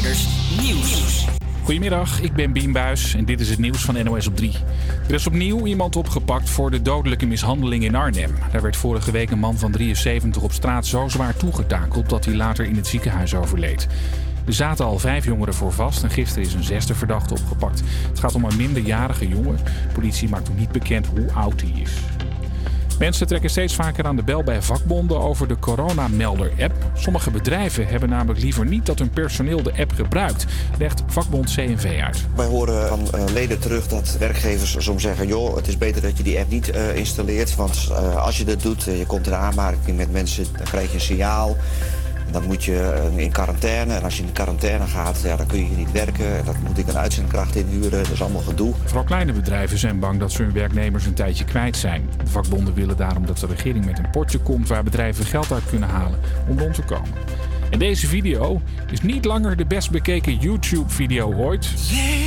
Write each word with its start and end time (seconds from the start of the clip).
Nieuws. 0.00 1.26
Goedemiddag, 1.62 2.20
ik 2.20 2.32
ben 2.32 2.52
Bien 2.52 2.72
Buis 2.72 3.14
en 3.14 3.24
dit 3.24 3.40
is 3.40 3.50
het 3.50 3.58
nieuws 3.58 3.84
van 3.84 4.04
NOS 4.04 4.26
op 4.26 4.36
3. 4.36 4.52
Er 5.08 5.14
is 5.14 5.26
opnieuw 5.26 5.66
iemand 5.66 5.96
opgepakt 5.96 6.50
voor 6.50 6.70
de 6.70 6.82
dodelijke 6.82 7.26
mishandeling 7.26 7.84
in 7.84 7.94
Arnhem. 7.94 8.34
Daar 8.52 8.62
werd 8.62 8.76
vorige 8.76 9.10
week 9.10 9.30
een 9.30 9.38
man 9.38 9.58
van 9.58 9.70
73 9.70 10.42
op 10.42 10.52
straat 10.52 10.86
zo 10.86 11.08
zwaar 11.08 11.36
toegetakeld 11.36 12.08
dat 12.08 12.24
hij 12.24 12.34
later 12.34 12.64
in 12.64 12.76
het 12.76 12.86
ziekenhuis 12.86 13.34
overleed. 13.34 13.86
Er 14.46 14.52
zaten 14.52 14.84
al 14.84 14.98
vijf 14.98 15.24
jongeren 15.24 15.54
voor 15.54 15.72
vast 15.72 16.02
en 16.02 16.10
gisteren 16.10 16.44
is 16.44 16.54
een 16.54 16.64
zesde 16.64 16.94
verdachte 16.94 17.34
opgepakt. 17.34 17.82
Het 18.08 18.18
gaat 18.18 18.34
om 18.34 18.44
een 18.44 18.56
minderjarige 18.56 19.28
jongen. 19.28 19.56
De 19.56 19.94
politie 19.94 20.28
maakt 20.28 20.48
nog 20.48 20.58
niet 20.58 20.72
bekend 20.72 21.06
hoe 21.06 21.32
oud 21.32 21.60
hij 21.60 21.80
is. 21.82 21.92
Mensen 23.00 23.26
trekken 23.26 23.50
steeds 23.50 23.74
vaker 23.74 24.04
aan 24.04 24.16
de 24.16 24.22
bel 24.22 24.42
bij 24.42 24.62
vakbonden 24.62 25.20
over 25.20 25.48
de 25.48 25.58
coronamelder-app. 25.58 26.72
Sommige 26.94 27.30
bedrijven 27.30 27.86
hebben 27.86 28.08
namelijk 28.08 28.40
liever 28.40 28.66
niet 28.66 28.86
dat 28.86 28.98
hun 28.98 29.10
personeel 29.10 29.62
de 29.62 29.72
app 29.78 29.92
gebruikt, 29.92 30.46
legt 30.78 31.02
vakbond 31.06 31.54
CNV 31.54 32.00
uit. 32.02 32.26
Wij 32.36 32.46
horen 32.46 32.88
van 32.88 33.00
uh, 33.14 33.24
leden 33.32 33.58
terug 33.58 33.88
dat 33.88 34.16
werkgevers 34.18 34.76
soms 34.78 35.02
zeggen: 35.02 35.26
joh, 35.26 35.56
het 35.56 35.68
is 35.68 35.78
beter 35.78 36.02
dat 36.02 36.16
je 36.16 36.22
die 36.22 36.38
app 36.38 36.50
niet 36.50 36.68
uh, 36.68 36.96
installeert. 36.96 37.54
Want 37.54 37.88
uh, 37.90 38.16
als 38.16 38.38
je 38.38 38.44
dat 38.44 38.62
doet, 38.62 38.84
je 38.84 39.06
komt 39.06 39.26
in 39.26 39.34
aanmerking 39.34 39.96
met 39.96 40.12
mensen, 40.12 40.46
dan 40.56 40.66
krijg 40.66 40.88
je 40.88 40.94
een 40.94 41.00
signaal. 41.00 41.56
Dan 42.32 42.44
moet 42.46 42.64
je 42.64 42.80
eh, 42.80 43.18
in 43.18 43.32
quarantaine. 43.32 43.94
En 43.94 44.02
als 44.02 44.16
je 44.16 44.22
in 44.22 44.32
quarantaine 44.32 44.86
gaat, 44.86 45.20
ja, 45.22 45.36
dan 45.36 45.46
kun 45.46 45.58
je 45.58 45.64
hier 45.64 45.76
niet 45.76 45.92
werken. 45.92 46.36
En 46.36 46.44
dan 46.44 46.54
moet 46.66 46.78
ik 46.78 46.88
een 46.88 46.98
uitzendkracht 46.98 47.56
inhuren. 47.56 47.90
Dat 48.02 48.10
is 48.10 48.22
allemaal 48.22 48.40
gedoe. 48.40 48.74
Vooral 48.84 49.04
kleine 49.04 49.32
bedrijven 49.32 49.78
zijn 49.78 49.98
bang 49.98 50.20
dat 50.20 50.32
ze 50.32 50.42
hun 50.42 50.52
werknemers 50.52 51.06
een 51.06 51.14
tijdje 51.14 51.44
kwijt 51.44 51.76
zijn. 51.76 52.08
De 52.24 52.30
vakbonden 52.30 52.74
willen 52.74 52.96
daarom 52.96 53.26
dat 53.26 53.38
de 53.38 53.46
regering 53.46 53.84
met 53.84 53.98
een 53.98 54.10
potje 54.10 54.38
komt 54.38 54.68
waar 54.68 54.82
bedrijven 54.82 55.24
geld 55.24 55.52
uit 55.52 55.62
kunnen 55.70 55.88
halen 55.88 56.18
om 56.48 56.58
rond 56.58 56.74
te 56.74 56.82
komen. 56.82 57.10
En 57.70 57.78
deze 57.78 58.06
video 58.06 58.60
is 58.90 59.00
niet 59.00 59.24
langer 59.24 59.56
de 59.56 59.66
best 59.66 59.90
bekeken 59.90 60.36
YouTube-video 60.36 61.34
ooit. 61.34 61.68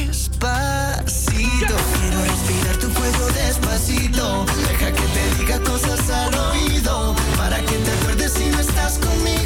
Despacito, 0.07 1.75
quiero 1.93 2.21
respirar 2.21 2.77
tu 2.77 2.87
cuello 2.91 3.27
despacito. 3.33 4.45
Deja 4.45 4.91
que 4.91 5.05
te 5.13 5.35
diga 5.37 5.59
cosas 5.59 6.09
al 6.09 6.33
oído. 6.51 7.15
Para 7.37 7.57
que 7.57 7.77
te 7.83 7.91
acuerdes 7.91 8.31
si 8.33 8.49
no 8.49 8.59
estás 8.59 8.97
conmigo. 8.99 9.42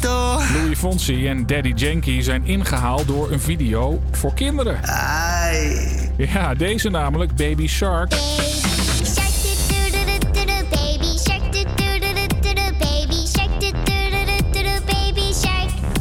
Despacito. 0.00 0.58
Louis 0.58 0.78
Fonsi 0.78 1.28
en 1.28 1.46
Daddy 1.46 1.72
Yankee 1.74 2.22
zijn 2.22 2.44
ingehaald 2.44 3.06
door 3.06 3.32
een 3.32 3.40
video 3.40 4.02
voor 4.10 4.34
kinderen. 4.34 4.84
Ai. 4.84 5.88
Ja, 6.16 6.54
deze 6.54 6.90
namelijk 6.90 7.36
Baby 7.36 7.66
Shark. 7.66 8.14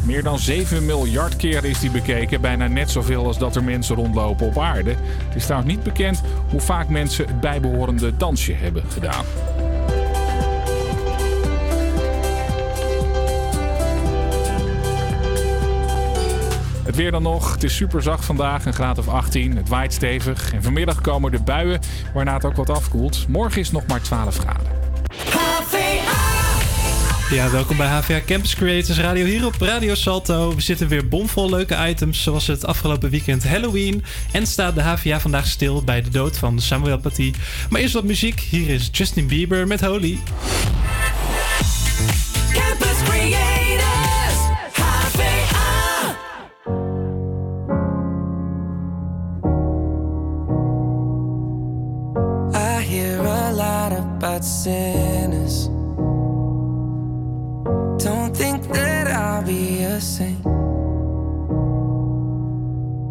Meer 0.05 0.23
dan 0.23 0.39
7 0.39 0.85
miljard 0.85 1.35
keer 1.35 1.65
is 1.65 1.79
die 1.79 1.91
bekeken, 1.91 2.41
bijna 2.41 2.67
net 2.67 2.91
zoveel 2.91 3.25
als 3.25 3.37
dat 3.37 3.55
er 3.55 3.63
mensen 3.63 3.95
rondlopen 3.95 4.47
op 4.47 4.57
aarde. 4.57 4.89
Het 5.27 5.35
is 5.35 5.45
trouwens 5.45 5.73
niet 5.73 5.83
bekend 5.83 6.21
hoe 6.49 6.59
vaak 6.59 6.87
mensen 6.87 7.25
het 7.27 7.39
bijbehorende 7.39 8.17
dansje 8.17 8.53
hebben 8.53 8.83
gedaan. 8.89 9.25
Weer 16.99 17.11
dan 17.11 17.23
nog. 17.23 17.51
Het 17.53 17.63
is 17.63 17.75
super 17.75 18.01
zacht 18.01 18.25
vandaag, 18.25 18.65
een 18.65 18.73
graad 18.73 18.97
of 18.97 19.07
18. 19.07 19.57
Het 19.57 19.69
waait 19.69 19.93
stevig. 19.93 20.53
En 20.53 20.63
vanmiddag 20.63 21.01
komen 21.01 21.31
de 21.31 21.39
buien, 21.39 21.79
waarna 22.13 22.33
het 22.33 22.45
ook 22.45 22.55
wat 22.55 22.69
afkoelt. 22.69 23.25
Morgen 23.27 23.59
is 23.59 23.67
het 23.67 23.75
nog 23.75 23.87
maar 23.87 24.01
12 24.01 24.37
graden. 24.37 24.67
Ja, 27.31 27.49
welkom 27.49 27.77
bij 27.77 27.87
HVA 27.87 28.19
Campus 28.25 28.55
Creators 28.55 28.99
Radio 28.99 29.25
hier 29.25 29.45
op 29.45 29.55
Radio 29.59 29.95
Salto. 29.95 30.55
We 30.55 30.61
zitten 30.61 30.87
weer 30.87 31.07
bomvol 31.07 31.49
leuke 31.49 31.87
items, 31.87 32.23
zoals 32.23 32.47
het 32.47 32.65
afgelopen 32.65 33.09
weekend 33.09 33.47
Halloween. 33.47 34.03
En 34.31 34.47
staat 34.47 34.75
de 34.75 34.81
HVA 34.81 35.19
vandaag 35.19 35.47
stil 35.47 35.83
bij 35.83 36.01
de 36.01 36.09
dood 36.09 36.37
van 36.37 36.59
Samuel 36.59 36.97
Paty. 36.97 37.33
Maar 37.69 37.81
eerst 37.81 37.93
wat 37.93 38.03
muziek. 38.03 38.39
Hier 38.39 38.69
is 38.69 38.89
Justin 38.91 39.27
Bieber 39.27 39.67
met 39.67 39.81
Holy. 39.81 40.19
Campus 42.53 43.03
Creators, 43.03 43.58
about 54.19 54.43
sinners. 54.43 55.67
Don't 58.03 58.35
think 58.35 58.67
that 58.73 59.07
I'll 59.07 59.45
be 59.45 59.83
a 59.83 60.01
saint. 60.01 60.43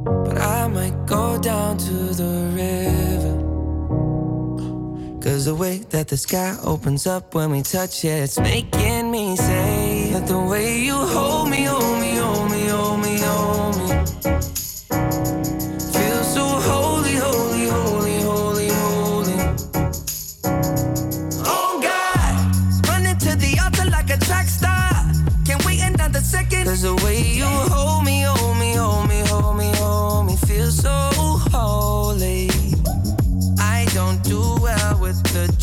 But 0.04 0.36
I 0.36 0.68
might 0.68 1.06
go 1.06 1.40
down 1.40 1.78
to 1.78 1.98
the 2.20 2.34
river. 2.62 3.36
Cause 5.22 5.46
the 5.46 5.54
way 5.54 5.78
that 5.94 6.08
the 6.08 6.18
sky 6.18 6.54
opens 6.62 7.06
up 7.06 7.34
when 7.34 7.52
we 7.52 7.62
touch 7.62 8.04
it, 8.04 8.24
it's 8.24 8.38
making 8.38 9.10
me 9.10 9.34
say 9.36 10.10
that 10.12 10.26
the 10.26 10.38
way 10.38 10.78
you 10.82 10.92
hold 10.94 11.48
me, 11.48 11.64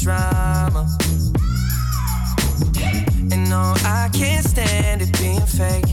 drama. 0.06 0.88
And 3.32 3.50
no, 3.50 3.74
I 3.84 4.08
can't 4.14 4.46
stand 4.46 5.02
it 5.02 5.12
being 5.18 5.48
fake. 5.48 5.90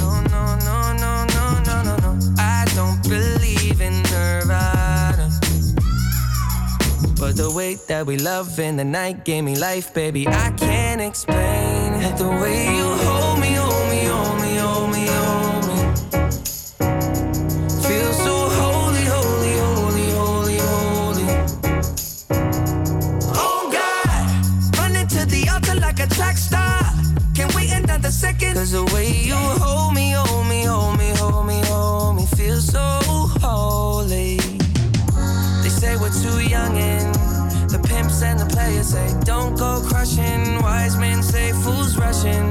No, 0.00 0.22
no, 0.32 0.56
no, 0.68 0.94
no, 0.96 1.26
no, 1.34 1.44
no, 1.68 1.82
no, 1.82 1.96
no. 2.04 2.34
I 2.38 2.64
don't 2.74 3.02
believe 3.02 3.82
in 3.82 4.00
Nirvana. 4.04 5.28
But 7.20 7.36
the 7.36 7.52
way 7.54 7.74
that 7.86 8.06
we 8.06 8.16
love 8.16 8.58
in 8.58 8.78
the 8.78 8.84
night 8.84 9.26
gave 9.26 9.44
me 9.44 9.56
life, 9.56 9.92
baby. 9.92 10.26
I 10.26 10.50
can't 10.52 11.02
explain. 11.02 12.00
The 12.16 12.30
way 12.40 12.74
you 12.74 12.88
hold 13.04 13.33
altar 25.54 25.80
like 25.80 26.00
a 26.00 26.06
track 26.08 26.36
star. 26.36 26.82
Can't 27.34 27.54
wait 27.54 27.70
another 27.72 28.10
second. 28.10 28.54
Cause 28.54 28.72
the 28.72 28.84
way 28.94 29.08
you 29.10 29.36
hold 29.64 29.94
me, 29.94 30.12
hold 30.12 30.46
me, 30.48 30.64
hold 30.64 30.98
me, 30.98 31.10
hold 31.16 31.46
me, 31.46 31.60
hold 31.66 32.16
me, 32.16 32.26
feel 32.36 32.60
so 32.60 32.84
holy. 33.46 34.36
They 35.62 35.72
say 35.80 35.96
we're 35.96 36.16
too 36.24 36.40
young 36.54 36.76
and 36.76 37.14
the 37.70 37.78
pimps 37.88 38.22
and 38.22 38.38
the 38.38 38.46
players 38.46 38.88
say 38.88 39.08
don't 39.24 39.56
go 39.56 39.82
crushing. 39.88 40.60
Wise 40.62 40.96
men 40.96 41.22
say 41.22 41.52
fools 41.52 41.96
rushing, 41.96 42.48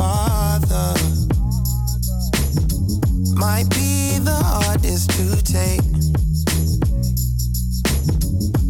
Father 0.00 0.94
might 3.36 3.68
be 3.68 4.16
the 4.18 4.40
hardest 4.42 5.10
to 5.10 5.36
take. 5.44 5.84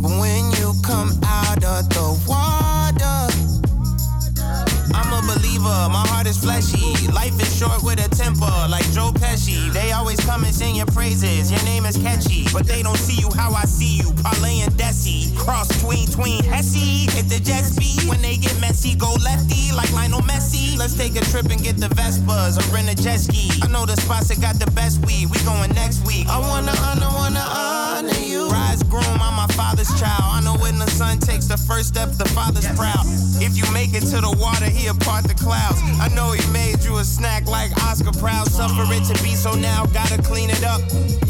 But 0.03 0.11
when 0.19 0.50
you 0.59 0.75
come 0.82 1.12
out 1.25 1.62
of 1.62 1.88
the 1.94 2.19
water, 2.27 3.21
I'm 4.93 5.12
a 5.12 5.23
believer, 5.23 5.79
my 5.94 6.05
heart 6.09 6.27
is 6.27 6.38
fleshy. 6.38 7.06
Life 7.12 7.41
is 7.41 7.56
short 7.56 7.85
with 7.85 8.05
a 8.05 8.09
temper, 8.09 8.67
like 8.69 8.80
Joe 8.92 9.12
Pesci. 9.12 9.72
They 9.72 9.92
always 9.92 10.20
come 10.20 10.44
and 10.44 10.54
sing 10.54 10.76
your 10.76 10.87
praises, 10.87 11.50
your 11.50 11.62
name 11.64 11.87
is 11.87 11.96
catchy. 11.96 12.46
But 12.52 12.66
they 12.66 12.82
don't 12.82 12.98
see 12.98 13.20
you 13.20 13.31
how 13.31 13.52
I 13.52 13.64
see 13.64 13.96
you, 13.96 14.12
Parlay 14.22 14.60
and 14.60 14.72
Desi. 14.72 15.37
Cross 15.37 15.81
tween, 15.82 16.06
tween, 16.06 16.42
Hesse. 16.44 17.06
Hit 17.14 17.28
the 17.28 17.40
jet 17.40 17.62
speed, 17.62 18.08
when 18.08 18.20
they 18.22 18.37
get 18.37 18.58
messy, 18.60 18.94
go 18.94 19.12
lefty, 19.25 19.72
like 19.75 19.92
Lionel 19.92 20.22
Messi. 20.22 20.76
Let's 20.78 20.94
take 20.94 21.16
a 21.16 21.25
trip 21.32 21.46
and 21.46 21.62
get 21.62 21.76
the 21.76 21.88
Vespas 21.88 22.58
or 22.58 22.75
rent 22.75 22.90
a 22.90 22.94
jet 22.94 23.19
ski. 23.19 23.50
I 23.62 23.69
know 23.69 23.87
the 23.87 23.96
spots 23.96 24.28
that 24.28 24.40
got 24.40 24.58
the 24.58 24.70
best 24.72 25.04
weed, 25.06 25.31
we 25.31 25.38
going 25.44 25.72
next 25.75 26.06
week. 26.06 26.26
I 26.28 26.38
wanna 26.38 26.75
honor, 26.82 27.10
wanna 27.14 27.44
honor 27.48 28.30
you. 28.50 28.56
Bridegroom, 28.56 29.23
I'm 29.23 29.37
my 29.37 29.47
father's 29.55 29.88
child. 30.00 30.25
I 30.25 30.41
know 30.43 30.56
when 30.58 30.79
the 30.79 30.91
son 30.91 31.19
takes 31.19 31.47
the 31.47 31.56
first 31.56 31.88
step, 31.88 32.11
the 32.12 32.29
father's 32.29 32.67
proud. 32.76 33.05
If 33.41 33.56
you 33.56 33.64
make 33.73 33.94
it 33.94 34.05
to 34.11 34.20
the 34.20 34.35
water, 34.38 34.67
he'll 34.67 34.94
part 34.94 35.25
the 35.25 35.35
clouds. 35.35 35.81
I 36.00 36.08
know 36.14 36.32
he 36.32 36.44
made 36.52 36.82
you 36.85 36.99
a 36.99 37.05
snack 37.05 37.47
like 37.47 37.73
Oscar 37.85 38.12
Proud. 38.12 38.49
Suffer 38.49 38.85
it 38.93 39.05
to 39.05 39.23
be 39.23 39.35
so 39.35 39.55
now, 39.55 39.87
gotta 39.87 40.20
clean 40.23 40.50
it 40.50 40.64
up. 40.64 40.81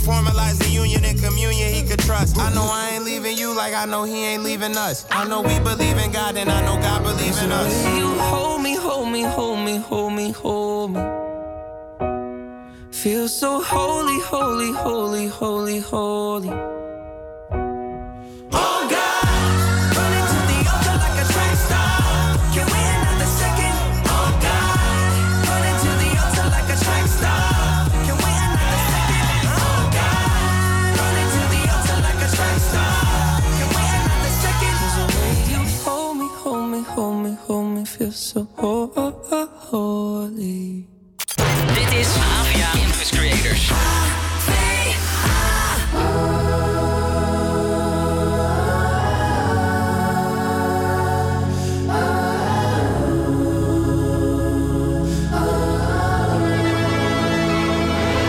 Formalize 0.03 0.59
the 0.59 0.69
union 0.69 1.05
and 1.05 1.21
communion 1.21 1.73
he 1.73 1.83
could 1.83 2.01
trust. 2.01 2.39
I 2.39 2.53
know 2.55 2.67
I 2.71 2.91
ain't 2.95 3.05
leaving 3.05 3.37
you 3.37 3.55
like 3.55 3.75
I 3.75 3.85
know 3.87 4.05
he 4.05 4.25
ain't 4.25 4.43
leaving 4.43 4.77
us. 4.77 5.07
I 5.11 5.27
know 5.29 5.43
we 5.43 5.59
believe 5.61 5.99
in 5.99 6.11
God 6.11 6.37
and 6.37 6.51
I 6.51 6.61
know 6.65 6.81
God 6.81 7.03
believes 7.03 7.43
in 7.43 7.53
us. 7.53 7.73
You 7.97 8.09
hold 8.19 8.63
me, 8.63 8.75
hold 8.75 9.09
me, 9.11 9.23
hold 9.23 9.61
me, 9.61 9.77
hold 9.77 10.13
me, 10.15 10.31
hold 10.33 10.93
me. 10.93 11.01
Feel 12.91 13.29
so 13.29 13.63
holy, 13.63 14.21
holy, 14.21 14.73
holy, 14.73 15.27
holy, 15.27 15.79
holy. 15.81 16.80
So 38.31 38.47
ho- 38.59 38.93
ho- 38.95 39.21
ho- 39.29 39.49
holy. 39.71 40.87
Dit 41.75 41.93
is 41.99 42.11
Avia 42.17 42.71
Campus 42.79 43.11
Creators. 43.11 43.71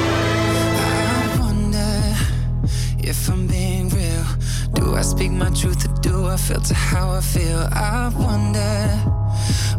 I 0.04 1.38
wonder 1.40 2.16
if 3.00 3.30
I'm 3.30 3.48
being 3.48 3.90
real. 3.90 4.26
Do 4.74 4.96
I 4.96 5.02
speak 5.02 5.32
my 5.32 5.50
truth 5.50 5.86
or 5.88 5.94
do 6.02 6.28
I 6.28 6.38
filter 6.38 6.74
how 6.74 7.12
I 7.12 7.22
feel? 7.22 7.60
I 7.72 8.10
wonder, 8.18 9.21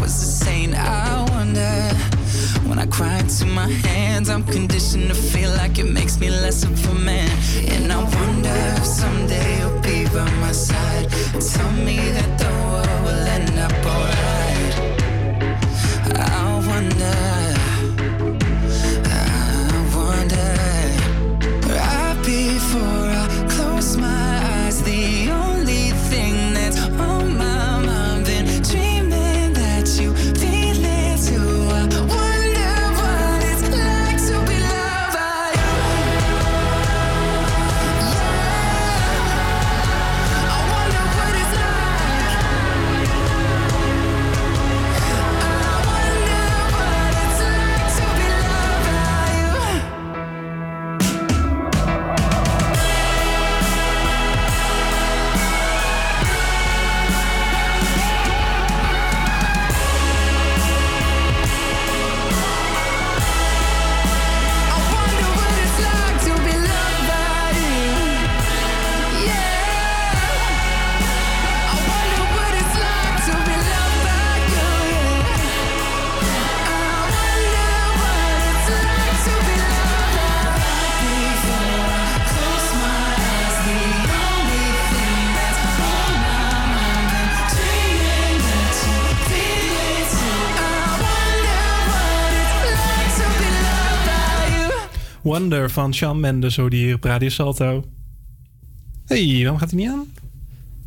was 0.00 0.14
a 0.22 0.44
saint. 0.44 0.74
I 0.74 1.24
wonder 1.30 1.72
when 2.68 2.78
I 2.78 2.86
cry 2.86 3.18
into 3.18 3.46
my 3.46 3.68
hands, 3.68 4.28
I'm 4.30 4.44
conditioned 4.44 5.08
to 5.08 5.14
feel 5.14 5.50
like 5.50 5.78
it 5.78 5.90
makes 5.90 6.18
me 6.18 6.30
less 6.30 6.64
of 6.64 6.72
a 6.90 6.94
man. 6.94 7.30
And 7.68 7.92
I 7.92 8.02
wonder 8.02 8.56
if 8.78 8.84
someday 8.84 9.58
you'll 9.58 9.80
be 9.80 10.04
by 10.14 10.30
my 10.40 10.52
side. 10.52 11.10
Tell 11.32 11.72
me 11.72 11.96
that 12.16 12.38
the 12.38 12.50
world 12.70 13.00
will 13.04 13.26
end 13.36 13.58
up 13.58 13.86
alright. 13.86 14.31
Wonder 95.42 95.70
van 95.70 95.94
Shawn 95.94 96.20
Mendes, 96.20 96.54
zo 96.54 96.68
die 96.68 96.84
hier 96.84 96.94
op 96.94 97.04
Radio 97.04 97.28
Salto. 97.28 97.84
hey, 99.06 99.38
waarom 99.40 99.58
gaat 99.58 99.70
hij 99.70 99.78
niet 99.78 99.88
aan? 99.88 100.06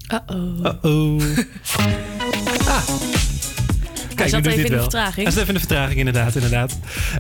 Uh-oh. 0.07 0.59
Uh-oh. 0.63 1.21
ah. 2.67 3.24
Kijk, 4.15 4.29
zat 4.29 4.39
nu 4.41 4.49
doet 4.49 4.57
even 4.57 4.65
in 4.65 4.75
de 4.75 4.81
vertraging. 4.81 5.15
Hij 5.27 5.31
zat 5.31 5.35
even 5.41 5.47
in 5.47 5.53
de 5.53 5.59
vertraging, 5.67 5.97
inderdaad. 5.99 6.35
inderdaad. 6.35 6.77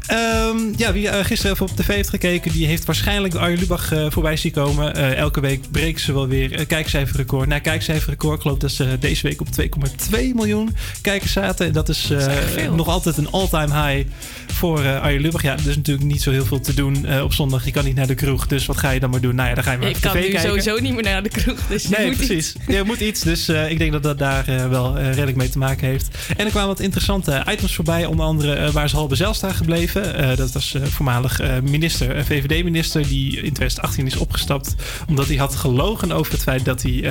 Ehm, 0.07 0.57
ja, 0.75 0.93
wie 0.93 1.09
eh, 1.09 1.25
gisteren 1.25 1.53
even 1.53 1.65
op 1.69 1.75
tv 1.75 1.87
heeft 1.87 2.09
gekeken... 2.09 2.51
die 2.51 2.67
heeft 2.67 2.85
waarschijnlijk 2.85 3.35
Arjen 3.35 3.59
Lubach 3.59 3.91
eh, 3.91 4.05
voorbij 4.09 4.37
zien 4.37 4.51
komen. 4.51 4.95
Eh, 4.95 5.17
elke 5.17 5.39
week 5.39 5.71
breken 5.71 6.01
ze 6.01 6.13
wel 6.13 6.27
weer 6.27 6.59
een 6.59 6.67
kijkcijferrecord. 6.67 7.47
Nou, 7.47 7.61
kijkcijferrecord, 7.61 8.35
ik 8.35 8.41
geloof 8.41 8.57
dat 8.57 8.71
ze 8.71 8.97
deze 8.99 9.27
week 9.27 9.41
op 9.41 9.47
2,2 9.47 10.33
miljoen 10.35 10.75
kijkers 11.01 11.31
zaten. 11.31 11.73
Dat 11.73 11.89
is, 11.89 12.07
Dat 12.07 12.19
is 12.55 12.63
nog 12.75 12.87
altijd 12.87 13.17
een 13.17 13.31
all-time 13.31 13.87
high 13.87 14.07
voor 14.53 14.83
eh 14.83 15.01
Arjen 15.01 15.21
Lubach. 15.21 15.41
Ja, 15.41 15.53
er 15.53 15.69
is 15.69 15.75
natuurlijk 15.75 16.05
niet 16.07 16.21
zo 16.21 16.31
heel 16.31 16.45
veel 16.45 16.59
te 16.59 16.73
doen 16.73 17.21
op 17.21 17.33
zondag. 17.33 17.65
Je 17.65 17.71
kan 17.71 17.85
niet 17.85 17.95
naar 17.95 18.07
de 18.07 18.15
kroeg, 18.15 18.47
dus 18.47 18.65
wat 18.65 18.77
ga 18.77 18.89
je 18.91 18.99
dan 18.99 19.09
maar 19.09 19.21
doen? 19.21 19.35
Nou 19.35 19.49
ja, 19.49 19.55
dan 19.55 19.63
ga 19.63 19.71
je 19.71 19.77
maar 19.77 19.89
Ik 19.89 19.95
op 19.95 20.01
kan 20.01 20.11
tv 20.11 20.17
nu 20.19 20.21
kijken. 20.31 20.49
sowieso 20.49 20.77
niet 20.79 20.93
meer 20.93 21.03
naar 21.03 21.23
de 21.23 21.29
kroeg. 21.29 21.59
Dus 21.67 21.83
je 21.83 21.89
Nee, 21.97 22.05
moet 22.07 22.15
iets. 22.19 22.25
precies. 22.27 22.53
Je 22.67 22.83
moet 22.85 22.99
iets. 22.99 23.21
Dus 23.21 23.49
ik 23.49 23.77
denk 23.77 23.91
dat 23.91 24.03
dat 24.03 24.19
daar 24.19 24.69
wel 24.69 24.99
redelijk 24.99 25.37
mee 25.37 25.49
te 25.49 25.57
maken 25.57 25.87
heeft. 25.87 26.07
En 26.37 26.45
er 26.45 26.51
kwamen 26.51 26.69
wat 26.69 26.79
interessante 26.85 27.43
items 27.51 27.75
voorbij. 27.75 28.05
Onder 28.05 28.25
andere 28.25 28.53
eh, 28.53 28.69
waar 28.69 28.83
is 28.83 28.91
Halbe 28.91 29.15
Zijlstra 29.15 29.53
gebleven? 29.53 30.15
Eh, 30.15 30.37
dat 30.37 30.51
was 30.51 30.73
eh, 30.73 30.83
voormalig 30.83 31.41
minister, 31.63 32.25
VVD-minister... 32.25 33.07
die 33.07 33.31
in 33.31 33.53
2018 33.53 34.05
is 34.05 34.15
opgestapt... 34.15 34.75
omdat 35.07 35.27
hij 35.27 35.35
had 35.35 35.55
gelogen 35.55 36.11
over 36.11 36.31
het 36.31 36.41
feit 36.41 36.65
dat 36.65 36.81
hij 36.81 37.03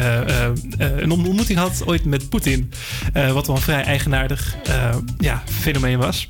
een 0.79 1.11
ontmoeting 1.11 1.59
had 1.59 1.83
ooit 1.87 2.05
met 2.05 2.29
Poetin. 2.29 2.73
Wat 3.33 3.47
wel 3.47 3.57
een 3.57 3.63
vrij 3.63 3.83
eigenaardig 3.83 4.57
ja, 5.19 5.43
fenomeen 5.47 5.99
was. 5.99 6.27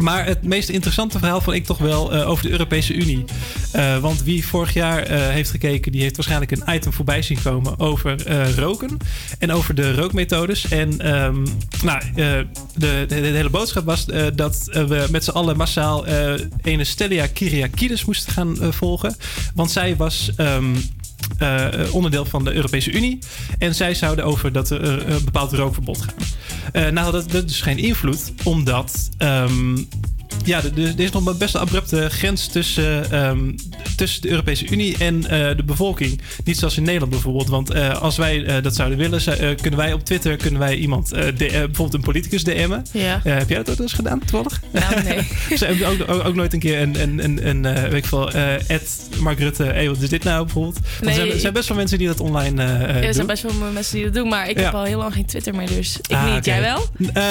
Maar 0.00 0.26
het 0.26 0.42
meest 0.42 0.68
interessante 0.68 1.18
verhaal 1.18 1.40
vond 1.40 1.56
ik 1.56 1.64
toch 1.64 1.78
wel 1.78 2.12
eh, 2.12 2.28
over 2.28 2.44
de 2.44 2.50
Europese 2.50 2.94
Unie. 2.94 3.24
Eh, 3.72 3.98
want 3.98 4.22
wie 4.22 4.46
vorig 4.46 4.74
jaar 4.74 5.02
eh, 5.02 5.28
heeft 5.28 5.50
gekeken, 5.50 5.92
die 5.92 6.00
heeft 6.00 6.16
waarschijnlijk 6.16 6.50
een 6.50 6.74
item 6.74 6.92
voorbij 6.92 7.22
zien 7.22 7.42
komen 7.42 7.78
over 7.78 8.16
roken. 8.56 8.96
En 9.38 9.52
over 9.52 9.74
de 9.74 9.94
rookmethodes. 9.94 10.68
En 10.68 11.00
ehm, 11.00 11.46
nou, 11.82 12.02
de, 12.14 12.46
de, 12.74 13.04
de 13.08 13.14
hele 13.14 13.50
boodschap 13.50 13.84
was 13.84 14.06
dat 14.34 14.68
we 14.72 15.06
met 15.10 15.24
z'n 15.24 15.30
allen 15.30 15.56
massaal 15.56 16.06
ene 16.62 16.84
Stelia 16.84 17.26
Kyriakides 17.26 18.04
moesten 18.04 18.32
gaan 18.32 18.56
volgen. 18.72 19.16
Want 19.54 19.70
zij 19.70 19.96
was. 19.96 20.30
ehm, 20.36 20.74
eh, 21.38 21.68
onderdeel 21.94 22.24
van 22.24 22.44
de 22.44 22.52
Europese 22.52 22.92
Unie. 22.92 23.18
En 23.58 23.74
zij 23.74 23.94
zouden 23.94 24.24
over 24.24 24.52
dat 24.52 24.70
er 24.70 24.82
eh, 24.82 25.14
een 25.14 25.24
bepaald 25.24 25.52
rookverbod 25.52 26.02
gaan. 26.02 26.14
Eh, 26.72 26.88
nou, 26.88 27.12
dat 27.12 27.32
had 27.32 27.48
dus 27.48 27.60
geen 27.60 27.78
invloed, 27.78 28.32
omdat. 28.42 29.08
ehm, 29.18 29.76
ja, 30.44 30.62
er- 30.76 31.00
is 31.00 31.10
nog 31.10 31.26
een 31.26 31.38
best 31.38 31.54
een 31.54 31.60
abrupte 31.60 32.08
grens 32.10 32.46
tussen, 32.46 33.10
ehm, 33.10 33.52
tussen 33.96 34.22
de 34.22 34.28
Europese 34.28 34.66
Unie 34.68 34.96
en 34.98 35.26
eh, 35.28 35.56
de 35.56 35.62
bevolking. 35.64 36.20
Niet 36.44 36.58
zoals 36.58 36.76
in 36.76 36.82
Nederland 36.82 37.10
bijvoorbeeld. 37.12 37.48
Want 37.48 37.70
eh, 37.70 38.02
als 38.02 38.16
wij 38.16 38.44
eh, 38.44 38.62
dat 38.62 38.74
zouden 38.74 38.98
willen, 38.98 39.20
kunnen 39.60 39.76
wij 39.80 39.92
op 39.92 40.04
Twitter 40.04 40.36
kunnen 40.36 40.60
wij 40.60 40.76
iemand, 40.76 41.10
bijvoorbeeld 41.36 41.94
een 41.94 42.00
politicus 42.00 42.44
DM'en. 42.44 42.82
Ja. 42.92 43.20
Heb 43.22 43.48
jij 43.48 43.58
dat 43.62 43.70
ook 43.70 43.78
eens 43.78 43.92
gedaan, 43.92 44.18
toevallig? 44.18 44.60
Nou, 44.72 45.02
nee. 45.02 45.18
Ze 45.58 45.64
hebben 45.64 45.86
ook, 45.88 46.08
ook, 46.10 46.24
ook 46.26 46.34
nooit 46.34 46.52
een 46.52 46.58
keer 46.58 46.80
een, 46.82 47.02
een, 47.02 47.24
een, 47.24 47.48
een 47.48 47.62
weet 47.90 47.92
ik 47.92 48.06
veel, 48.06 48.30
Ed 48.66 49.08
Mark 49.20 49.38
Rutte, 49.38 49.62
hey, 49.62 49.88
wat 49.88 50.00
is 50.00 50.08
dit 50.08 50.24
nou 50.24 50.44
bijvoorbeeld? 50.44 50.78
Nee, 51.00 51.10
er, 51.20 51.30
zijn, 51.30 51.44
er 51.44 51.52
best 51.52 51.68
wel 51.68 51.76
mensen 51.76 51.98
die 51.98 52.06
dat 52.06 52.20
online 52.20 52.62
Ja, 52.62 52.68
er 52.86 53.02
doen. 53.02 53.14
zijn 53.14 53.26
best 53.26 53.42
wel 53.42 53.52
mensen 53.72 53.94
die 53.94 54.04
dat 54.04 54.14
doen, 54.14 54.28
maar 54.28 54.48
ik 54.48 54.58
Ja. 54.58 54.64
heb 54.64 54.74
al 54.74 54.84
heel 54.84 54.98
lang 54.98 55.12
geen 55.12 55.26
Twitter 55.26 55.54
meer, 55.54 55.66
dus 55.68 55.98
ik 56.08 56.16
Ah, 56.16 56.34
niet. 56.34 56.44
Jij 56.44 56.60
wel? 56.60 56.86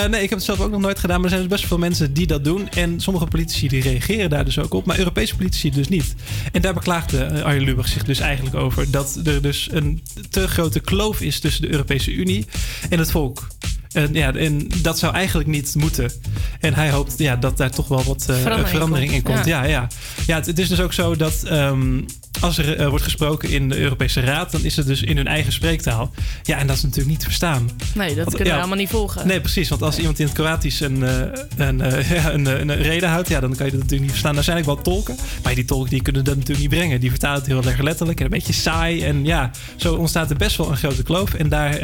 Nee, 0.09 0.21
ik 0.23 0.29
heb 0.29 0.37
het 0.37 0.43
zelf 0.43 0.59
ook 0.59 0.71
nog 0.71 0.81
nooit 0.81 0.99
gedaan. 0.99 1.15
Maar 1.15 1.23
er 1.25 1.29
zijn 1.37 1.41
dus 1.41 1.51
best 1.51 1.65
veel 1.67 1.77
mensen 1.77 2.13
die 2.13 2.27
dat 2.27 2.43
doen. 2.43 2.69
En 2.69 3.01
sommige 3.03 3.25
politici 3.25 3.67
die 3.67 3.81
reageren 3.81 4.29
daar 4.29 4.45
dus 4.45 4.59
ook 4.59 4.73
op. 4.73 4.85
Maar 4.85 4.97
Europese 4.97 5.35
politici 5.35 5.71
dus 5.71 5.87
niet. 5.87 6.15
En 6.51 6.61
daar 6.61 6.73
beklaagde 6.73 7.23
eh, 7.23 7.43
Arjen 7.43 7.63
Lubach 7.63 7.87
zich 7.87 8.03
dus 8.03 8.19
eigenlijk 8.19 8.55
over. 8.55 8.91
Dat 8.91 9.19
er 9.23 9.41
dus 9.41 9.67
een 9.71 10.03
te 10.29 10.47
grote 10.47 10.79
kloof 10.79 11.21
is 11.21 11.39
tussen 11.39 11.61
de 11.61 11.71
Europese 11.71 12.11
Unie 12.13 12.45
en 12.89 12.99
het 12.99 13.11
volk. 13.11 13.47
En, 13.91 14.13
ja, 14.13 14.33
en 14.33 14.67
dat 14.81 14.99
zou 14.99 15.13
eigenlijk 15.13 15.49
niet 15.49 15.75
moeten. 15.75 16.11
En 16.59 16.73
hij 16.73 16.91
hoopt 16.91 17.17
ja, 17.17 17.35
dat 17.35 17.57
daar 17.57 17.71
toch 17.71 17.87
wel 17.87 18.03
wat 18.03 18.25
eh, 18.29 18.35
Verandering 18.35 18.67
verandering, 18.67 19.11
komt, 19.11 19.27
in 19.27 19.33
komt. 19.33 19.45
ja. 19.45 19.63
Ja, 19.63 19.69
ja. 19.69 19.87
ja 20.25 20.35
het, 20.35 20.45
het 20.45 20.59
is 20.59 20.69
dus 20.69 20.79
ook 20.79 20.93
zo 20.93 21.15
dat 21.15 21.43
ehm, 21.43 22.01
als 22.41 22.57
er 22.57 22.77
eh, 22.77 22.87
wordt 22.87 23.03
gesproken 23.03 23.49
in 23.49 23.69
de 23.69 23.77
Europese 23.77 24.19
Raad, 24.19 24.51
dan 24.51 24.63
is 24.63 24.75
het 24.75 24.87
dus 24.87 25.01
in 25.01 25.17
hun 25.17 25.27
eigen 25.27 25.53
spreektaal. 25.53 26.11
Ja, 26.43 26.57
en 26.57 26.67
dat 26.67 26.75
is 26.75 26.81
natuurlijk 26.81 27.09
niet 27.09 27.19
te 27.19 27.25
verstaan. 27.25 27.69
Nee, 27.93 28.07
dat 28.07 28.15
Want, 28.15 28.29
kunnen 28.29 28.45
ja, 28.45 28.53
we 28.53 28.59
allemaal 28.59 28.77
niet 28.77 28.89
volgen. 28.89 29.27
Nee, 29.27 29.41
precies. 29.41 29.69
Want 29.69 29.81
als 29.81 29.97
iemand 29.97 30.19
in 30.19 30.25
het 30.25 30.33
Kroatisch 30.33 30.79
een, 30.79 31.03
eh, 31.03 31.67
een, 31.67 31.81
eh, 31.81 32.11
ja, 32.15 32.33
een, 32.33 32.45
een 32.45 32.75
reden 32.75 33.09
houdt, 33.09 33.29
ja, 33.29 33.39
dan 33.39 33.55
kan 33.55 33.65
je 33.65 33.71
dat 33.71 33.81
natuurlijk 33.81 34.01
niet 34.01 34.11
verstaan. 34.11 34.37
Er 34.37 34.43
zijn 34.43 34.57
ook 34.57 34.65
wel 34.65 34.81
tolken, 34.81 35.15
maar 35.43 35.55
die 35.55 35.65
tolken 35.65 35.89
die 35.89 36.01
kunnen 36.01 36.23
dat 36.23 36.35
natuurlijk 36.35 36.69
niet 36.69 36.79
brengen. 36.79 36.99
Die 36.99 37.09
vertalen 37.09 37.37
het 37.37 37.47
heel 37.47 37.63
erg 37.63 37.81
letterlijk 37.81 38.19
en 38.19 38.25
een 38.25 38.31
beetje 38.31 38.53
saai. 38.53 39.03
En 39.03 39.25
ja, 39.25 39.51
zo 39.75 39.95
ontstaat 39.95 40.29
er 40.29 40.37
best 40.37 40.57
wel 40.57 40.69
een 40.69 40.77
grote 40.77 41.03
kloof. 41.03 41.33
En 41.33 41.49
daar 41.49 41.79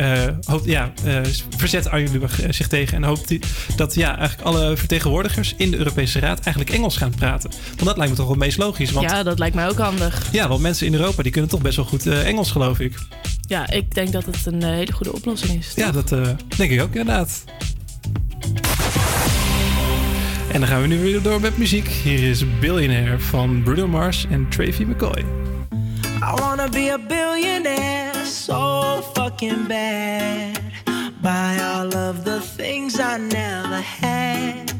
hoopt, 0.45 0.65
ja, 0.65 0.91
verzet 1.57 1.89
Arjen 1.89 2.11
Lubach 2.11 2.39
zich 2.49 2.67
tegen 2.67 2.97
en 2.97 3.03
hoopt 3.03 3.29
hij 3.29 3.41
dat 3.75 3.95
ja, 3.95 4.17
eigenlijk 4.17 4.47
alle 4.47 4.77
vertegenwoordigers 4.77 5.53
in 5.57 5.71
de 5.71 5.77
Europese 5.77 6.19
Raad 6.19 6.39
eigenlijk 6.39 6.75
Engels 6.75 6.97
gaan 6.97 7.13
praten. 7.15 7.49
Want 7.67 7.85
dat 7.85 7.97
lijkt 7.97 8.11
me 8.11 8.17
toch 8.17 8.27
wel 8.27 8.35
het 8.35 8.43
meest 8.43 8.57
logisch. 8.57 8.91
Want, 8.91 9.09
ja. 9.09 9.17
Ja, 9.17 9.23
dat 9.23 9.39
lijkt 9.39 9.55
mij 9.55 9.69
ook 9.69 9.77
handig. 9.77 10.27
Want 10.47 10.61
mensen 10.61 10.87
in 10.87 10.93
Europa 10.93 11.23
die 11.23 11.31
kunnen 11.31 11.49
toch 11.49 11.61
best 11.61 11.75
wel 11.75 11.85
goed 11.85 12.07
eh, 12.07 12.27
Engels, 12.27 12.51
geloof 12.51 12.79
ik. 12.79 12.93
Ja, 13.47 13.69
ik 13.69 13.95
denk 13.95 14.11
dat 14.11 14.25
het 14.25 14.45
een 14.45 14.63
eh, 14.63 14.69
hele 14.69 14.91
goede 14.91 15.13
oplossing 15.13 15.59
is. 15.59 15.71
Ja, 15.75 15.91
dat 15.91 16.11
eh, 16.11 16.29
denk 16.57 16.71
ik 16.71 16.81
ook 16.81 16.95
inderdaad. 16.95 17.43
En 20.51 20.59
dan 20.59 20.69
gaan 20.69 20.81
we 20.81 20.87
nu 20.87 20.99
weer 20.99 21.21
door 21.21 21.41
met 21.41 21.57
muziek. 21.57 21.87
Hier 21.87 22.29
is 22.29 22.59
Billionaire 22.59 23.19
van 23.19 23.63
Bruno 23.63 23.87
Mars 23.87 24.25
en 24.29 24.49
Tracy 24.49 24.83
McCoy. 24.83 25.25
I 26.21 26.41
wanna 26.41 26.69
be 26.69 26.91
a 26.91 26.97
billionaire 27.07 28.25
so 28.25 29.01
fucking 29.13 29.67
bad. 29.67 30.59
Buy 31.21 31.57
all 31.61 31.93
of 31.93 32.23
the 32.23 32.39
things 32.57 32.99
I 32.99 33.17
never 33.17 33.81
had. 34.01 34.73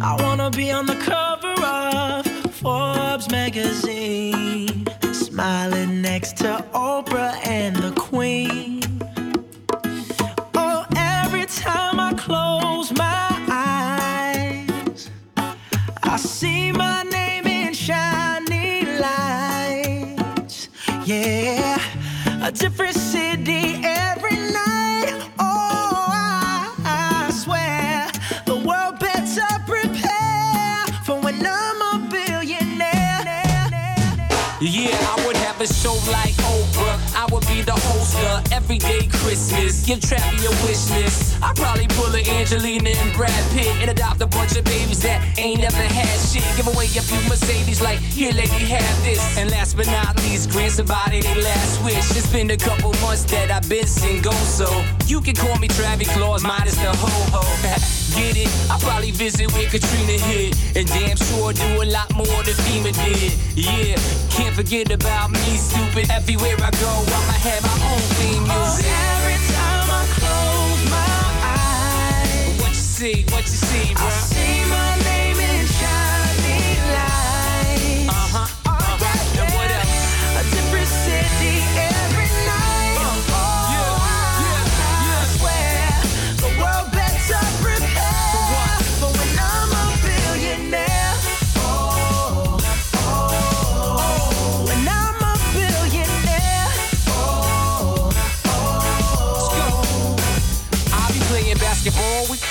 I 0.00 0.22
wanna 0.22 0.50
be 0.50 0.76
on 0.76 0.86
the 0.86 0.96
cover 0.96 1.66
of 1.66 2.29
Forbes 2.60 3.30
magazine, 3.30 4.86
smiling 5.14 6.02
next 6.02 6.36
to 6.36 6.62
Oprah 6.74 7.34
and 7.46 7.74
the 7.74 7.90
Queen. 7.92 8.82
Oh, 10.54 10.84
every 10.94 11.46
time 11.46 11.98
I 11.98 12.12
close 12.18 12.92
my 12.92 13.30
eyes, 13.48 15.10
I 16.02 16.18
see 16.18 16.70
my 16.70 17.02
name 17.04 17.46
in 17.46 17.72
shiny 17.72 18.84
lights. 18.98 20.68
Yeah, 21.06 21.80
a 22.42 22.52
different 22.52 22.94
city 22.94 23.80
Yeah, 34.62 34.92
I 34.92 35.26
would 35.26 35.38
have 35.38 35.58
a 35.62 35.66
show 35.66 35.94
like 36.12 36.36
Oprah. 36.44 37.00
I 37.16 37.24
would 37.32 37.46
be 37.46 37.62
the 37.62 37.72
host 37.72 38.14
of 38.28 38.52
Everyday 38.52 39.08
Christmas. 39.08 39.86
Give 39.86 39.98
Travi 39.98 40.44
a 40.44 40.52
wish 40.66 40.90
list. 41.00 41.42
I'd 41.42 41.56
probably 41.56 41.86
pull 41.88 42.14
a 42.14 42.20
Angelina 42.20 42.90
and 42.90 43.16
Brad 43.16 43.32
Pitt 43.52 43.72
and 43.80 43.90
adopt 43.90 44.20
a 44.20 44.26
bunch 44.26 44.56
of 44.56 44.64
babies 44.64 45.00
that 45.00 45.38
ain't 45.38 45.62
never 45.62 45.76
had 45.76 46.20
shit. 46.20 46.44
Give 46.58 46.68
away 46.68 46.84
a 46.84 47.00
few 47.00 47.26
Mercedes, 47.26 47.80
like, 47.80 48.00
here, 48.00 48.32
lady, 48.32 48.68
have 48.68 49.02
this. 49.02 49.38
And 49.38 49.50
last 49.50 49.78
but 49.78 49.86
not 49.86 50.14
least, 50.24 50.50
grant 50.50 50.72
somebody 50.72 51.22
their 51.22 51.40
last 51.40 51.82
wish. 51.82 52.10
It's 52.14 52.30
been 52.30 52.50
a 52.50 52.58
couple 52.58 52.92
months 53.00 53.24
that 53.32 53.50
I've 53.50 53.66
been 53.66 53.86
single, 53.86 54.32
so 54.44 54.68
you 55.10 55.20
can 55.20 55.34
call 55.34 55.58
me 55.58 55.66
Travis 55.66 56.08
Claus, 56.14 56.42
minus 56.44 56.76
the 56.76 56.90
ho 56.94 57.10
ho. 57.34 57.42
Get 58.16 58.36
it? 58.36 58.48
I 58.70 58.78
probably 58.78 59.10
visit 59.10 59.50
where 59.52 59.68
Katrina 59.68 60.12
hit, 60.30 60.54
and 60.76 60.86
damn 60.88 61.16
sure 61.16 61.52
do 61.52 61.82
a 61.82 61.86
lot 61.90 62.14
more 62.14 62.40
than 62.46 62.54
FEMA 62.64 62.92
did. 63.04 63.32
Yeah, 63.56 63.96
can't 64.30 64.54
forget 64.54 64.90
about 64.92 65.30
me, 65.32 65.56
stupid. 65.56 66.10
Everywhere 66.10 66.56
I 66.62 66.70
go, 66.78 66.92
I'ma 67.18 67.36
have 67.42 67.62
my 67.62 67.76
own 67.90 68.02
theme 68.18 68.44
Oh, 68.46 68.54
music. 68.54 68.86
every 68.86 69.38
time 69.50 69.88
I 69.98 70.02
close 70.18 70.82
my 70.94 71.18
eyes, 71.58 72.60
What 72.60 72.68
you 72.70 72.74
see? 72.98 73.24
What 73.32 73.42
you 73.42 73.58
see, 73.66 73.94
bro? 73.94 74.69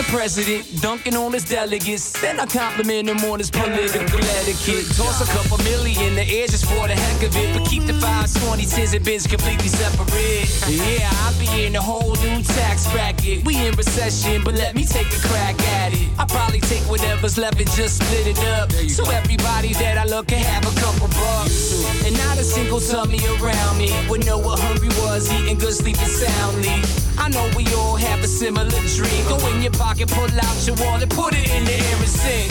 President, 0.10 0.66
dunking 0.82 1.16
on 1.16 1.32
his 1.32 1.46
delegates. 1.46 2.12
Then 2.20 2.40
I 2.40 2.46
compliment 2.46 3.10
him 3.10 3.18
on 3.30 3.40
his 3.40 3.52
political 3.52 4.20
etiquette. 4.20 4.86
Toss 4.98 5.22
a 5.22 5.30
couple 5.32 5.58
million 5.64 6.10
in 6.10 6.16
the 6.16 6.26
air 6.26 6.48
just 6.48 6.66
for 6.66 6.88
the 6.88 6.96
heck 6.96 7.24
of 7.24 7.36
it. 7.36 7.56
But 7.56 7.70
keep 7.70 7.86
the 7.86 7.94
fives, 7.94 8.34
20, 8.46 8.64
10s, 8.64 8.96
and 8.96 9.06
bins 9.06 9.28
completely 9.28 9.70
separate. 9.70 10.50
Yeah, 10.68 11.10
I'll 11.24 11.38
be 11.40 11.66
in 11.66 11.76
a 11.76 11.82
whole 11.82 12.16
new 12.16 12.42
tax 12.44 12.92
bracket. 12.92 13.46
We 13.46 13.56
in 13.66 13.76
recession, 13.76 14.44
but 14.44 14.56
let 14.56 14.76
me 14.76 14.86
take 14.86 15.08
a 15.08 15.20
crack 15.28 15.60
at 15.80 15.94
it. 15.94 16.10
I 16.18 16.26
probably 16.26 16.60
take 16.62 16.84
whatever's 16.90 17.38
left 17.38 17.60
and 17.62 17.70
just 17.72 18.02
split 18.02 18.28
it 18.28 18.40
up. 18.58 18.72
So 18.90 19.10
everybody 19.12 19.74
that 19.74 19.98
I 19.98 20.06
look 20.06 20.28
can 20.28 20.40
have 20.40 20.66
a 20.66 20.80
couple 20.80 21.08
bucks. 21.08 21.86
And 22.06 22.18
not 22.18 22.38
a 22.38 22.44
single 22.44 22.80
tummy 22.80 23.20
around 23.38 23.78
me 23.78 23.92
would 24.10 24.26
know 24.26 24.38
what 24.38 24.60
hungry 24.60 24.90
was, 25.04 25.32
eating 25.32 25.58
good, 25.58 25.74
sleeping 25.74 26.10
soundly. 26.10 26.82
I 27.20 27.28
know 27.28 27.52
we 27.56 27.68
all 27.76 27.98
have 27.98 28.24
a 28.24 28.28
similar 28.28 28.70
dream. 28.96 29.28
Go 29.28 29.36
in 29.52 29.62
your 29.62 29.74
pocket, 29.74 29.99
pull 30.08 30.30
out 30.40 30.68
your 30.68 30.76
wallet, 30.78 31.10
put 31.10 31.34
it 31.34 31.50
in 31.50 31.66
the 31.66 31.74
air 31.74 31.98
and 31.98 32.08
sing. 32.08 32.50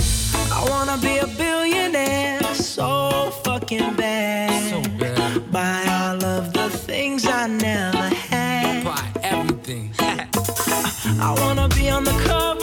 I 0.53 0.69
wanna 0.69 0.99
be 0.99 1.19
a 1.19 1.27
billionaire 1.27 2.55
so 2.55 3.31
fucking 3.45 3.95
bad. 3.97 4.71
So 4.71 4.83
bad. 4.99 5.51
Buy 5.51 5.85
all 5.89 6.25
of 6.25 6.53
the 6.53 6.69
things 6.69 7.27
I 7.27 7.47
never 7.47 8.09
had. 8.31 8.85
Buy 8.85 9.05
everything. 9.23 9.93
I 10.01 11.35
wanna 11.41 11.69
be 11.69 11.89
on 11.91 12.05
the 12.05 12.17
cover 12.27 12.58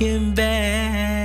looking 0.00 0.32
back. 0.32 1.17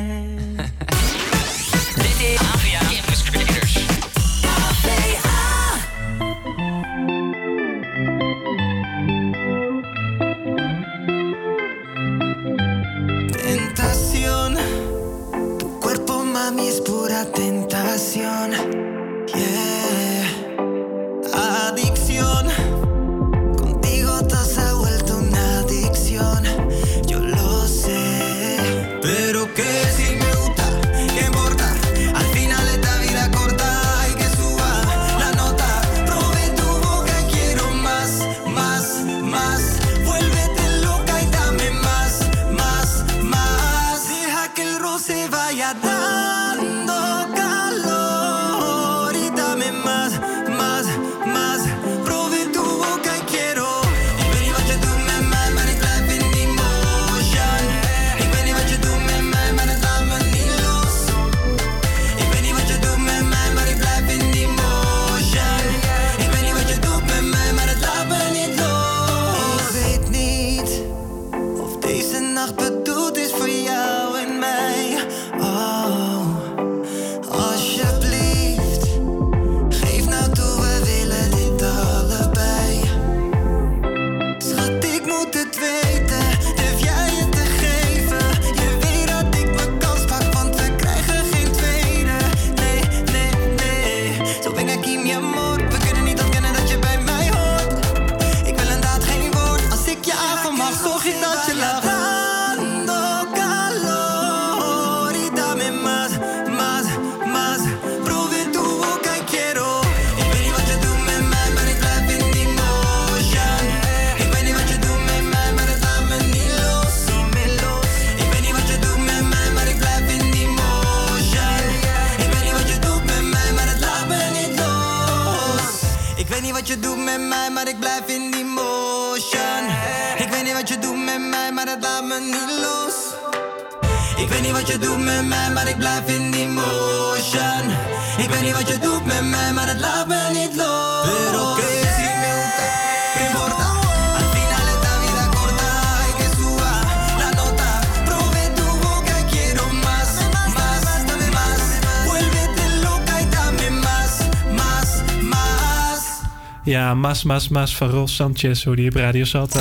Mas 157.24 157.48
Mas 157.48 157.76
van 157.76 157.90
Ros 157.90 158.16
Sanchez 158.16 158.64
hoorde 158.64 158.82
je 158.82 158.90
op 158.90 158.96
Radio 158.96 159.24
Salto. 159.24 159.60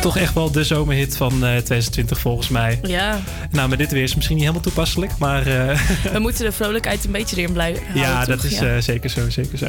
Toch 0.00 0.16
echt 0.16 0.34
wel 0.34 0.50
de 0.50 0.64
zomerhit 0.64 1.16
van 1.16 1.32
eh, 1.32 1.38
2020 1.38 2.18
volgens 2.18 2.48
mij. 2.48 2.80
Ja, 2.82 3.20
Nou, 3.50 3.68
met 3.68 3.78
dit 3.78 3.92
weer 3.92 4.02
is 4.02 4.14
misschien 4.14 4.36
niet 4.36 4.44
helemaal 4.44 4.66
toepasselijk, 4.66 5.18
maar... 5.18 5.46
eh, 5.46 5.80
we 6.12 6.18
moeten 6.18 6.44
de 6.44 6.52
vrolijkheid 6.52 7.04
een 7.04 7.10
beetje 7.12 7.36
erin 7.36 7.52
blijven 7.52 7.82
houden, 7.82 8.02
ja, 8.02 8.24
dat 8.24 8.40
toch? 8.40 8.50
is 8.50 8.58
Ja. 8.58 8.74
eh, 8.74 8.82
zeker 8.82 9.10
zo, 9.10 9.30
zeker 9.30 9.58
zo. 9.58 9.66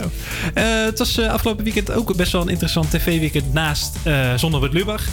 Het 0.53 0.99
was 0.99 1.19
afgelopen 1.19 1.63
weekend 1.63 1.91
ook 1.91 2.15
best 2.15 2.31
wel 2.31 2.41
een 2.41 2.49
interessant 2.49 2.91
tv-weekend 2.91 3.53
naast 3.53 3.97
Zonder 4.35 4.63
het 4.63 4.73
Lubach. 4.73 5.03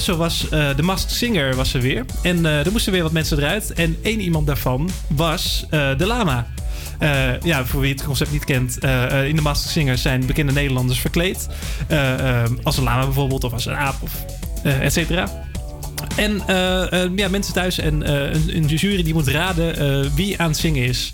Zo 0.00 0.16
was 0.16 0.46
de 0.76 0.82
Masked 0.82 1.10
Singer 1.12 1.54
was 1.54 1.74
er 1.74 1.80
weer. 1.80 2.04
En 2.22 2.44
er 2.46 2.72
moesten 2.72 2.92
weer 2.92 3.02
wat 3.02 3.12
mensen 3.12 3.38
eruit. 3.38 3.72
En 3.72 3.96
één 4.02 4.20
iemand 4.20 4.46
daarvan 4.46 4.90
was 5.08 5.66
de 5.70 6.06
Lama. 6.06 6.46
Eh, 7.00 7.40
ja, 7.42 7.66
voor 7.66 7.80
wie 7.80 7.92
het 7.92 8.04
concept 8.04 8.32
niet 8.32 8.44
kent, 8.44 8.78
eh, 8.78 9.04
eh, 9.04 9.28
in 9.28 9.36
de 9.36 9.42
Masked 9.42 9.70
Singer 9.70 9.98
zijn 9.98 10.26
bekende 10.26 10.52
Nederlanders 10.52 10.98
verkleed. 10.98 11.48
Als 12.62 12.76
een 12.76 12.84
lama 12.84 13.04
bijvoorbeeld, 13.04 13.44
of 13.44 13.52
als 13.52 13.66
een 13.66 13.76
aap, 13.76 13.94
of 14.00 14.24
eh 14.62 14.84
et 14.84 14.92
cetera. 14.92 15.48
En 16.16 16.42
ja, 17.16 17.28
mensen 17.28 17.52
thuis 17.52 17.78
en 17.78 18.02
eh, 18.02 18.14
een, 18.14 18.56
een 18.56 18.66
jury 18.66 19.02
die 19.02 19.14
moet 19.14 19.28
raden 19.28 19.76
eh, 19.76 20.10
wie 20.14 20.40
aan 20.40 20.48
het 20.48 20.58
zingen 20.58 20.84
is. 20.84 21.12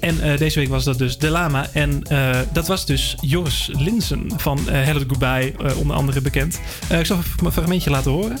En 0.00 0.20
eh, 0.20 0.38
deze 0.38 0.58
week 0.58 0.68
was 0.68 0.84
dat 0.84 0.98
dus 0.98 1.18
De 1.18 1.28
Lama. 1.30 1.66
En 1.72 2.02
eh, 2.02 2.38
dat 2.52 2.66
was 2.66 2.86
dus 2.86 3.16
Joris 3.20 3.70
Linsen 3.72 4.32
van 4.36 4.58
Hello 4.70 5.00
Goodbye, 5.06 5.54
onder 5.76 5.96
andere 5.96 6.20
bekend. 6.20 6.60
Eh, 6.88 6.98
ik 6.98 7.06
zal 7.06 7.18
even 7.18 7.46
een 7.46 7.52
fragmentje 7.52 7.90
laten 7.90 8.10
horen. 8.10 8.38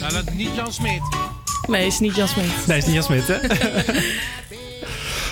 Nou, 0.00 0.12
dat 0.12 0.26
is 0.26 0.34
niet 0.34 0.54
Jan 0.56 0.72
Smit. 0.72 1.29
Nee, 1.70 1.86
is 1.86 2.00
niet 2.00 2.16
Jasmin. 2.16 2.46
Nee, 2.66 2.78
is 2.78 2.84
niet 2.86 2.94
Jan 2.94 3.02
Smit, 3.02 3.26
hè? 3.26 3.36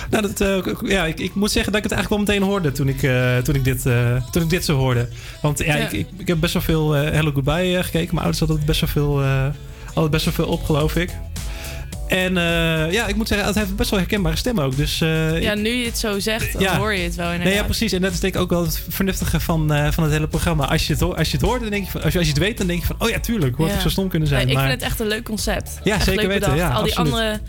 nou, 0.09 0.21
dat, 0.21 0.41
eh, 0.41 0.89
ja, 0.89 1.05
ik, 1.05 1.19
ik 1.19 1.35
moet 1.35 1.51
zeggen 1.51 1.71
dat 1.71 1.83
ik 1.83 1.89
het 1.89 1.99
eigenlijk 1.99 2.09
wel 2.09 2.35
meteen 2.35 2.49
hoorde 2.49 2.71
toen 2.71 2.87
ik, 2.87 3.03
eh, 3.03 3.37
toen 3.37 3.55
ik, 3.55 3.63
dit, 3.63 3.85
eh, 3.85 4.15
toen 4.31 4.41
ik 4.41 4.49
dit 4.49 4.65
zo 4.65 4.75
hoorde. 4.75 5.07
Want 5.41 5.59
ja, 5.59 5.75
Ja. 5.75 5.85
Ik, 5.85 5.91
ik, 5.91 6.07
ik 6.17 6.27
heb 6.27 6.39
best 6.39 6.53
wel 6.53 6.61
veel 6.61 6.91
Hello 6.91 7.31
Goodbye 7.31 7.83
gekeken. 7.83 8.15
Mijn 8.15 8.25
ouders 8.25 8.39
hadden 8.39 8.65
best 8.65 8.79
wel 8.79 8.89
veel, 8.89 9.21
hadden 9.93 10.11
best 10.11 10.25
wel 10.25 10.33
veel 10.33 10.47
op, 10.47 10.63
geloof 10.63 10.95
ik. 10.95 11.09
En 12.09 12.37
eh, 12.37 12.91
ja, 12.91 13.07
ik 13.07 13.15
moet 13.15 13.27
zeggen, 13.27 13.47
het 13.47 13.55
heeft 13.55 13.75
best 13.75 13.89
wel 13.89 13.99
herkenbare 13.99 14.35
stem 14.35 14.59
ook. 14.59 14.75
Dus, 14.77 15.01
eh, 15.01 15.41
Ja, 15.41 15.53
nu 15.55 15.69
je 15.69 15.85
het 15.85 15.97
zo 15.97 16.19
zegt, 16.19 16.53
dan 16.53 16.61
Ja. 16.61 16.77
hoor 16.77 16.93
je 16.93 17.03
het 17.03 17.15
wel 17.15 17.25
inderdaad. 17.25 17.47
Nee, 17.47 17.57
ja, 17.57 17.63
precies. 17.63 17.91
En 17.91 18.01
dat 18.01 18.13
is 18.13 18.19
denk 18.19 18.35
ik 18.35 18.41
ook 18.41 18.49
wel 18.49 18.61
het 18.61 18.83
vernuftige 18.89 19.39
van, 19.39 19.73
eh, 19.73 19.91
van 19.91 20.03
het 20.03 20.13
hele 20.13 20.27
programma. 20.27 20.65
Als 20.67 20.87
je 20.87 20.93
het, 20.93 21.01
hoort, 21.01 21.17
als 21.17 21.31
je 21.31 21.37
het 21.37 21.45
hoort, 21.45 21.61
dan 21.61 21.69
denk 21.69 21.85
je 21.85 21.91
van, 21.91 22.01
als 22.03 22.13
je, 22.13 22.17
als 22.19 22.27
je 22.27 22.33
het 22.33 22.41
weet, 22.43 22.57
dan 22.57 22.67
denk 22.67 22.79
je 22.79 22.85
van, 22.85 22.95
oh 22.99 23.09
ja, 23.09 23.19
tuurlijk, 23.19 23.55
hoe 23.55 23.65
had 23.65 23.75
ik 23.75 23.81
zo 23.81 23.89
stom 23.89 24.09
kunnen 24.09 24.27
zijn. 24.27 24.41
Nee, 24.41 24.49
ik 24.51 24.57
maar, 24.59 24.67
vind 24.69 24.79
het 24.81 24.89
echt 24.89 24.99
een 24.99 25.07
leuk 25.07 25.23
concept. 25.23 25.79
Ja, 25.83 25.95
Echt 25.95 26.05
zeker 26.05 26.27
weten, 26.27 26.47
Al 26.49 26.53
die 26.55 26.63
absoluut. 26.63 26.95
andere 26.95 27.39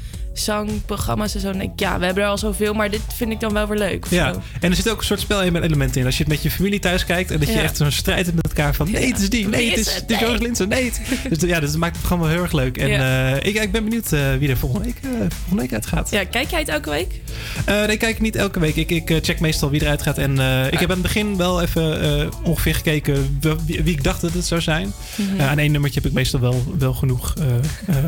zangprogramma's 0.45 1.35
en 1.35 1.41
zo. 1.41 1.49
Dan 1.51 1.59
denk 1.59 1.73
ik, 1.73 1.81
ja, 1.81 1.99
we 1.99 2.05
hebben 2.05 2.23
er 2.23 2.29
al 2.29 2.39
zoveel, 2.39 2.75
maar 2.75 2.91
dit 2.91 3.01
vind 3.15 3.31
ik 3.31 3.41
dan 3.41 3.53
wel 3.53 3.67
weer 3.67 3.79
leuk. 3.79 4.07
Ja, 4.09 4.33
zo. 4.33 4.41
en 4.61 4.71
er 4.71 4.77
zit 4.77 4.91
ook 4.91 4.99
een 4.99 5.05
soort 5.05 5.21
spelelementen 5.21 6.01
in. 6.01 6.07
Als 6.07 6.17
je 6.17 6.23
het 6.23 6.33
met 6.33 6.43
je 6.43 6.51
familie 6.51 6.79
thuis 6.79 7.05
kijkt 7.05 7.31
en 7.31 7.39
dat 7.39 7.49
je 7.49 7.55
Ja. 7.55 7.63
echt 7.63 7.77
zo'n 7.77 7.91
strijd 7.91 8.25
hebt 8.25 8.37
met 8.37 8.47
elkaar 8.47 8.75
van... 8.75 8.91
nee, 8.91 9.07
het 9.07 9.21
is 9.21 9.31
die, 9.31 9.49
nee, 9.49 9.71
het 9.71 9.79
is 9.79 9.95
het? 9.95 10.11
is 10.11 10.39
Linsen, 10.39 10.69
nee. 10.69 10.93
dus 11.31 11.41
ja, 11.41 11.61
dus 11.61 11.71
dat 11.71 11.79
maakt 11.79 11.97
het 11.97 12.07
programma 12.07 12.33
heel 12.33 12.43
erg 12.43 12.53
leuk. 12.53 12.77
En 12.79 12.91
eh, 12.91 13.37
ik, 13.37 13.63
ik 13.63 13.73
ben 13.73 13.85
benieuwd 13.85 14.13
eh, 14.13 14.21
wie 14.39 14.49
er 14.49 14.57
volgende 14.57 14.85
week, 14.85 14.97
eh, 15.03 15.11
volgende 15.11 15.63
week 15.63 15.73
uitgaat. 15.73 16.11
Ja, 16.11 16.25
kijk 16.25 16.51
jij 16.51 16.59
het 16.59 16.69
elke 16.69 16.91
week? 16.91 17.21
Nee, 17.67 17.87
ik 17.87 17.99
kijk 17.99 18.21
niet 18.21 18.37
elke 18.37 18.61
week. 18.61 18.77
Ik, 18.77 18.91
ik 18.91 19.19
check 19.23 19.41
meestal 19.41 19.71
wie 19.71 19.83
eruit 19.83 20.03
gaat. 20.03 20.19
En 20.19 20.33
ik 20.71 20.79
heb 20.79 20.91
aan 20.91 20.97
het 20.97 21.03
begin 21.03 21.37
wel 21.37 21.63
even 21.63 22.31
ongeveer 22.45 22.75
gekeken 22.75 23.39
wie, 23.41 23.83
wie 23.83 23.95
ik 23.95 24.05
dacht 24.05 24.21
dat 24.21 24.33
het 24.33 24.47
zou 24.47 24.61
zijn. 24.61 24.93
Mhm. 25.17 25.41
Aan 25.41 25.59
één 25.59 25.73
nummertje 25.73 26.01
heb 26.01 26.09
ik 26.09 26.17
meestal 26.17 26.41
wel, 26.41 26.65
wel 26.79 26.95
genoeg 26.95 27.35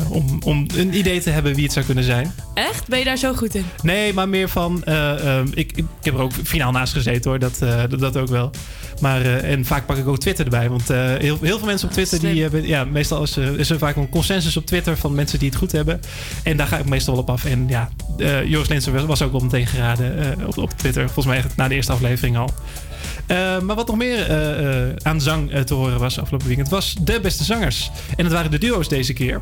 om, 0.09 0.39
om 0.43 0.67
een 0.75 0.97
idee 0.97 1.21
te 1.21 1.29
hebben 1.29 1.55
wie 1.55 1.63
het 1.63 1.73
zou 1.73 1.85
kunnen 1.85 2.03
zijn. 2.03 2.22
Echt? 2.53 2.87
Ben 2.87 2.99
je 2.99 3.05
daar 3.05 3.17
zo 3.17 3.33
goed 3.33 3.55
in? 3.55 3.65
Nee, 3.83 4.13
maar 4.13 4.29
meer 4.29 4.49
van. 4.49 4.83
eh, 4.83 5.37
ehm, 5.37 5.47
ik, 5.53 5.71
ik, 5.75 5.85
heb 6.01 6.13
er 6.13 6.19
ook 6.21 6.31
finaal 6.43 6.71
naast 6.71 6.93
gezeten 6.93 7.29
hoor, 7.29 7.39
dat, 7.39 7.57
eh, 7.61 7.81
dat, 7.89 7.99
dat 7.99 8.17
ook 8.17 8.27
wel. 8.27 8.51
Maar, 9.01 9.21
eh, 9.21 9.51
en 9.51 9.65
vaak 9.65 9.85
pak 9.85 9.97
ik 9.97 10.07
ook 10.07 10.19
Twitter 10.19 10.45
erbij. 10.45 10.69
Want 10.69 10.89
eh, 10.89 10.97
heel, 10.97 11.37
heel 11.41 11.57
veel 11.57 11.65
mensen 11.67 11.87
op 11.87 11.93
Twitter, 11.93 12.19
die 12.19 12.29
slim. 12.29 12.41
hebben. 12.41 12.67
Ja, 12.67 12.83
meestal 12.83 13.23
is, 13.23 13.35
er- 13.35 13.59
is 13.59 13.69
er 13.69 13.77
vaak 13.77 13.95
een 13.95 14.09
consensus 14.09 14.57
op 14.57 14.65
Twitter 14.65 14.97
van 14.97 15.15
mensen 15.15 15.39
die 15.39 15.49
het 15.49 15.57
goed 15.57 15.71
hebben. 15.71 15.99
En 16.43 16.57
daar 16.57 16.67
ga 16.67 16.77
ik 16.77 16.85
meestal 16.85 17.13
wel 17.13 17.23
op 17.23 17.29
af. 17.29 17.45
En 17.45 17.65
ja, 17.67 17.89
eh, 18.17 18.45
Joris 18.45 18.67
Linsen 18.67 19.07
was, 19.07 19.21
ook 19.21 19.31
wel 19.31 19.41
meteen 19.41 19.67
geraden 19.67 20.37
eh, 20.39 20.47
op, 20.47 20.57
op 20.57 20.69
Twitter. 20.77 21.03
Volgens 21.03 21.25
mij 21.25 21.37
echt 21.37 21.55
na 21.55 21.67
de 21.67 21.75
eerste 21.75 21.91
aflevering 21.91 22.37
al. 22.37 22.49
Eh, 23.25 23.59
maar 23.59 23.75
wat 23.75 23.87
nog 23.87 23.97
meer 23.97 24.29
eh, 24.29 24.81
eh, 24.89 24.95
aan 25.01 25.21
zang 25.21 25.51
eh, 25.51 25.61
te 25.61 25.73
horen 25.73 25.99
was 25.99 26.19
afgelopen 26.19 26.47
weekend, 26.47 26.69
was 26.69 26.95
de 27.01 27.19
beste 27.19 27.43
zangers. 27.43 27.91
En 28.15 28.23
het 28.23 28.33
waren 28.33 28.51
de 28.51 28.57
duo's 28.57 28.87
deze 28.87 29.13
keer. 29.13 29.41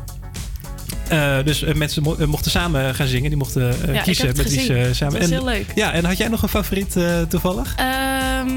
Eh, 1.12 1.44
dus 1.44 1.62
eh, 1.62 1.74
mensen 1.74 2.02
mo- 2.02 2.16
eh, 2.18 2.26
mochten 2.26 2.50
samen 2.50 2.94
gaan 2.94 3.06
zingen. 3.06 3.28
Die 3.28 3.38
mochten 3.38 3.70
eh, 3.70 3.86
Ja, 3.86 3.98
ik 3.98 4.02
kiezen 4.02 4.26
heb 4.26 4.36
het 4.36 4.44
met 4.46 4.54
wie 4.54 4.64
ze 4.64 4.90
samen. 4.92 5.12
Dat 5.20 5.22
was 5.22 5.30
En- 5.30 5.36
heel 5.36 5.44
leuk. 5.54 5.66
Ja, 5.74 5.92
en 5.92 6.04
had 6.04 6.16
jij 6.16 6.28
nog 6.28 6.42
een 6.42 6.48
favoriet 6.48 6.96
eh, 6.96 7.20
toevallig? 7.22 7.74
Ehm, 7.76 8.48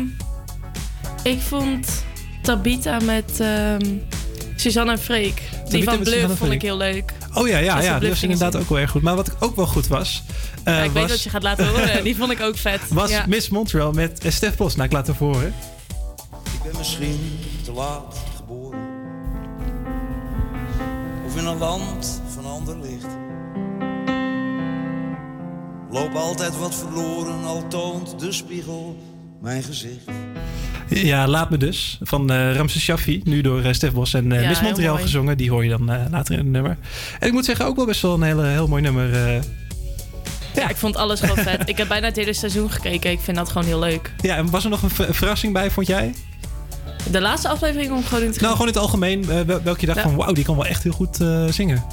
ik 1.23 1.39
vond 1.41 1.87
Tabita 2.41 2.99
met 2.99 3.39
ehm, 3.39 3.79
Suzanne 4.55 4.91
en 4.91 4.99
Freek. 4.99 5.41
Die 5.69 5.83
Tabitha 5.83 6.19
van 6.21 6.29
en 6.29 6.37
vond 6.37 6.51
ik 6.51 6.61
heel 6.61 6.77
leuk. 6.77 7.13
Oh 7.33 7.47
ja, 7.47 7.57
ja, 7.57 7.81
ja 7.81 7.99
die 7.99 8.09
was 8.09 8.23
inderdaad 8.23 8.55
ook 8.55 8.69
wel 8.69 8.79
erg 8.79 8.91
goed. 8.91 9.01
Maar 9.01 9.15
wat 9.15 9.31
ook 9.41 9.55
wel 9.55 9.67
goed 9.67 9.87
was. 9.87 10.23
eh, 10.63 10.73
Ja, 10.73 10.83
ik 10.83 10.91
weet 10.91 11.01
was, 11.01 11.11
wat 11.11 11.23
je 11.23 11.29
gaat 11.29 11.43
laten 11.43 11.67
horen. 11.67 12.03
Die 12.03 12.15
vond 12.15 12.31
ik 12.31 12.41
ook 12.41 12.57
vet. 12.57 12.81
was 12.89 13.09
ja. 13.09 13.25
Miss 13.27 13.49
Montreal 13.49 13.91
met 13.91 14.23
Stef 14.27 14.55
Bos. 14.57 14.75
Nou, 14.75 14.87
ik 14.87 14.93
laat 14.93 15.07
het 15.07 15.15
even 15.15 15.25
horen. 15.27 15.53
Ik 16.53 16.63
ben 16.71 16.77
misschien 16.77 17.39
te 17.63 17.71
laat 17.71 18.15
geboren. 18.35 18.79
Of 21.27 21.35
in 21.37 21.45
een 21.45 21.57
land 21.57 22.21
ander 22.67 22.89
licht. 22.89 23.05
Loop 25.91 26.13
altijd 26.15 26.57
wat 26.57 26.75
verloren, 26.75 27.43
al 27.43 27.67
toont 27.67 28.19
de 28.19 28.31
spiegel 28.31 28.97
mijn 29.41 29.63
gezicht. 29.63 30.05
Ja, 30.89 31.27
Laat 31.27 31.49
Me 31.49 31.57
Dus. 31.57 31.99
Van 32.01 32.31
eh 32.31 32.55
Ramses 32.55 32.81
Shaffi. 32.81 33.21
Nu 33.23 33.41
door 33.41 33.61
eh, 33.63 33.73
Stef 33.73 33.91
Bos 33.93 34.13
en 34.13 34.31
eh, 34.31 34.41
Ja, 34.41 34.47
Miss 34.47 34.61
Montreal 34.61 34.97
gezongen. 34.97 35.37
Die 35.37 35.49
hoor 35.51 35.63
je 35.63 35.69
dan 35.69 35.85
later 36.11 36.33
in 36.33 36.39
het 36.39 36.47
nummer. 36.47 36.77
En 37.19 37.27
ik 37.27 37.33
moet 37.33 37.45
zeggen, 37.45 37.65
ook 37.65 37.75
wel 37.75 37.85
best 37.85 38.01
wel 38.01 38.13
een 38.13 38.21
hele, 38.21 38.45
heel 38.45 38.67
mooi 38.67 38.81
nummer. 38.81 39.13
eh. 39.13 39.41
ja, 40.53 40.69
ik 40.69 40.75
vond 40.75 40.95
alles 40.95 41.19
gewoon 41.19 41.37
vet. 41.37 41.69
Ik 41.69 41.77
heb 41.77 41.87
bijna 41.87 42.05
het 42.07 42.15
hele 42.15 42.33
seizoen 42.33 42.71
gekeken. 42.71 43.11
Ik 43.11 43.19
vind 43.19 43.37
dat 43.37 43.49
gewoon 43.49 43.67
heel 43.67 43.79
leuk. 43.79 44.13
Ja, 44.21 44.35
en 44.35 44.49
was 44.49 44.63
er 44.63 44.69
nog 44.69 44.81
een 44.83 44.89
ver- 44.89 45.13
verrassing 45.13 45.53
bij, 45.53 45.71
vond 45.71 45.87
jij? 45.87 46.13
De 47.11 47.21
laatste 47.21 47.47
aflevering 47.47 47.91
om 47.91 48.03
gewoon 48.03 48.23
in 48.23 48.31
te 48.31 48.39
Nou, 48.39 48.51
gewoon 48.51 48.67
in 48.67 48.73
het 48.73 48.81
algemeen. 48.81 49.25
wel- 49.25 49.61
welke 49.63 49.79
je 49.79 49.85
dacht 49.85 49.97
Ja. 49.99 50.03
van, 50.03 50.15
wauw, 50.15 50.33
die 50.33 50.43
kan 50.43 50.55
wel 50.55 50.65
echt 50.65 50.83
heel 50.83 50.91
goed 50.91 51.21
eh, 51.21 51.45
zingen. 51.47 51.83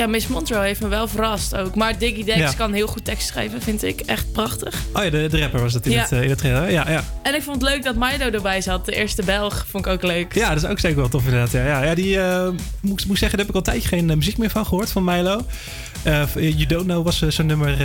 Ja, 0.00 0.06
Miss 0.06 0.26
Montreal 0.26 0.62
heeft 0.62 0.80
me 0.80 0.88
wel 0.88 1.08
verrast 1.08 1.56
ook. 1.56 1.74
Maar 1.74 1.98
Diggy 1.98 2.24
Dex 2.24 2.38
Ja. 2.38 2.52
kan 2.52 2.72
heel 2.72 2.86
goed 2.86 3.04
tekst 3.04 3.28
schrijven, 3.28 3.62
vind 3.62 3.82
ik. 3.84 4.00
Echt 4.00 4.32
prachtig. 4.32 4.74
Oh 4.92 5.04
ja, 5.04 5.10
de, 5.10 5.26
de 5.30 5.38
rapper 5.40 5.60
was 5.60 5.72
dat 5.72 5.86
in, 5.86 5.92
Ja. 5.92 6.00
het, 6.00 6.12
eh, 6.12 6.22
in 6.22 6.28
het 6.28 6.38
trailer. 6.38 6.70
Ja, 6.70 6.90
ja. 6.90 7.04
En 7.22 7.34
ik 7.34 7.42
vond 7.42 7.62
het 7.62 7.70
leuk 7.70 7.82
dat 7.84 7.94
Milo 7.94 8.30
erbij 8.30 8.60
zat. 8.60 8.86
De 8.86 8.92
eerste 8.92 9.22
Belg 9.24 9.66
vond 9.70 9.86
ik 9.86 9.92
ook 9.92 10.02
leuk. 10.02 10.34
ja, 10.34 10.54
dat 10.54 10.62
is 10.62 10.68
ook 10.68 10.78
zeker 10.78 10.96
wel 10.96 11.08
tof 11.08 11.24
inderdaad. 11.24 11.50
Ja, 11.52 11.64
ja, 11.66 11.82
ja 11.84 11.94
die, 11.94 12.20
eh, 12.20 12.48
moet, 12.80 13.06
moet 13.06 13.18
zeggen, 13.18 13.38
daar 13.38 13.46
heb 13.46 13.48
ik 13.48 13.54
al 13.54 13.56
een 13.56 13.62
tijdje 13.80 13.88
geen 13.88 14.10
eh, 14.10 14.16
muziek 14.16 14.38
meer 14.38 14.50
van 14.50 14.66
gehoord, 14.66 14.90
van 14.90 15.04
Milo. 15.04 15.40
You 16.34 16.66
Don't 16.66 16.84
Know 16.84 17.04
was 17.04 17.18
zo'n 17.28 17.46
nummer, 17.46 17.76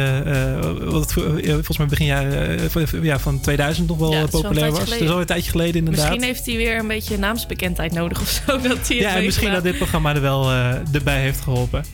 wat 0.91 1.12
volgens 1.13 1.78
mij 1.78 1.88
begin 1.88 2.06
jaren 2.06 2.71
van- 2.71 2.86
ja, 3.01 3.19
van 3.19 3.39
2000 3.39 3.88
nog 3.88 3.97
wel 3.97 4.12
Ja, 4.12 4.25
populair 4.25 4.69
was. 4.69 4.80
Dat 4.80 4.88
geleden. 4.88 5.08
is 5.08 5.13
al 5.13 5.19
een 5.19 5.25
tijdje 5.25 5.51
geleden 5.51 5.75
inderdaad. 5.75 6.04
Misschien 6.10 6.23
heeft 6.28 6.45
hij 6.45 6.56
weer 6.56 6.80
een 6.80 6.88
beetje 6.88 7.17
naamsbekendheid 7.17 7.91
nodig 7.93 8.21
of 8.21 8.41
zo. 8.47 8.58
Dat 8.67 8.88
hij 8.88 8.97
Ja, 8.97 9.17
misschien 9.19 9.51
dat 9.51 9.63
dit 9.63 9.78
programma 9.78 10.15
er 10.15 10.21
wel 10.21 10.51
erbij 10.91 11.21
heeft 11.21 11.41
geholpen. 11.41 11.86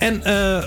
En 0.00 0.24
eh, 0.24 0.64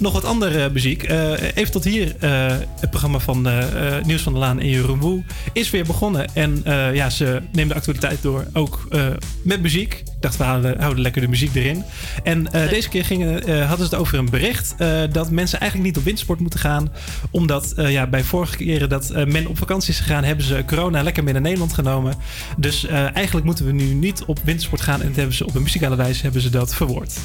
nog 0.00 0.12
wat 0.12 0.24
andere 0.24 0.70
muziek. 0.70 1.02
Eh, 1.02 1.32
even 1.54 1.72
tot 1.72 1.84
hier 1.84 2.16
eh, 2.18 2.56
het 2.80 2.90
programma 2.90 3.18
van 3.18 3.46
eh, 3.48 3.96
eh, 3.96 4.04
Nieuws 4.04 4.22
van 4.22 4.32
der 4.32 4.40
Laan 4.42 4.60
en 4.60 4.68
Jeroen 4.68 5.00
Woe 5.00 5.22
is 5.52 5.70
weer 5.70 5.84
begonnen. 5.84 6.34
En 6.34 6.60
eh, 6.64 6.94
ja, 6.94 7.10
ze 7.10 7.42
nemen 7.52 7.68
de 7.68 7.74
actualiteit 7.74 8.22
door 8.22 8.46
ook 8.52 8.86
eh, 8.90 9.06
met 9.42 9.62
muziek. 9.62 9.92
Ik 9.94 10.06
dacht, 10.20 10.36
we 10.36 10.44
houden, 10.44 10.80
houden 10.80 11.02
lekker 11.02 11.20
de 11.20 11.28
muziek 11.28 11.54
erin. 11.54 11.84
En 12.22 12.52
eh, 12.52 12.68
deze 12.68 12.88
keer 12.88 13.04
gingen, 13.04 13.46
eh, 13.46 13.58
hadden 13.68 13.86
ze 13.86 13.92
het 13.92 14.02
over 14.02 14.18
een 14.18 14.30
bericht 14.30 14.74
eh, 14.78 15.00
dat 15.12 15.30
mensen 15.30 15.60
eigenlijk 15.60 15.90
niet 15.90 15.98
op 15.98 16.04
windsport 16.04 16.40
moeten 16.40 16.60
gaan. 16.60 16.92
Omdat 17.30 17.72
eh, 17.72 17.90
ja, 17.90 18.06
bij 18.06 18.22
vorige 18.24 18.56
keren 18.56 18.88
dat 18.88 19.10
eh, 19.10 19.26
men 19.26 19.46
op 19.46 19.58
vakantie 19.58 19.90
is 19.90 20.00
gegaan, 20.00 20.24
hebben 20.24 20.44
ze 20.44 20.62
corona 20.66 21.02
lekker 21.02 21.24
mee 21.24 21.32
naar 21.32 21.42
Nederland 21.42 21.72
genomen. 21.72 22.14
Dus 22.56 22.86
eh, 22.86 23.16
eigenlijk 23.16 23.46
moeten 23.46 23.66
we 23.66 23.72
nu 23.72 23.94
niet 23.94 24.24
op 24.24 24.38
wintersport 24.44 24.80
gaan. 24.80 25.00
En 25.00 25.06
dat 25.06 25.16
hebben 25.16 25.34
ze 25.34 25.46
op 25.46 25.54
een 25.54 25.62
muzikale 25.62 25.96
wijze 25.96 26.22
hebben 26.22 26.40
ze 26.40 26.50
dat 26.50 26.74
verwoord. 26.74 27.18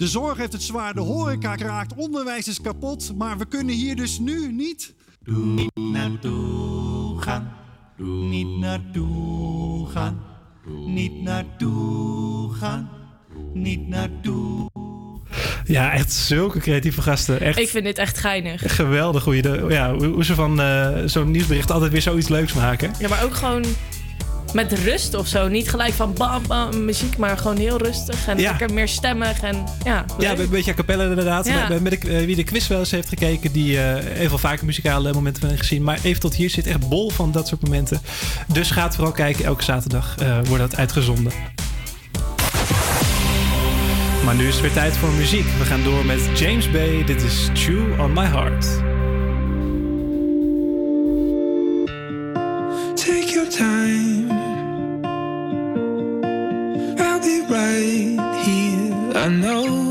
De 0.00 0.08
zorg 0.08 0.38
heeft 0.38 0.52
het 0.52 0.62
zwaar, 0.62 0.94
de 0.94 1.00
horeca 1.00 1.56
raakt, 1.56 1.94
onderwijs 1.94 2.48
is 2.48 2.60
kapot. 2.60 3.12
Maar 3.16 3.38
we 3.38 3.46
kunnen 3.46 3.74
hier 3.74 3.96
dus 3.96 4.18
nu 4.18 4.52
niet... 4.52 4.94
Niet 5.24 5.70
naartoe 5.74 7.20
gaan, 7.22 7.52
niet 8.30 8.58
naartoe 8.58 9.88
gaan, 9.88 10.20
niet 10.86 11.22
naartoe 11.22 12.52
gaan, 12.54 12.90
niet 13.54 13.88
naartoe. 13.88 14.70
Ja, 15.64 15.92
echt 15.92 16.12
zulke 16.12 16.58
creatieve 16.58 17.02
gasten. 17.02 17.40
Echt 17.40 17.58
Ik 17.58 17.68
vind 17.68 17.84
dit 17.84 17.98
echt 17.98 18.18
geinig. 18.18 18.76
geweldig 18.76 19.24
hoe, 19.24 19.36
je 19.36 19.42
de, 19.42 19.66
ja, 19.68 19.94
hoe 19.94 20.06
hoe 20.06 20.24
ze 20.24 20.34
van 20.34 20.60
eh, 20.60 20.98
zo'n 21.04 21.30
nieuwsbericht 21.30 21.70
altijd 21.70 21.92
weer 21.92 22.02
zoiets 22.02 22.28
leuks 22.28 22.52
maken. 22.52 22.92
Ja, 22.98 23.08
maar 23.08 23.24
ook 23.24 23.34
gewoon 23.34 23.64
met 24.52 24.72
rust 24.72 25.14
of 25.14 25.26
zo. 25.26 25.48
Niet 25.48 25.68
gelijk 25.70 25.92
van 25.92 26.12
bam, 26.14 26.42
bam, 26.46 26.84
muziek, 26.84 27.16
maar 27.16 27.38
gewoon 27.38 27.56
heel 27.56 27.78
rustig. 27.78 28.26
En 28.26 28.38
Ja. 28.38 28.48
lekker 28.50 28.72
meer 28.74 28.88
stemmig. 28.88 29.40
En 29.40 29.64
ja, 29.84 30.04
Ja, 30.18 30.38
een 30.38 30.48
beetje 30.50 30.70
a 30.70 30.74
cappella 30.74 31.04
inderdaad. 31.04 31.46
Ja. 31.46 31.68
Met, 31.68 31.82
met 31.82 32.00
de- 32.02 32.18
eh, 32.18 32.24
wie 32.24 32.36
de 32.36 32.44
quiz 32.44 32.66
wel 32.68 32.78
eens 32.78 32.90
heeft 32.90 33.08
gekeken, 33.08 33.52
die 33.52 33.78
eh, 33.82 34.04
heeft 34.04 34.28
wel 34.28 34.38
vaker 34.38 34.64
muzikale 34.64 35.12
momenten 35.12 35.48
van 35.48 35.58
gezien. 35.58 35.82
Maar 35.82 35.98
even 36.02 36.20
tot 36.20 36.34
hier 36.34 36.50
zit 36.50 36.66
echt 36.66 36.88
bol 36.88 37.10
van 37.10 37.32
dat 37.32 37.48
soort 37.48 37.62
momenten. 37.62 38.00
Dus 38.52 38.70
gaat 38.70 38.94
vooral 38.94 39.12
kijken. 39.12 39.44
Elke 39.44 39.64
zaterdag 39.64 40.14
eh, 40.18 40.38
wordt 40.44 40.62
dat 40.70 40.76
uitgezonden. 40.76 41.32
Maar 44.24 44.34
nu 44.34 44.46
is 44.46 44.52
het 44.52 44.62
weer 44.62 44.72
tijd 44.72 44.96
voor 44.96 45.08
muziek. 45.08 45.46
We 45.58 45.64
gaan 45.64 45.82
door 45.82 46.04
met 46.06 46.20
James 46.38 46.70
Bay. 46.70 47.04
Dit 47.04 47.22
is 47.22 47.48
Chew 47.54 48.00
on 48.00 48.12
My 48.12 48.24
Heart. 48.26 48.66
Know 59.30 59.89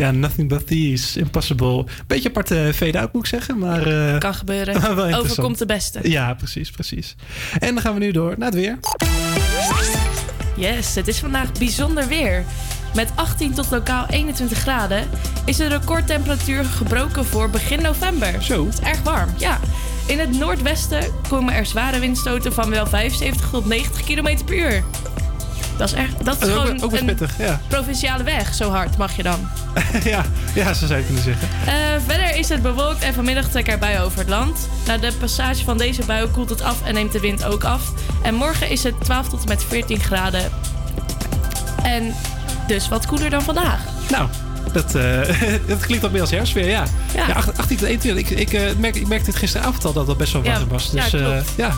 Ja, 0.00 0.10
Nothing 0.10 0.48
But 0.48 0.66
These, 0.66 1.18
Impossible. 1.20 1.84
Beetje 2.06 2.28
aparte 2.28 2.70
fade-out 2.74 3.12
moet 3.12 3.22
ik 3.22 3.28
zeggen, 3.28 3.58
maar... 3.58 3.86
eh, 4.12 4.18
Kan 4.18 4.34
gebeuren. 4.34 4.80
maar 4.80 4.94
wel 4.96 5.04
interessant. 5.04 5.30
Overkomt 5.30 5.58
de 5.58 5.66
beste. 5.66 5.98
Ja, 6.02 6.34
precies, 6.34 6.70
precies. 6.70 7.14
En 7.58 7.74
dan 7.74 7.82
gaan 7.82 7.94
we 7.94 8.00
nu 8.00 8.10
door 8.12 8.34
naar 8.38 8.50
het 8.50 8.54
weer. 8.58 8.78
Yes, 10.56 10.94
het 10.94 11.08
is 11.08 11.18
vandaag 11.18 11.52
bijzonder 11.52 12.06
weer. 12.08 12.44
Met 12.94 13.08
18 13.14 13.52
tot 13.54 13.70
lokaal 13.70 14.06
21 14.10 14.58
graden 14.58 15.08
is 15.44 15.56
de 15.56 15.66
recordtemperatuur 15.66 16.64
gebroken 16.64 17.24
voor 17.24 17.50
begin 17.50 17.82
november. 17.82 18.42
Zo. 18.42 18.64
Het 18.66 18.74
is 18.74 18.80
erg 18.88 19.02
warm, 19.02 19.28
ja. 19.38 19.58
In 20.06 20.18
het 20.18 20.38
noordwesten 20.38 21.04
komen 21.28 21.54
er 21.54 21.66
zware 21.66 21.98
windstoten 21.98 22.52
van 22.52 22.70
wel 22.70 22.86
75 22.86 23.50
tot 23.50 23.66
90 23.66 24.04
km 24.04 24.44
per 24.44 24.56
uur. 24.56 24.84
Dat 25.80 25.88
is, 25.88 25.94
echt, 25.94 26.24
dat 26.24 26.34
is 26.34 26.38
Dat 26.40 26.48
is 26.48 26.54
ook- 26.54 26.60
gewoon 26.66 26.82
ook 26.82 26.92
een 26.92 27.04
pittig, 27.04 27.32
ja. 27.38 27.60
provinciale 27.68 28.22
weg. 28.22 28.54
Zo 28.54 28.70
hard 28.70 28.96
mag 28.96 29.16
je 29.16 29.22
dan. 29.22 29.48
ja, 30.04 30.24
ja, 30.54 30.72
zo 30.74 30.86
zou 30.86 30.98
je 30.98 31.04
kunnen 31.06 31.22
zeggen. 31.24 31.48
Eh, 31.66 31.74
verder 32.06 32.36
is 32.36 32.48
het 32.48 32.62
bewolkt 32.62 33.02
en 33.02 33.14
vanmiddag 33.14 33.48
trekken 33.48 33.72
er 33.72 33.78
buien 33.78 34.00
over 34.02 34.18
het 34.18 34.28
land. 34.28 34.68
Na 34.86 34.96
de 34.98 35.12
passage 35.20 35.64
van 35.64 35.78
deze 35.78 36.04
buien 36.04 36.30
koelt 36.30 36.50
het 36.50 36.62
af 36.62 36.82
en 36.84 36.94
neemt 36.94 37.12
de 37.12 37.20
wind 37.20 37.44
ook 37.44 37.64
af. 37.64 37.82
En 38.22 38.34
morgen 38.34 38.70
is 38.70 38.82
het 38.82 38.94
12 39.04 39.28
tot 39.28 39.40
en 39.42 39.48
met 39.48 39.64
14 39.64 40.00
graden. 40.00 40.50
En 41.82 42.14
dus 42.66 42.88
wat 42.88 43.06
koeler 43.06 43.30
dan 43.30 43.42
vandaag. 43.42 43.80
Nou, 44.10 44.28
dat, 44.72 44.94
eh, 44.94 45.20
dat 45.68 45.80
klinkt 45.86 46.04
al 46.04 46.10
meer 46.10 46.20
als 46.20 46.30
herfstweer, 46.30 46.68
ja. 46.68 46.84
Ja. 47.14 47.26
ja. 47.26 47.34
18 47.56 47.76
tot 47.76 47.86
21. 47.88 48.30
Ik, 48.30 48.38
ik, 48.38 48.52
eh, 48.52 48.70
merk, 48.78 48.96
ik 48.96 49.08
merkte 49.08 49.30
het 49.30 49.38
gisteravond 49.38 49.84
al 49.84 49.92
dat 49.92 50.06
het 50.06 50.16
best 50.16 50.32
wel 50.32 50.42
warm 50.42 50.58
Ja, 50.60 50.66
was. 50.66 50.90
ja, 50.92 51.02
Dus 51.02 51.10
klopt. 51.10 51.50
ja. 51.56 51.72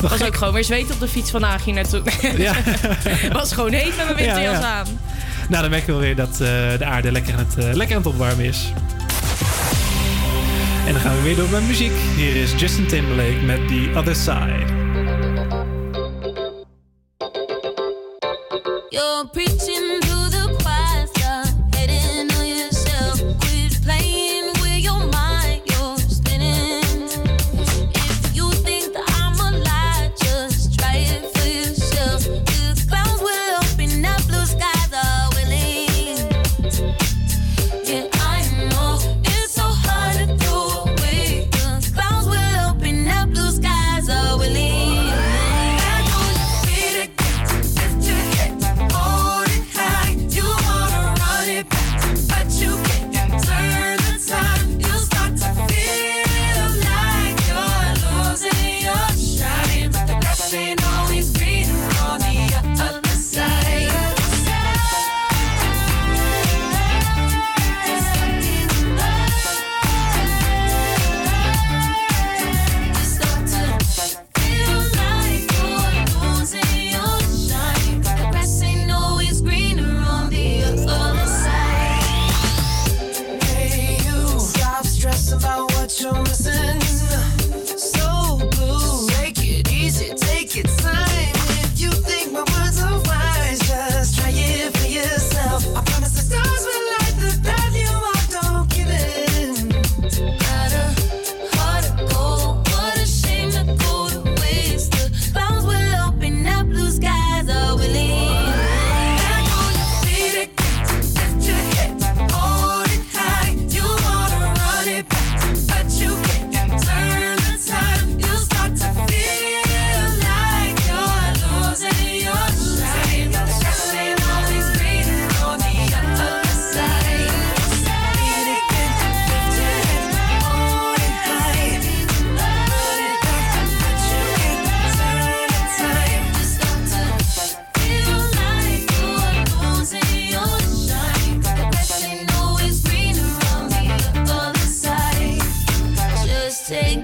Was 0.08 0.12
gek. 0.12 0.26
ook 0.26 0.36
gewoon 0.36 0.54
weer 0.54 0.64
zweet 0.64 0.90
op 0.90 1.00
de 1.00 1.08
fiets 1.08 1.30
vandaag 1.30 1.64
hier 1.64 1.74
naartoe. 1.74 2.02
Ja. 2.36 2.54
was 3.32 3.52
gewoon 3.52 3.72
heet 3.72 3.96
met 3.96 4.04
mijn 4.04 4.16
winterjas 4.16 4.52
Ja, 4.54 4.60
ja. 4.60 4.78
aan. 4.78 4.86
Nou, 5.48 5.62
dan 5.62 5.70
merken 5.70 5.86
we 5.86 5.92
wel 5.92 6.00
weer 6.00 6.16
dat 6.16 6.30
eh, 6.32 6.78
de 6.78 6.84
aarde 6.84 7.12
lekker 7.12 7.32
aan, 7.34 7.46
het, 7.48 7.64
eh, 7.64 7.74
lekker 7.74 7.96
aan 7.96 8.02
het 8.02 8.12
opwarmen 8.12 8.44
is. 8.44 8.72
En 10.86 10.92
dan 10.92 11.00
gaan 11.02 11.16
we 11.16 11.22
weer 11.22 11.36
door 11.36 11.48
met 11.48 11.66
muziek. 11.66 11.92
Hier 12.16 12.36
is 12.36 12.52
Justin 12.56 12.86
Timberlake 12.86 13.40
met 13.44 13.68
The 13.68 13.92
Other 13.96 14.16
Side. 14.16 14.64
You're 18.88 19.28
preaching 19.32 19.79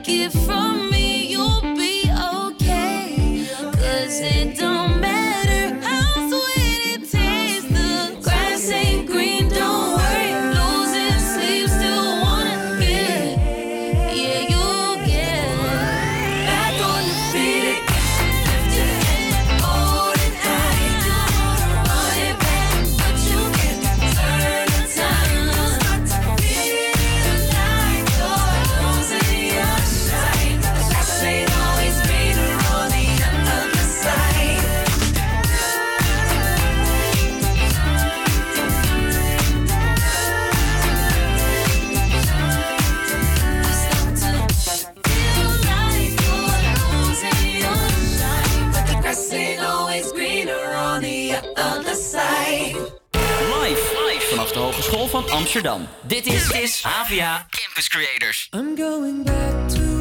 give 0.03 0.33
from 0.33 0.66
Amsterdam. 55.57 55.89
Dit 56.07 56.27
is, 56.27 56.51
is 56.51 56.85
AVA 56.85 57.47
Campus 57.51 57.89
Creators. 57.89 58.49
I'm 58.51 58.75
going 58.75 59.25
back 59.25 59.69
to 59.69 59.96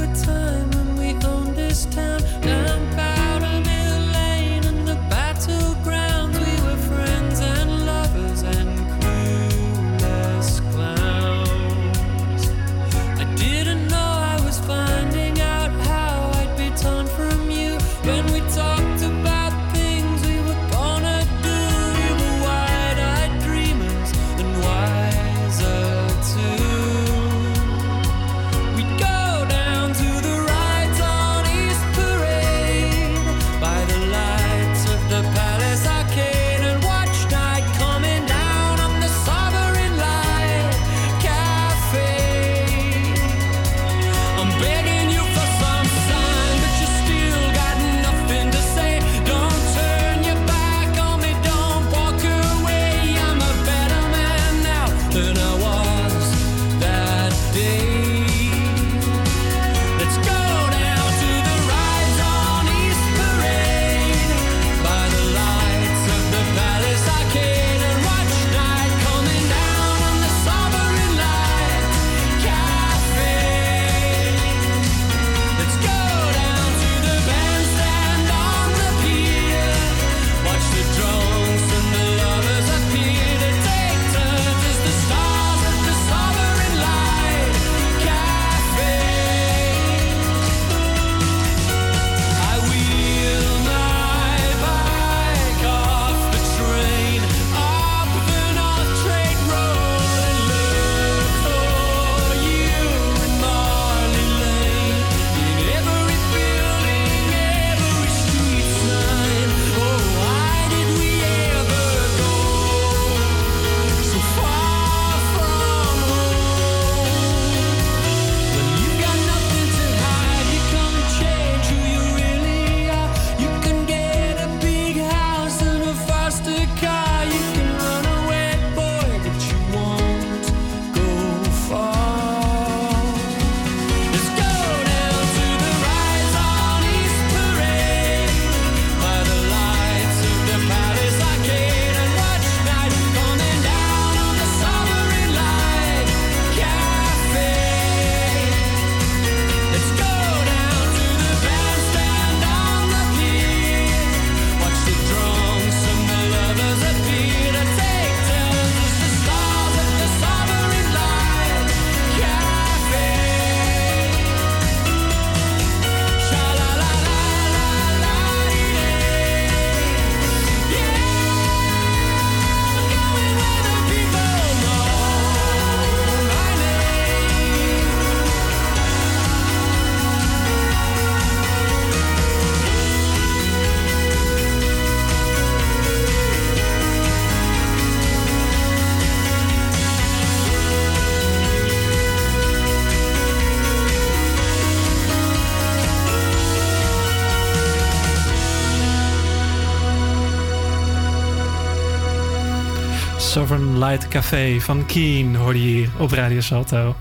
Light 203.85 204.07
Café 204.07 204.61
van 204.61 204.85
Keen 204.85 205.35
hoorde 205.35 205.61
je 205.61 205.67
hier 205.67 205.89
op 205.99 206.11
Radio 206.11 206.41
Salto. 206.41 206.95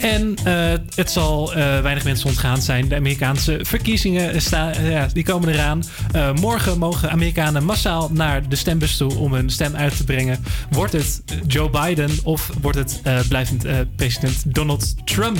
En 0.00 0.34
eh, 0.44 0.72
het 0.94 1.10
zal 1.10 1.52
eh, 1.54 1.80
weinig 1.80 2.04
mensen 2.04 2.28
ontgaan 2.28 2.62
zijn. 2.62 2.88
De 2.88 2.94
Amerikaanse 2.96 3.58
verkiezingen 3.62 4.42
sta, 4.42 4.72
eh, 4.72 4.90
ja, 4.90 5.08
die 5.12 5.24
komen 5.24 5.48
eraan. 5.48 5.82
Eh, 6.12 6.32
morgen 6.32 6.78
mogen 6.78 7.10
Amerikanen 7.10 7.64
massaal 7.64 8.10
naar 8.12 8.48
de 8.48 8.56
stembus 8.56 8.96
toe 8.96 9.14
om 9.14 9.32
hun 9.32 9.50
stem 9.50 9.76
uit 9.76 9.96
te 9.96 10.04
brengen. 10.04 10.44
Wordt 10.70 10.92
het 10.92 11.22
Joe 11.46 11.70
Biden 11.70 12.10
of 12.22 12.50
wordt 12.60 12.78
het 12.78 13.00
blijvend 13.28 13.64
president 13.96 14.54
Donald 14.54 14.94
Trump? 15.06 15.38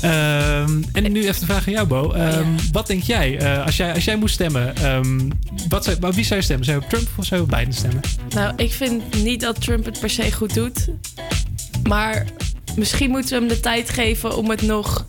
Ehm, 0.00 0.82
en 0.92 1.12
nu 1.12 1.20
even 1.26 1.40
de 1.40 1.46
vraag 1.46 1.66
aan 1.66 1.72
jou, 1.72 1.86
Bo. 1.86 2.12
Ehm, 2.12 2.46
Wat 2.72 2.86
denk 2.86 3.02
jij, 3.02 3.56
als 3.64 3.76
jij 3.76 3.94
als 3.94 4.04
jij 4.04 4.16
moest 4.16 4.34
stemmen? 4.34 4.76
ehm, 4.76 5.20
wat 5.68 5.84
zou, 5.84 5.96
wie 6.14 6.24
zou 6.24 6.38
je 6.38 6.44
stemmen? 6.44 6.64
Zou 6.66 6.78
je 6.78 6.84
op 6.84 6.90
Trump 6.90 7.08
of 7.16 7.24
zou 7.24 7.40
je 7.40 7.46
op 7.46 7.58
Biden 7.58 7.74
stemmen? 7.74 8.00
Nou, 8.34 8.52
ik 8.56 8.72
vind 8.72 9.22
niet 9.22 9.40
dat 9.40 9.60
Trump 9.60 9.84
het 9.84 10.00
per 10.00 10.10
se 10.10 10.32
goed 10.32 10.54
doet. 10.54 10.88
Maar 11.88 12.24
misschien 12.76 13.10
moeten 13.10 13.30
we 13.30 13.38
hem 13.38 13.48
de 13.48 13.60
tijd 13.60 13.90
geven 13.90 14.36
om 14.36 14.50
het 14.50 14.62
nog 14.62 15.06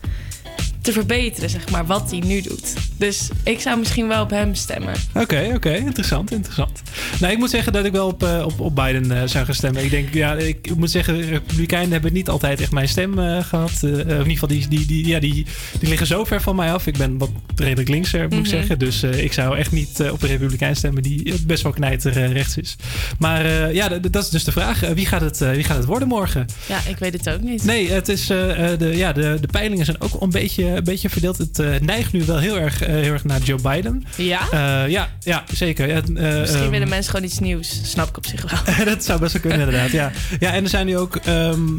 te 0.84 0.92
verbeteren, 0.92 1.50
zeg 1.50 1.70
maar, 1.70 1.86
wat 1.86 2.12
hij 2.12 2.20
nu 2.20 2.42
doet. 2.42 2.74
Dus 2.98 3.30
ik 3.44 3.60
zou 3.60 3.80
misschien 3.80 4.08
wel 4.08 4.22
op 4.24 4.30
hem 4.30 4.56
stemmen. 4.56 4.94
Oké, 5.14 5.52
oké. 5.56 5.76
Interessant, 5.76 6.32
interessant. 6.32 6.82
Nou, 7.20 7.34
ik 7.34 7.38
moet 7.40 7.50
zeggen 7.50 7.74
dat 7.74 7.86
ik 7.86 7.92
wel 7.92 8.08
op, 8.08 8.24
eh, 8.24 8.44
op, 8.46 8.60
op 8.60 8.76
Biden 8.76 9.12
eh, 9.12 9.28
zou 9.28 9.46
gaan 9.46 9.56
stemmen. 9.56 9.84
Ik 9.84 9.90
denk, 9.90 10.14
ja, 10.14 10.34
ik 10.34 10.76
moet 10.76 10.92
zeggen, 10.92 11.22
Republikeinen 11.22 11.92
hebben 11.92 12.14
niet 12.14 12.30
altijd 12.30 12.62
echt 12.62 12.72
mijn 12.72 12.88
stem 12.88 13.20
eh, 13.20 13.44
gehad. 13.44 13.72
Eh, 13.84 13.90
of 13.92 13.98
in 14.00 14.08
ieder 14.08 14.26
geval, 14.26 14.48
die, 14.48 14.68
die, 14.68 14.86
die, 14.86 15.08
ja, 15.08 15.20
die, 15.20 15.46
die 15.80 15.90
liggen 15.90 16.08
zo 16.08 16.24
ver 16.24 16.42
van 16.42 16.56
mij 16.56 16.74
af. 16.74 16.88
Ik 16.88 16.98
ben 16.98 17.18
wat 17.18 17.30
redelijk 17.56 17.90
linkser, 17.90 18.22
moet 18.24 18.34
ik 18.34 18.40
Mhm. 18.40 18.50
zeggen. 18.50 18.80
Dus 18.80 19.04
ik 19.04 19.34
zou 19.34 19.58
echt 19.58 19.72
niet 19.72 20.04
op 20.12 20.22
een 20.22 20.30
Republikein 20.30 20.76
stemmen 20.76 21.04
die 21.04 21.34
best 21.48 21.64
wel 21.64 21.72
knijter 21.72 22.32
rechts 22.32 22.58
is. 22.58 22.76
Maar 23.20 23.74
ja, 23.74 23.88
dat 23.90 24.24
is 24.24 24.30
dus 24.30 24.44
de 24.44 24.52
vraag. 24.52 24.80
Wie, 24.80 25.06
gaat 25.06 25.22
het, 25.22 25.38
wie 25.40 25.64
gaat 25.64 25.78
het 25.78 25.86
worden 25.86 26.08
morgen? 26.08 26.46
Ja, 26.68 26.80
ik 26.90 26.98
weet 26.98 27.14
het 27.14 27.30
ook 27.30 27.42
niet. 27.42 27.64
Nee, 27.64 27.92
het 27.92 28.10
is, 28.10 28.26
de, 28.26 28.92
ja, 28.96 29.12
de, 29.14 29.38
de 29.42 29.48
peilingen 29.48 29.86
zijn 29.86 30.02
ook 30.02 30.22
een 30.22 30.30
beetje, 30.30 30.73
een 30.78 30.84
beetje 30.84 31.10
verdeeld. 31.10 31.38
Het 31.38 31.60
eh, 31.60 31.80
neigt 31.80 32.14
nu 32.14 32.24
wel 32.24 32.38
heel 32.38 32.60
erg, 32.60 32.82
eh, 32.82 32.94
heel 32.94 33.12
erg 33.14 33.24
naar 33.24 33.40
Joe 33.42 33.62
Biden. 33.62 34.04
Ja? 34.16 34.42
Eh, 34.52 34.90
ja, 34.90 35.10
ja, 35.20 35.44
zeker. 35.54 35.88
Ja, 35.88 35.96
eh, 35.96 36.40
Misschien 36.40 36.62
ehm, 36.62 36.70
willen 36.70 36.90
mensen 36.90 37.12
gewoon 37.12 37.26
iets 37.26 37.40
nieuws. 37.40 37.80
Snap 37.84 38.10
ik 38.10 38.18
op 38.18 38.26
zich 38.26 38.52
wel. 38.52 38.86
dat 38.94 39.04
zou 39.04 39.20
best 39.20 39.34
wel 39.34 39.42
kunnen, 39.42 39.60
inderdaad. 39.60 39.92
Ja. 39.92 40.12
ja, 40.40 40.54
en 40.54 40.64
er 40.64 40.70
zijn 40.70 40.86
nu 40.86 40.98
ook 40.98 41.16
ehm, 41.16 41.78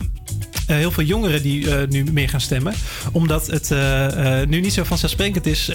eh, 0.66 0.76
heel 0.76 0.90
veel 0.90 1.04
jongeren 1.04 1.42
die 1.42 1.70
eh, 1.70 1.88
nu 1.88 2.04
meer 2.12 2.28
gaan 2.28 2.40
stemmen. 2.40 2.74
Omdat 3.12 3.46
het 3.46 3.70
eh, 3.70 4.40
nu 4.48 4.60
niet 4.60 4.72
zo 4.72 4.84
vanzelfsprekend 4.84 5.46
is 5.46 5.70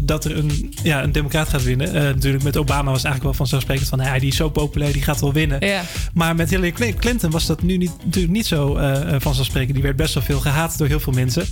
dat 0.00 0.24
er 0.24 0.36
een, 0.36 0.74
ja, 0.82 1.02
een 1.02 1.12
democraat 1.12 1.48
gaat 1.48 1.62
winnen. 1.62 1.92
Natuurlijk 1.92 2.44
met 2.44 2.56
Obama 2.56 2.90
was 2.90 3.02
het 3.02 3.04
eigenlijk 3.04 3.22
wel 3.22 3.32
vanzelfsprekend 3.34 3.88
van... 3.88 4.00
hij 4.00 4.18
die 4.18 4.28
is 4.28 4.36
zo 4.36 4.50
populair, 4.50 4.92
die 4.92 5.02
gaat 5.02 5.20
wel 5.20 5.32
winnen. 5.32 5.66
Ja. 5.66 5.82
Maar 6.12 6.34
met 6.34 6.50
Hillary 6.50 6.72
Cl- 6.72 6.98
Clinton 6.98 7.30
was 7.30 7.46
dat 7.46 7.62
nu 7.62 7.76
niet, 7.76 7.92
natuurlijk 8.04 8.32
niet 8.32 8.46
zo 8.46 8.74
vanzelfsprekend. 9.18 9.74
Die 9.74 9.82
werd 9.82 9.96
best 9.96 10.14
wel 10.14 10.22
veel 10.22 10.40
gehaat 10.40 10.78
door 10.78 10.86
heel 10.86 11.00
veel 11.00 11.12
mensen. 11.12 11.46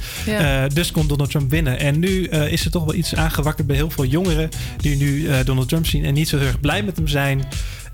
Dus 0.74 0.91
kon 0.91 1.07
Donald 1.07 1.30
Trump 1.30 1.51
winnen. 1.51 1.78
En 1.78 1.99
nu 1.99 2.28
is 2.28 2.64
er 2.64 2.70
toch 2.70 2.85
wel 2.85 2.95
iets 2.95 3.14
aangewakkerd 3.14 3.66
bij 3.66 3.76
heel 3.76 3.91
veel 3.91 4.05
jongeren... 4.05 4.49
die 4.76 4.97
nu 4.97 5.28
Donald 5.45 5.68
Trump 5.68 5.87
zien 5.87 6.05
en 6.05 6.14
niet 6.14 6.28
zo 6.28 6.39
heel 6.39 6.47
erg 6.47 6.61
blij 6.61 6.83
met 6.83 6.97
hem 6.97 7.09
zijn... 7.09 7.45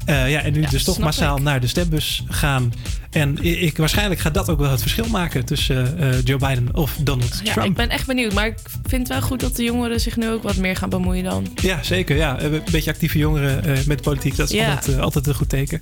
Ja, 0.06 0.42
en 0.42 0.52
nu 0.52 0.66
dus 0.70 0.84
toch 0.84 0.98
massaal 0.98 1.38
naar 1.38 1.60
de 1.60 1.66
stembus 1.66 2.24
gaan. 2.28 2.72
En 3.18 3.38
ik, 3.44 3.76
waarschijnlijk 3.76 4.20
gaat 4.20 4.34
dat 4.34 4.50
ook 4.50 4.58
wel 4.58 4.70
het 4.70 4.80
verschil 4.80 5.06
maken 5.08 5.44
tussen 5.44 5.98
eh, 5.98 6.08
eh, 6.08 6.24
Joe 6.24 6.38
Biden 6.38 6.68
of 6.76 6.96
Donald 7.00 7.40
Ja, 7.44 7.52
Trump. 7.52 7.68
ik 7.68 7.74
ben 7.74 7.88
echt 7.88 8.06
benieuwd. 8.06 8.32
Maar 8.34 8.46
ik 8.46 8.58
vind 8.86 9.08
het 9.08 9.18
wel 9.18 9.26
goed 9.28 9.40
dat 9.40 9.56
de 9.56 9.62
jongeren 9.64 10.00
zich 10.00 10.16
nu 10.16 10.28
ook 10.30 10.42
wat 10.42 10.56
meer 10.56 10.76
gaan 10.76 10.88
bemoeien 10.88 11.24
dan. 11.24 11.46
Ja, 11.54 11.82
zeker. 11.82 12.16
Ja. 12.16 12.42
Een 12.42 12.62
beetje 12.70 12.90
actieve 12.90 13.18
jongeren 13.18 13.64
eh, 13.64 13.84
met 13.86 14.02
politiek, 14.02 14.36
dat 14.36 14.50
is 14.50 14.56
Ja. 14.58 14.74
altijd, 14.74 14.98
altijd 14.98 15.26
een 15.26 15.34
goed 15.34 15.48
teken. 15.48 15.80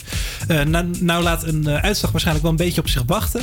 Nou, 0.67 0.91
nou 1.01 1.23
laat 1.23 1.45
een 1.45 1.69
uitslag 1.69 2.11
waarschijnlijk 2.11 2.47
wel 2.47 2.57
een 2.59 2.65
beetje 2.67 2.81
op 2.81 2.89
zich 2.89 3.03
wachten. 3.07 3.41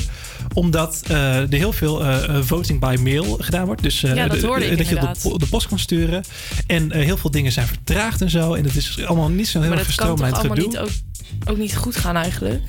Omdat 0.54 1.02
er 1.10 1.46
heel 1.50 1.74
veel 1.74 2.02
voting 2.44 2.80
by 2.80 2.96
mail 3.04 3.38
gedaan 3.42 3.66
wordt. 3.66 3.84
Dus 3.84 4.02
Ja, 4.02 4.28
dat 4.28 4.40
de- 4.40 4.48
hoorde 4.48 4.66
ik 4.66 4.78
dat 4.78 4.88
je 4.88 5.30
op 5.32 5.40
de, 5.40 5.48
post 5.48 5.68
kan 5.68 5.80
sturen. 5.80 6.24
En 6.68 6.92
heel 6.94 7.18
veel 7.18 7.32
dingen 7.32 7.52
zijn 7.52 7.68
vertraagd 7.68 8.22
en 8.22 8.30
zo. 8.30 8.54
En 8.54 8.64
het 8.64 8.76
is 8.76 9.06
allemaal 9.06 9.30
niet 9.30 9.48
zo 9.48 9.60
heel 9.60 9.70
maar 9.70 9.78
erg 9.78 9.88
dat 9.88 9.96
kan 9.96 10.08
toch 10.08 10.26
verstroomlijnd 10.26 10.38
allemaal 10.38 10.56
gedoe. 10.56 10.70
niet 10.70 10.78
ook, 10.78 11.13
ook 11.46 11.58
niet 11.58 11.76
goed 11.76 11.96
gaan 11.96 12.16
eigenlijk? 12.16 12.62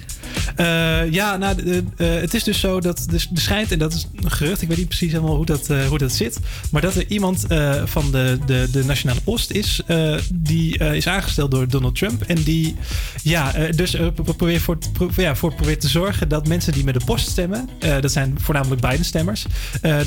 Eh, 0.57 1.11
ja, 1.13 1.37
nou, 1.37 1.57
de- 1.57 1.63
de- 1.65 1.85
eh, 1.97 2.21
het 2.21 2.35
is 2.35 2.45
dus 2.45 2.61
zo 2.61 2.81
dat 2.81 2.99
er 3.09 3.15
er 3.15 3.29
schijnt, 3.35 3.73
en 3.73 3.79
dat 3.79 3.93
is 3.93 4.07
een 4.23 4.31
gerucht, 4.31 4.63
ik 4.63 4.69
weet 4.69 4.77
niet 4.77 4.89
precies 4.89 5.13
helemaal 5.13 5.37
hoe 5.37 5.47
dat, 5.47 5.71
eh, 5.71 5.87
hoe 5.87 5.99
dat 5.99 6.13
zit, 6.13 6.39
maar 6.71 6.83
dat 6.83 6.95
er 6.95 7.05
iemand 7.09 7.45
van 7.85 8.11
de, 8.11 8.39
de, 8.47 8.69
de 8.73 8.85
Nationale 8.85 9.21
Post 9.21 9.51
is, 9.51 9.81
die 10.35 10.79
is 10.79 11.07
aangesteld 11.07 11.51
door 11.51 11.69
Donald 11.69 11.95
Trump. 11.97 12.23
En 12.23 12.43
die, 12.43 12.77
ja, 13.23 13.53
dus 13.77 13.91
pro- 14.15 14.33
probeert 14.33 14.63
voor, 14.63 14.79
pro- 14.93 15.11
ja, 15.17 15.37
voor 15.37 15.55
probeert 15.55 15.81
te 15.81 15.89
zorgen 15.89 16.29
dat 16.29 16.49
mensen 16.49 16.73
die 16.73 16.85
met 16.85 16.95
de 16.95 17.05
post 17.05 17.29
stemmen, 17.29 17.69
dat 18.01 18.13
zijn 18.13 18.35
voornamelijk 18.41 18.81
Biden-stemmers, 18.81 19.45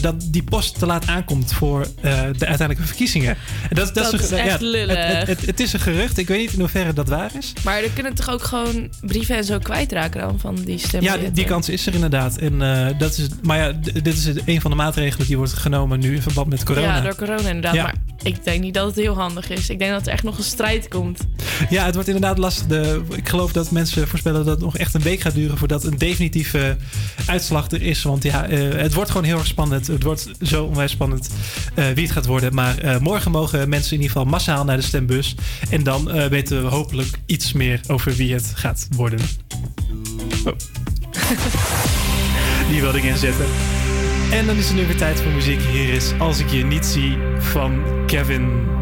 dat 0.02 0.16
die 0.32 0.44
post 0.44 0.80
te 0.80 0.86
laat 0.86 1.08
aankomt 1.08 1.54
voor 1.54 1.88
de 2.02 2.12
uiteindelijke 2.46 2.84
verkiezingen. 2.86 3.38
En 3.70 3.76
dat, 3.76 3.94
Dat 3.96 4.14
een- 4.14 4.20
is 4.20 4.32
echt 4.32 4.62
lullig. 4.62 4.98
Het, 5.08 5.28
het, 5.28 5.46
het 5.46 5.60
is 5.60 5.74
een 5.74 5.80
gerucht, 5.80 6.18
ik 6.18 6.28
weet 6.28 6.40
niet 6.40 6.54
in 6.54 6.60
hoeverre 6.60 6.94
dat 6.94 7.08
waar 7.08 7.32
is. 7.40 7.54
Maar 7.64 7.84
er 7.84 7.90
kunnen 7.90 8.16
toch 8.16 8.30
ook 8.30 8.37
gewoon 8.42 8.90
brieven 9.02 9.36
en 9.36 9.44
zo 9.44 9.58
kwijtraken 9.60 10.22
dan 10.22 10.40
van 10.40 10.56
die 10.56 10.78
stemmen? 10.78 11.12
Ja, 11.12 11.18
die, 11.18 11.32
die 11.32 11.46
kans 11.46 11.70
is 11.70 11.88
er 11.88 11.94
inderdaad. 11.94 12.38
En, 12.38 12.62
eh, 12.62 13.00
dat 13.00 13.18
is, 13.18 13.28
maar 13.44 13.58
ja, 13.58 13.72
dit 13.94 14.08
is 14.08 14.30
een 14.46 14.62
van 14.62 14.72
de 14.72 14.78
maatregelen 14.78 15.28
die 15.28 15.38
wordt 15.38 15.54
genomen 15.54 16.00
nu 16.00 16.16
in 16.16 16.22
verband 16.22 16.50
met 16.50 16.64
corona. 16.64 16.96
Ja, 16.96 17.02
door 17.02 17.16
corona 17.16 17.48
inderdaad. 17.48 17.74
Ja. 17.74 17.84
Maar 17.84 17.96
ik 18.24 18.44
denk 18.44 18.62
niet 18.62 18.74
dat 18.74 18.86
het 18.86 18.96
heel 18.96 19.16
handig 19.16 19.50
is. 19.50 19.70
Ik 19.70 19.80
denk 19.80 19.92
dat 19.92 20.06
er 20.06 20.14
echt 20.14 20.24
nog 20.24 20.38
een 20.38 20.44
strijd 20.44 20.88
komt. 20.88 21.20
Ja, 21.70 21.86
het 21.86 21.94
wordt 21.94 22.10
inderdaad 22.10 22.38
lastig. 22.38 22.66
De, 22.66 23.02
ik 23.16 23.30
geloof 23.30 23.52
dat 23.52 23.72
mensen 23.72 24.08
voorspellen 24.08 24.46
dat 24.46 24.56
het 24.56 24.64
nog 24.64 24.78
echt 24.78 24.94
een 24.94 25.02
week 25.02 25.20
gaat 25.20 25.34
duren 25.34 25.58
voordat 25.58 25.84
een 25.84 25.98
definitieve 25.98 26.78
uitslag 27.26 27.72
er 27.72 27.82
is. 27.82 28.04
Want 28.04 28.24
ja, 28.24 28.48
eh, 28.48 28.70
het 28.70 28.94
wordt 28.94 29.10
gewoon 29.10 29.26
heel 29.26 29.38
erg 29.38 29.48
spannend. 29.48 29.88
Het 29.88 30.04
wordt 30.04 30.30
zo 30.42 30.64
onwijs 30.64 30.92
spannend 30.92 31.30
eh, 31.76 31.86
wie 31.86 32.04
het 32.04 32.12
gaat 32.12 32.26
worden. 32.26 32.54
Maar 32.54 32.78
eh, 32.78 33.00
morgen 33.00 33.32
mogen 33.32 33.70
mensen 33.70 33.92
in 33.92 34.02
ieder 34.02 34.16
geval 34.16 34.32
massaal 34.32 34.64
naar 34.64 34.78
de 34.78 34.84
stembus. 34.84 35.36
En 35.70 35.84
dan 35.84 36.12
eh, 36.12 36.26
weten 36.26 36.64
we 36.64 36.70
hopelijk 36.70 37.20
iets 37.26 37.54
meer 37.54 37.82
over 37.88 38.14
wie 38.14 38.34
het 38.34 38.52
gaat 38.56 38.88
worden. 38.96 39.20
Oh. 40.46 40.54
Die 42.70 42.82
wilde 42.82 42.98
ik 42.98 43.04
inzetten. 43.04 43.46
En 44.32 44.46
dan 44.46 44.56
is 44.56 44.68
het 44.68 44.78
nu 44.78 44.86
weer 44.86 44.98
tijd 44.98 45.22
voor 45.22 45.32
muziek. 45.32 45.62
Hier 45.62 45.94
is 45.94 46.14
Als 46.20 46.40
ik 46.40 46.48
je 46.48 46.66
niet 46.66 46.86
zie 46.86 47.18
van 47.40 47.84
Kevin. 48.06 48.77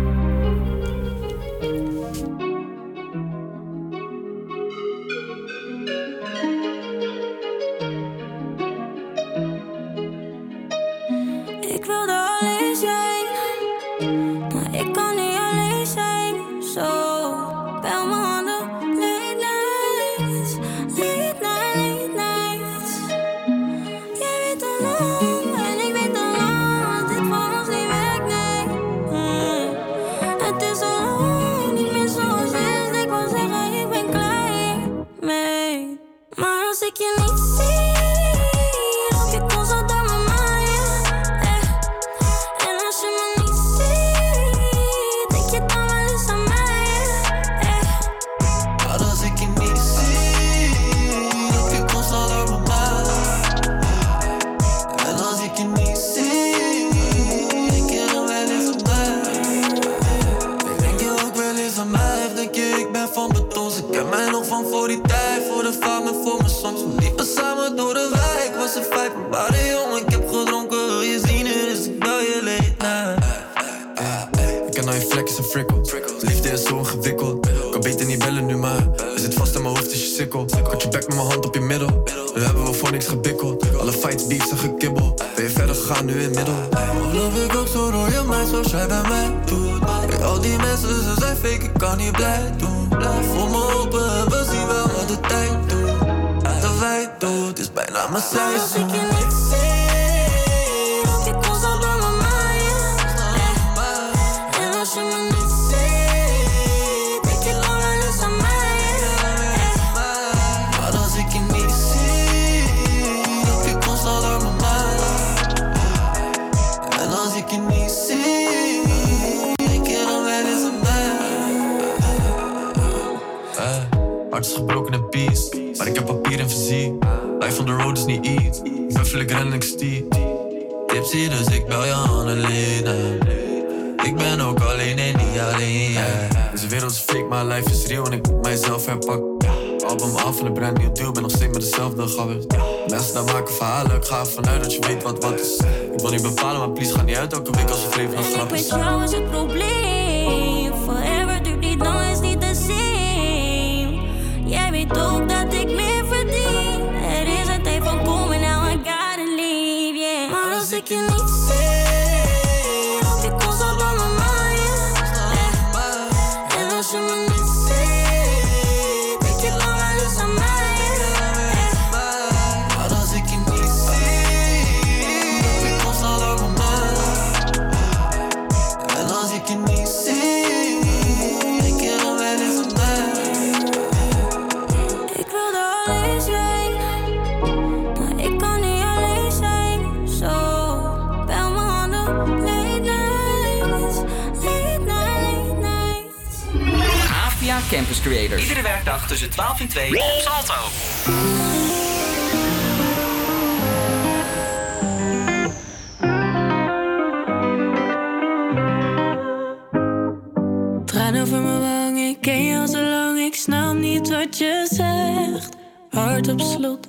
hart 216.15 216.27
op 216.27 216.41
slot 216.41 216.87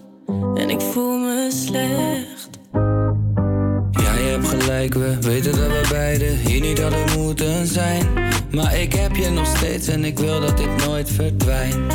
en 0.54 0.70
ik 0.70 0.80
voel 0.80 1.18
me 1.18 1.48
slecht. 1.66 2.48
Ja, 3.90 4.14
je 4.14 4.28
hebt 4.28 4.48
gelijk, 4.48 4.94
we 4.94 5.16
weten 5.20 5.52
dat 5.52 5.66
we 5.66 5.86
beiden 5.88 6.36
hier 6.36 6.60
niet 6.60 6.80
hadden 6.80 7.18
moeten 7.18 7.66
zijn. 7.66 8.06
Maar 8.50 8.78
ik 8.80 8.92
heb 8.92 9.16
je 9.16 9.30
nog 9.30 9.46
steeds 9.46 9.88
en 9.88 10.04
ik 10.04 10.18
wil 10.18 10.40
dat 10.40 10.56
dit 10.56 10.86
nooit 10.86 11.10
verdwijnt. 11.10 11.94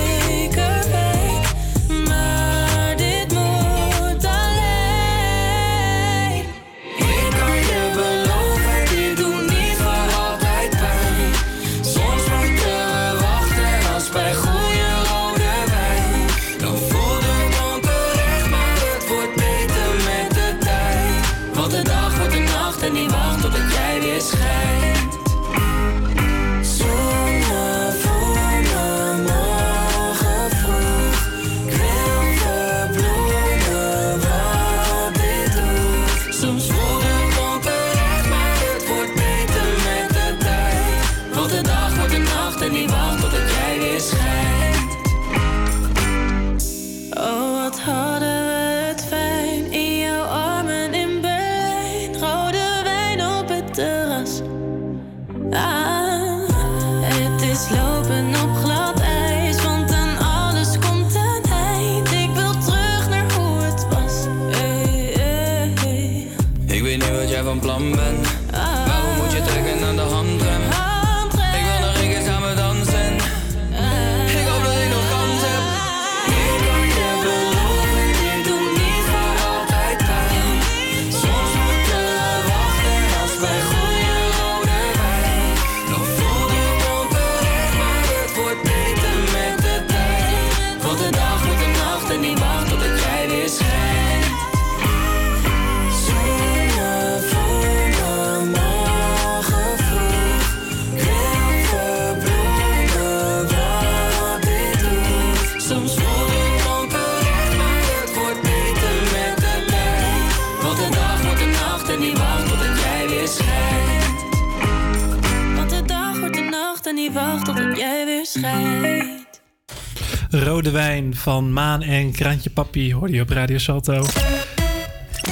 Van 121.15 121.53
Maan 121.53 121.81
en 121.81 122.11
Krantje 122.11 122.49
Papi 122.49 122.93
hoorde 122.93 123.13
je 123.13 123.21
op 123.21 123.29
Radio 123.29 123.57
Salto. 123.57 124.05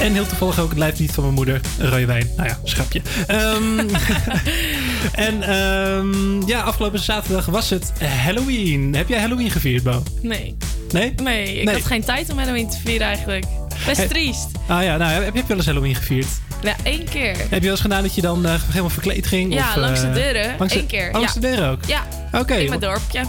En 0.00 0.12
heel 0.12 0.26
toevallig 0.26 0.58
ook 0.58 0.68
het 0.68 0.78
lijflied 0.78 1.12
van 1.12 1.22
mijn 1.22 1.34
moeder, 1.34 1.60
rode 1.78 2.06
wijn. 2.06 2.30
Nou 2.36 2.48
ja, 2.48 2.58
schrapje. 2.64 3.02
Ehm, 3.26 3.78
en 5.28 5.42
ehm, 5.42 6.46
ja, 6.46 6.60
afgelopen 6.60 6.98
zaterdag 6.98 7.46
was 7.46 7.70
het 7.70 7.92
Halloween. 8.24 8.94
Heb 8.94 9.08
jij 9.08 9.20
Halloween 9.20 9.50
gevierd, 9.50 9.82
Bo? 9.82 10.02
Nee. 10.22 10.56
Nee? 10.90 11.14
Nee, 11.22 11.58
ik 11.58 11.64
Nee. 11.64 11.74
had 11.74 11.84
geen 11.86 12.04
tijd 12.04 12.30
om 12.30 12.38
Halloween 12.38 12.68
te 12.70 12.76
vieren 12.84 13.06
eigenlijk. 13.06 13.44
Best 13.86 13.96
Hey. 13.98 14.08
triest. 14.08 14.46
Ah 14.66 14.82
ja, 14.82 14.96
nou, 14.96 15.24
heb 15.24 15.34
je 15.34 15.42
wel 15.46 15.56
eens 15.56 15.66
Halloween 15.66 15.94
gevierd? 15.94 16.26
Ja, 16.62 16.74
één 16.82 17.04
keer. 17.04 17.36
Heb 17.38 17.50
je 17.50 17.60
wel 17.60 17.70
eens 17.70 17.80
gedaan 17.80 18.02
dat 18.02 18.14
je 18.14 18.20
dan 18.20 18.46
eh, 18.46 18.54
helemaal 18.68 18.90
verkleed 18.90 19.26
ging? 19.26 19.54
Ja, 19.54 19.68
of, 19.68 19.76
langs 19.76 20.00
de 20.00 20.06
eh, 20.06 20.14
deuren. 20.14 20.54
langs 20.58 20.72
de- 20.74 20.80
Eén 20.80 20.86
keer. 20.86 21.08
Langs 21.12 21.34
ja. 21.34 21.40
de 21.40 21.46
deuren 21.46 21.70
ook? 21.70 21.84
Ja. 21.86 22.02
Oké. 22.32 22.54
In 22.54 22.68
mijn 22.68 22.80
dorpje. 22.80 23.24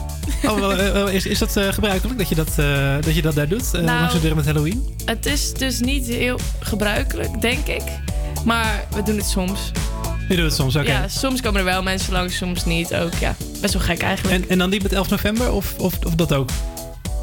Oh, 0.45 0.79
eh, 1.07 1.13
is, 1.13 1.25
is 1.25 1.39
dat 1.39 1.57
eh, 1.57 1.67
gebruikelijk 1.67 2.17
dat 2.17 2.29
je 2.29 2.35
dat, 2.35 2.57
eh, 2.57 2.95
dat 3.01 3.15
je 3.15 3.21
dat 3.21 3.35
daar 3.35 3.47
doet? 3.47 3.71
Nou, 3.71 3.85
langs 3.85 4.13
de 4.13 4.19
deuren 4.19 4.37
met 4.37 4.45
Halloween? 4.45 4.95
Het 5.05 5.25
is 5.25 5.53
dus 5.53 5.79
niet 5.79 6.05
heel 6.07 6.39
gebruikelijk, 6.59 7.41
denk 7.41 7.67
ik. 7.67 7.81
Maar 8.45 8.85
we 8.95 9.03
doen 9.03 9.17
het 9.17 9.25
soms. 9.25 9.71
Je 10.29 10.35
doet 10.35 10.45
het 10.45 10.55
soms, 10.55 10.75
oké. 10.75 10.91
Ja, 10.91 11.07
soms 11.07 11.41
komen 11.41 11.59
er 11.59 11.65
wel 11.65 11.83
mensen 11.83 12.13
langs, 12.13 12.37
soms 12.37 12.65
niet 12.65 12.95
ook. 12.95 13.13
Ja, 13.13 13.35
best 13.61 13.73
wel 13.73 13.83
gek 13.83 14.01
eigenlijk. 14.01 14.43
En, 14.43 14.49
en 14.49 14.57
dan 14.57 14.69
niet 14.69 14.83
met 14.83 14.93
11 14.93 15.09
november 15.09 15.51
of, 15.51 15.73
of, 15.77 15.93
of 16.05 16.15
dat 16.15 16.33
ook? 16.33 16.49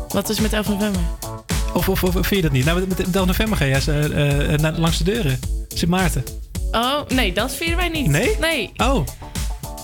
Wat 0.08 0.28
is 0.28 0.40
met 0.40 0.52
11 0.52 0.68
november? 0.68 1.00
Of, 1.74 1.88
of, 1.88 2.02
of 2.04 2.12
vind 2.12 2.28
je 2.28 2.42
dat 2.42 2.52
niet? 2.52 2.64
Nou, 2.64 2.78
met, 2.86 2.98
met 2.98 3.16
11 3.16 3.26
november 3.26 3.56
ga 3.56 3.64
je 3.64 4.56
naar- 4.60 4.78
langs 4.78 4.98
de 4.98 5.04
deuren. 5.04 5.38
Sint 5.68 5.90
Maarten. 5.90 6.24
Oh, 6.72 7.00
nee, 7.08 7.32
dat 7.32 7.54
vieren 7.54 7.76
wij 7.76 7.88
niet. 7.88 8.06
Nee? 8.06 8.36
Nee. 8.40 8.72
Oh. 8.76 9.06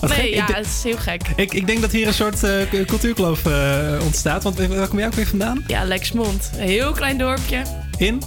Wat 0.07 0.17
nee, 0.17 0.33
gek. 0.33 0.47
ja, 0.49 0.55
het 0.55 0.65
is 0.65 0.83
heel 0.83 0.97
gek. 0.97 1.21
ik, 1.35 1.53
ik 1.53 1.67
denk 1.67 1.81
dat 1.81 1.91
hier 1.91 2.07
een 2.07 2.13
soort 2.13 2.43
eh, 2.43 2.51
cu- 2.69 2.85
cultuurkloof 2.85 3.45
eh, 3.45 3.99
ontstaat. 4.03 4.43
Want 4.43 4.59
eh, 4.59 4.67
waar 4.67 4.87
kom 4.87 4.97
jij 4.97 5.07
ook 5.07 5.13
weer 5.13 5.27
vandaan? 5.27 5.63
Ja, 5.67 5.83
Lexmond. 5.83 6.49
Een 6.57 6.67
heel 6.67 6.91
klein 6.91 7.17
dorpje. 7.17 7.61
In? 7.97 8.21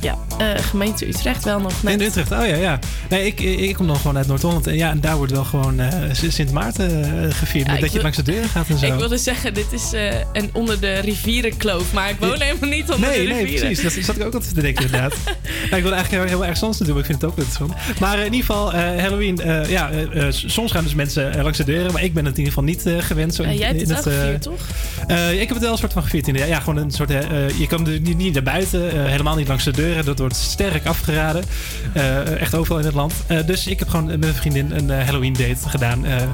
Ja, 0.00 0.18
eh, 0.38 0.46
gemeente 0.64 1.08
Utrecht 1.08 1.44
wel 1.44 1.60
nog 1.60 1.82
net. 1.82 2.00
In 2.00 2.06
Utrecht, 2.06 2.32
oh 2.32 2.46
ja, 2.46 2.54
ja. 2.54 2.78
Nee, 3.08 3.26
ik, 3.26 3.40
ik 3.40 3.74
kom 3.74 3.86
dan 3.86 3.96
gewoon 3.96 4.16
uit 4.16 4.26
Noord-Holland. 4.26 4.66
En 4.66 4.74
ja, 4.76 4.90
en 4.90 5.00
daar 5.00 5.16
wordt 5.16 5.32
wel 5.32 5.44
gewoon 5.44 5.80
eh, 5.80 5.88
Sint 6.12 6.52
Maarten 6.52 7.04
eh, 7.24 7.34
gevierd. 7.34 7.66
Ja, 7.66 7.76
dat 7.76 7.92
je 7.92 8.02
langs 8.02 8.16
de 8.16 8.22
deuren 8.22 8.48
gaat 8.48 8.68
en 8.68 8.78
zo. 8.78 8.86
Ik 8.86 8.94
wilde 8.94 9.18
zeggen, 9.18 9.54
dit 9.54 9.72
is 9.72 9.92
eh, 9.92 10.14
een 10.32 10.50
onder 10.52 10.80
de 10.80 10.94
rivierenkloof. 10.94 11.92
Maar 11.92 12.10
ik 12.10 12.16
woon 12.18 12.40
helemaal 12.40 12.70
niet 12.70 12.90
onder 12.90 13.08
Nee, 13.08 13.18
de 13.26 13.32
nee, 13.32 13.42
rivieren. 13.42 13.66
precies. 13.66 13.94
Dat 13.96 14.04
zat 14.04 14.16
ik 14.16 14.24
ook 14.26 14.34
altijd 14.34 14.54
te 14.54 14.60
denken, 14.60 14.84
inderdaad. 14.84 15.14
nou, 15.24 15.76
ik 15.76 15.82
wilde 15.82 15.90
eigenlijk 15.96 16.10
heel, 16.28 16.38
heel 16.38 16.46
erg 16.48 16.60
anders 16.62 16.78
doen, 16.78 16.88
maar 16.88 16.98
ik 16.98 17.04
vind 17.04 17.20
het 17.22 17.30
ook 17.30 17.36
interessant. 17.36 17.72
Maar 18.00 18.18
in 18.18 18.24
ieder 18.24 18.40
geval, 18.40 18.72
Halloween, 18.74 19.38
ja, 19.68 19.90
soms 20.30 20.72
gaan 20.72 20.84
dus 20.84 20.94
mensen 20.94 21.42
langs 21.42 21.58
de 21.58 21.64
deuren, 21.64 21.92
maar 21.92 22.02
ik 22.02 22.14
ben 22.14 22.24
het 22.24 22.38
in 22.38 22.44
ieder 22.44 22.52
geval 22.54 22.94
niet 22.94 23.04
gewend. 23.04 23.34
Zo 23.34 23.42
in- 23.42 23.56
jij 23.56 23.66
hebt 23.68 23.82
in 23.82 23.90
het 23.90 24.06
eh, 24.06 24.12
gevierd, 24.12 24.42
toch? 24.42 24.60
ik 25.32 25.38
heb 25.38 25.48
het 25.48 25.58
wel 25.58 25.72
een 25.72 25.78
soort 25.78 25.92
van 25.92 26.02
gevierd. 26.02 26.26
inderdaad. 26.26 26.50
Ja, 26.50 26.60
gewoon 26.60 26.76
een 26.76 26.90
soort. 26.90 27.10
je 27.58 27.66
kan 27.68 27.86
er 27.86 28.00
niet, 28.00 28.16
niet 28.16 28.32
naar 28.34 28.42
buiten, 28.42 29.06
helemaal 29.08 29.36
niet 29.36 29.48
langs 29.48 29.64
de 29.64 29.71
deuren. 29.72 30.04
Dat 30.04 30.18
wordt 30.18 30.36
sterk 30.36 30.86
afgeraden. 30.86 31.44
Eh, 31.92 32.40
echt 32.40 32.54
overal 32.54 32.78
in 32.78 32.84
het 32.84 32.94
land. 32.94 33.12
Eh, 33.26 33.38
dus 33.46 33.66
ik 33.66 33.78
heb 33.78 33.88
gewoon 33.88 34.06
met 34.06 34.20
mijn 34.20 34.34
vriendin 34.34 34.70
een 34.70 34.90
eh, 34.90 35.04
Halloween 35.04 35.32
date 35.32 35.68
gedaan. 35.68 36.04
Een, 36.04 36.28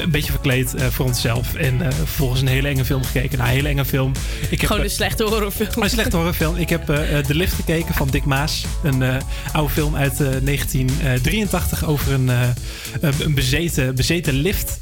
een 0.00 0.10
beetje 0.10 0.30
verkleed 0.32 0.74
voor 0.90 1.06
onszelf. 1.06 1.54
En 1.54 1.92
vervolgens 1.92 2.40
een 2.40 2.46
hele 2.48 2.68
enge 2.68 2.84
film 2.84 3.04
gekeken. 3.04 3.38
Nou, 3.38 3.50
een 3.50 3.56
hele 3.56 3.68
enge 3.68 3.84
film. 3.84 4.12
Ik 4.50 4.60
heb, 4.60 4.70
Gewoon 4.70 4.84
een 4.84 4.90
slechte 4.90 5.24
horrorfilm. 5.24 5.82
een 5.82 5.90
slechte 5.90 6.16
horrorfilm. 6.16 6.56
Ik 6.56 6.68
heb 6.68 6.84
The 7.26 7.34
Lift 7.34 7.52
gekeken 7.54 7.94
van 7.94 8.08
Dick 8.08 8.24
Maas. 8.24 8.64
Een 8.82 9.04
oude 9.52 9.72
film 9.72 9.96
uit 9.96 10.12
eh, 10.20 10.26
1983 10.44 11.84
over 11.84 12.12
een, 12.12 12.28
een- 12.28 13.14
een 13.20 13.34
bezeten, 13.34 13.94
bezeten 13.94 14.34
lift. 14.34 14.76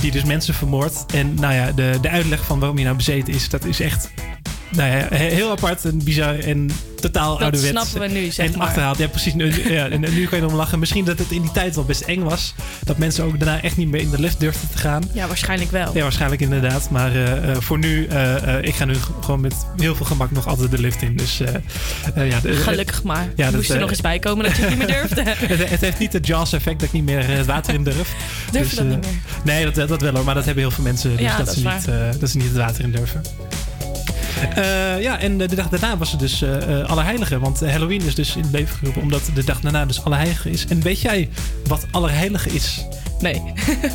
die 0.00 0.10
dus 0.10 0.24
mensen 0.24 0.54
vermoordt. 0.54 1.04
En 1.14 1.34
nou 1.34 1.54
ja, 1.54 1.72
de, 1.72 1.98
de 2.02 2.08
uitleg 2.08 2.44
van 2.44 2.58
waarom 2.58 2.76
hij 2.76 2.84
nou 2.84 2.96
bezeten 2.96 3.34
is, 3.34 3.48
dat 3.48 3.64
is 3.64 3.80
echt 3.80 4.10
nou 4.76 4.90
ja, 4.90 5.06
he- 5.10 5.34
heel 5.34 5.50
apart 5.50 5.84
en 5.84 6.04
bizar 6.04 6.38
en 6.38 6.70
totaal 7.00 7.32
Dat 7.32 7.42
ouderwets. 7.42 7.70
snappen 7.70 8.00
we 8.00 8.20
nu, 8.20 8.30
zeg 8.30 8.46
en 8.52 8.58
maar. 8.58 8.66
achterhaald. 8.66 8.98
Ja, 8.98 9.08
precies. 9.08 9.34
Nu, 9.34 9.72
ja, 9.72 9.88
en 9.88 10.00
nu 10.00 10.26
kan 10.26 10.38
je 10.38 10.44
erom 10.44 10.54
lachen. 10.56 10.78
Misschien 10.78 11.04
dat 11.04 11.18
het 11.18 11.30
in 11.30 11.42
die 11.42 11.50
tijd 11.52 11.74
wel 11.74 11.84
best 11.84 12.00
eng 12.00 12.22
was. 12.22 12.54
Dat 12.84 12.98
mensen 12.98 13.24
ook 13.24 13.38
daarna 13.40 13.62
echt 13.62 13.76
niet 13.76 13.88
meer 13.88 14.00
in 14.00 14.10
de 14.10 14.20
lift 14.20 14.40
durfden 14.40 14.68
te 14.70 14.78
gaan. 14.78 15.02
Ja, 15.12 15.26
waarschijnlijk 15.26 15.70
wel. 15.70 15.90
Ja, 15.94 16.02
waarschijnlijk 16.02 16.40
inderdaad. 16.42 16.90
Maar 16.90 17.10
eh, 17.14 17.50
eh, 17.50 17.56
voor 17.60 17.78
nu, 17.78 18.06
eh, 18.06 18.34
ik 18.62 18.74
ga 18.74 18.84
nu 18.84 18.94
gewoon 19.20 19.40
met 19.40 19.54
heel 19.76 19.94
veel 19.94 20.06
gemak 20.06 20.30
nog 20.30 20.46
altijd 20.46 20.70
de 20.70 20.78
lift 20.78 21.02
in. 21.02 21.16
Dus 21.16 21.36
ja, 22.14 22.40
de- 22.40 22.52
Gelukkig 22.54 23.02
maar. 23.02 23.28
Ja, 23.36 23.44
dat, 23.44 23.54
moest 23.54 23.70
er 23.70 23.78
nog 23.80 23.90
eens 23.90 24.00
bij 24.00 24.18
komen 24.18 24.44
dat 24.44 24.56
je 24.56 24.62
het 24.62 24.70
niet 24.70 24.78
meer 24.78 24.96
durfde. 24.96 25.22
het, 25.24 25.70
het 25.70 25.80
heeft 25.80 25.98
niet 25.98 26.12
het 26.12 26.26
Jaws-effect 26.26 26.78
dat 26.80 26.88
ik 26.88 26.94
niet 26.94 27.04
meer 27.04 27.26
het 27.28 27.46
water 27.46 27.74
in 27.74 27.84
durf. 27.84 28.14
Durf 28.52 28.70
je 28.70 28.76
dat 28.76 28.84
niet 28.86 29.00
meer? 29.00 29.14
Nee, 29.44 29.70
dat, 29.70 29.88
dat 29.88 30.00
wel 30.00 30.12
hoor. 30.14 30.24
Maar 30.24 30.34
dat 30.34 30.44
hebben 30.44 30.62
heel 30.62 30.72
veel 30.72 30.84
mensen. 30.84 31.10
Dus 31.10 31.20
Ja, 31.20 31.36
dat, 31.36 31.46
dat 31.46 31.54
ze 31.54 31.60
niet, 31.68 32.20
dat 32.20 32.30
ze 32.30 32.36
niet 32.36 32.46
het 32.46 32.56
water 32.56 32.84
in 32.84 32.90
durven. 32.90 33.22
Eh, 34.54 35.02
ja, 35.02 35.18
en 35.18 35.38
de 35.38 35.54
dag 35.54 35.68
daarna 35.68 35.96
was 35.96 36.10
het 36.10 36.20
dus 36.20 36.42
eh 36.42 36.80
eh, 36.80 36.88
Allerheiligen. 36.88 37.40
Want 37.40 37.60
Halloween 37.60 38.02
is 38.02 38.14
dus 38.14 38.36
in 38.36 38.42
het 38.42 38.52
leven 38.52 38.76
geroepen 38.76 39.02
omdat 39.02 39.30
de 39.34 39.44
dag 39.44 39.60
daarna 39.60 39.86
dus 39.86 40.04
Allerheiligen 40.04 40.50
is. 40.50 40.66
En 40.66 40.80
weet 40.80 41.00
jij 41.00 41.28
wat 41.66 41.86
Allerheiligen 41.90 42.52
is? 42.52 42.84
Nee. 43.22 43.42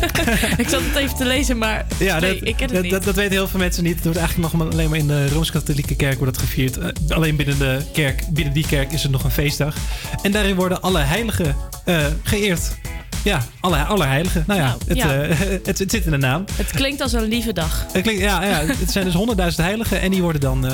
ik 0.64 0.70
zat 0.70 0.82
het 0.84 0.96
even 0.96 1.16
te 1.16 1.26
lezen, 1.26 1.58
maar 1.58 1.86
Ja, 1.98 2.20
nee, 2.20 2.40
dat, 2.40 2.48
ik 2.48 2.56
ken 2.56 2.66
het 2.66 2.74
dat, 2.74 2.84
niet. 2.84 2.92
Dat, 2.92 3.04
dat 3.04 3.16
weten 3.16 3.32
heel 3.32 3.48
veel 3.48 3.60
mensen 3.60 3.84
niet. 3.84 3.96
Het 3.96 4.04
wordt 4.04 4.18
eigenlijk 4.20 4.54
nog 4.54 4.72
alleen 4.72 4.90
maar 4.90 4.98
in 4.98 5.08
de 5.08 5.30
Rooms-Katholieke 5.30 5.96
kerk 5.96 6.18
wordt 6.18 6.34
dat 6.34 6.44
gevierd. 6.44 6.78
Eh, 6.78 6.90
alleen 7.10 7.36
binnen 7.36 7.58
de 7.60 7.82
kerk, 7.94 8.24
binnen 8.30 8.54
die 8.54 8.68
kerk 8.68 8.92
is 8.92 9.04
er 9.04 9.10
nog 9.10 9.24
een 9.24 9.32
feestdag. 9.32 9.76
En 10.22 10.32
daarin 10.32 10.56
worden 10.56 10.82
alle 10.82 11.00
heiligen 11.00 11.56
eh, 11.86 12.06
geëerd. 12.24 12.78
Ja, 13.24 13.44
alle, 13.60 13.78
alle 13.78 14.06
heiligen. 14.06 14.44
Nou 14.48 14.60
ja, 14.60 14.66
Nou, 14.66 14.80
het, 14.88 14.98
ja. 14.98 15.22
eh, 15.24 15.38
het, 15.64 15.80
het 15.80 15.92
zit 15.92 16.06
in 16.06 16.12
de 16.12 16.18
naam. 16.18 16.44
Het 16.54 16.72
klinkt 16.72 17.02
als 17.02 17.14
een 17.14 17.28
lieve 17.28 17.54
dag. 17.54 17.86
Het, 17.92 18.02
klinkt, 18.02 18.22
ja, 18.22 18.44
ja, 18.44 18.66
het 18.66 18.92
zijn 18.92 19.06
dus 19.06 19.14
honderdduizend 19.14 19.66
heiligen 19.66 20.02
en 20.02 20.12
die 20.12 20.22
worden 20.22 20.42
dan 20.42 20.66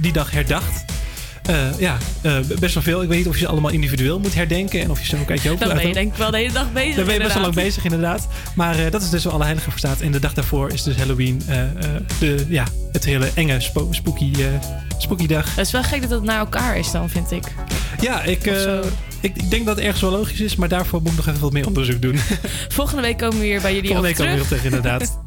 die 0.00 0.12
dag 0.12 0.30
herdacht. 0.30 0.84
Eh, 1.46 1.78
ja, 1.78 1.96
eh, 2.22 2.38
best 2.58 2.74
wel 2.74 2.82
veel. 2.82 3.02
Ik 3.02 3.08
weet 3.08 3.18
niet 3.18 3.26
of 3.26 3.34
je 3.34 3.40
ze 3.40 3.46
allemaal 3.46 3.70
individueel 3.70 4.18
moet 4.18 4.34
herdenken 4.34 4.80
en 4.80 4.90
of 4.90 5.00
je 5.00 5.06
ze 5.06 5.16
ook 5.16 5.30
uit 5.30 5.42
je 5.42 5.48
hoofd 5.48 5.60
Dan 5.60 5.74
ben 5.74 5.86
je 5.86 5.92
denk 5.92 6.12
ik 6.12 6.18
wel 6.18 6.30
de 6.30 6.36
hele 6.36 6.52
dag 6.52 6.72
bezig. 6.72 6.94
Daar 6.96 7.04
ben 7.04 7.14
je 7.14 7.20
best 7.20 7.32
wel 7.34 7.42
lang 7.42 7.54
bezig, 7.54 7.84
inderdaad. 7.84 8.28
Maar 8.54 8.78
eh, 8.78 8.90
dat 8.90 9.02
is 9.02 9.10
dus 9.10 9.24
waar 9.24 9.32
alle 9.32 9.44
heiligen 9.44 9.70
voor 9.70 9.78
staat. 9.78 10.00
En 10.00 10.12
de 10.12 10.20
dag 10.20 10.34
daarvoor 10.34 10.72
is 10.72 10.82
dus 10.82 10.96
Halloween. 10.96 11.42
de, 12.18 12.46
ja, 12.48 12.64
het 12.92 13.04
hele 13.04 13.30
enge 13.34 13.60
spo- 13.60 13.88
spooky, 13.90 14.32
spooky 14.98 15.26
dag. 15.26 15.54
Het 15.54 15.66
is 15.66 15.72
wel 15.72 15.82
gek 15.82 16.00
dat 16.00 16.10
het 16.10 16.22
naar 16.22 16.38
elkaar 16.38 16.78
is 16.78 16.90
dan, 16.90 17.10
vind 17.10 17.30
ik. 17.30 17.44
Ja, 18.00 18.22
ik, 18.22 18.44
ik, 19.20 19.50
denk 19.50 19.66
dat 19.66 19.76
het 19.76 19.84
ergens 19.84 20.02
wel 20.02 20.10
logisch 20.10 20.40
is. 20.40 20.56
Maar 20.56 20.68
daarvoor 20.68 21.02
moet 21.02 21.10
ik 21.10 21.16
nog 21.16 21.26
even 21.26 21.40
wat 21.40 21.52
meer 21.52 21.66
onderzoek 21.66 22.02
doen. 22.02 22.18
Volgende 22.68 23.02
week 23.02 23.18
komen 23.18 23.38
we 23.38 23.42
weer 23.42 23.60
bij 23.60 23.74
jullie 23.74 23.90
Volgende 23.90 24.10
op 24.10 24.16
week 24.16 24.26
komen 24.26 24.44
we 24.44 24.48
terug. 24.48 24.60
weer 24.60 24.72
op 24.72 24.80
tegen, 24.82 24.98
inderdaad. 24.98 25.18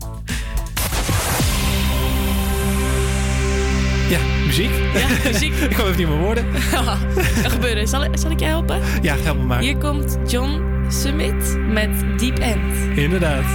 muziek. 4.49 4.71
Ja, 4.93 5.29
muziek. 5.31 5.53
ik 5.69 5.69
kwam 5.69 5.85
even 5.87 5.97
niet 5.97 6.07
meer 6.07 6.17
woorden. 6.17 6.45
kan 7.41 7.51
gebeuren. 7.51 7.87
Zal, 7.87 8.07
zal 8.13 8.31
ik 8.31 8.39
je 8.39 8.45
helpen? 8.45 8.79
Ja, 9.01 9.15
help 9.17 9.37
me 9.37 9.43
maar. 9.43 9.59
Hier 9.59 9.77
komt 9.77 10.17
John 10.27 10.61
Summit 10.87 11.57
met 11.67 12.19
Deep 12.19 12.39
End. 12.39 12.97
Inderdaad. 12.97 13.45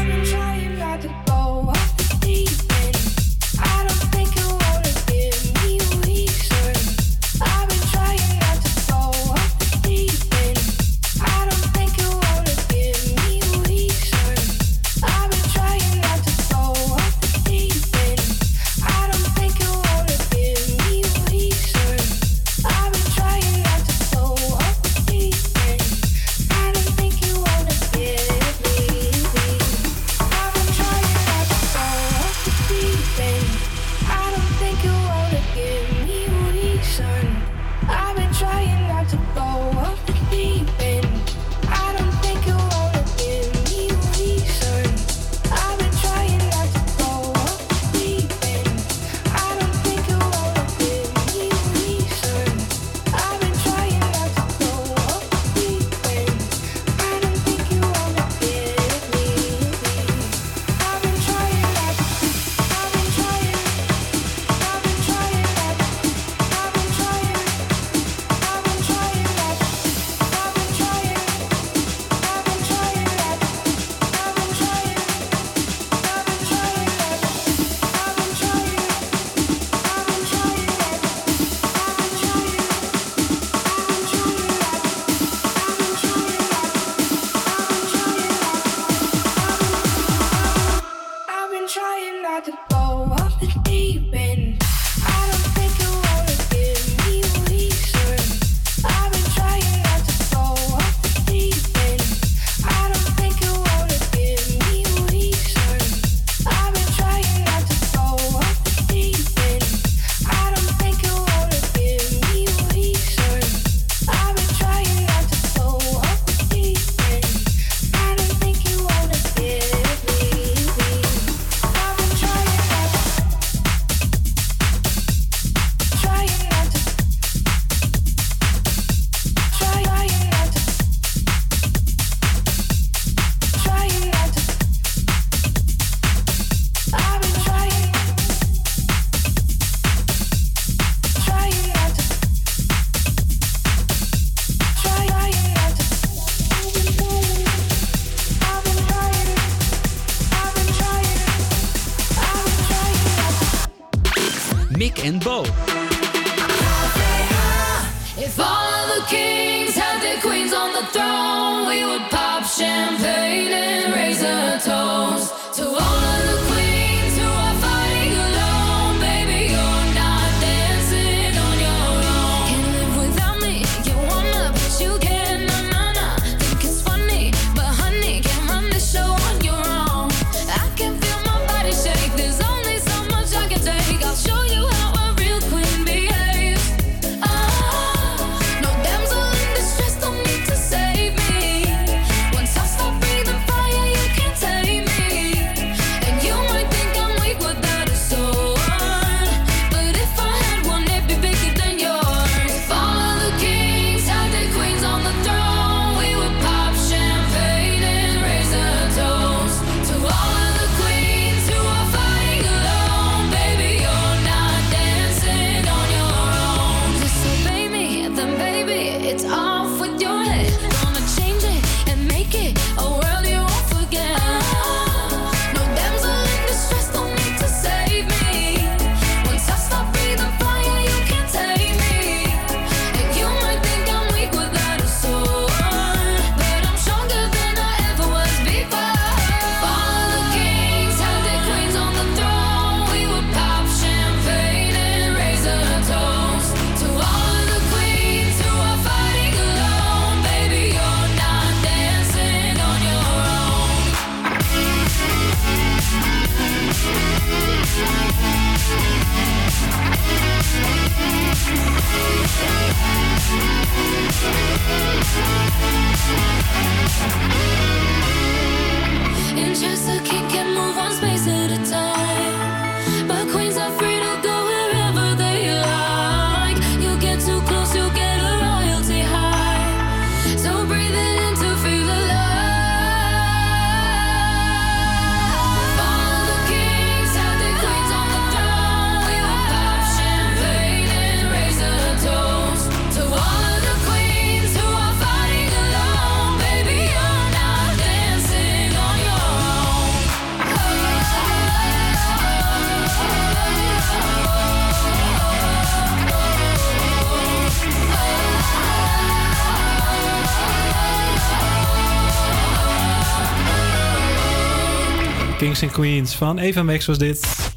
Queens 315.70 316.14
van 316.14 316.38
Eva 316.38 316.62
Max 316.62 316.86
was 316.86 316.98
dit. 316.98 317.52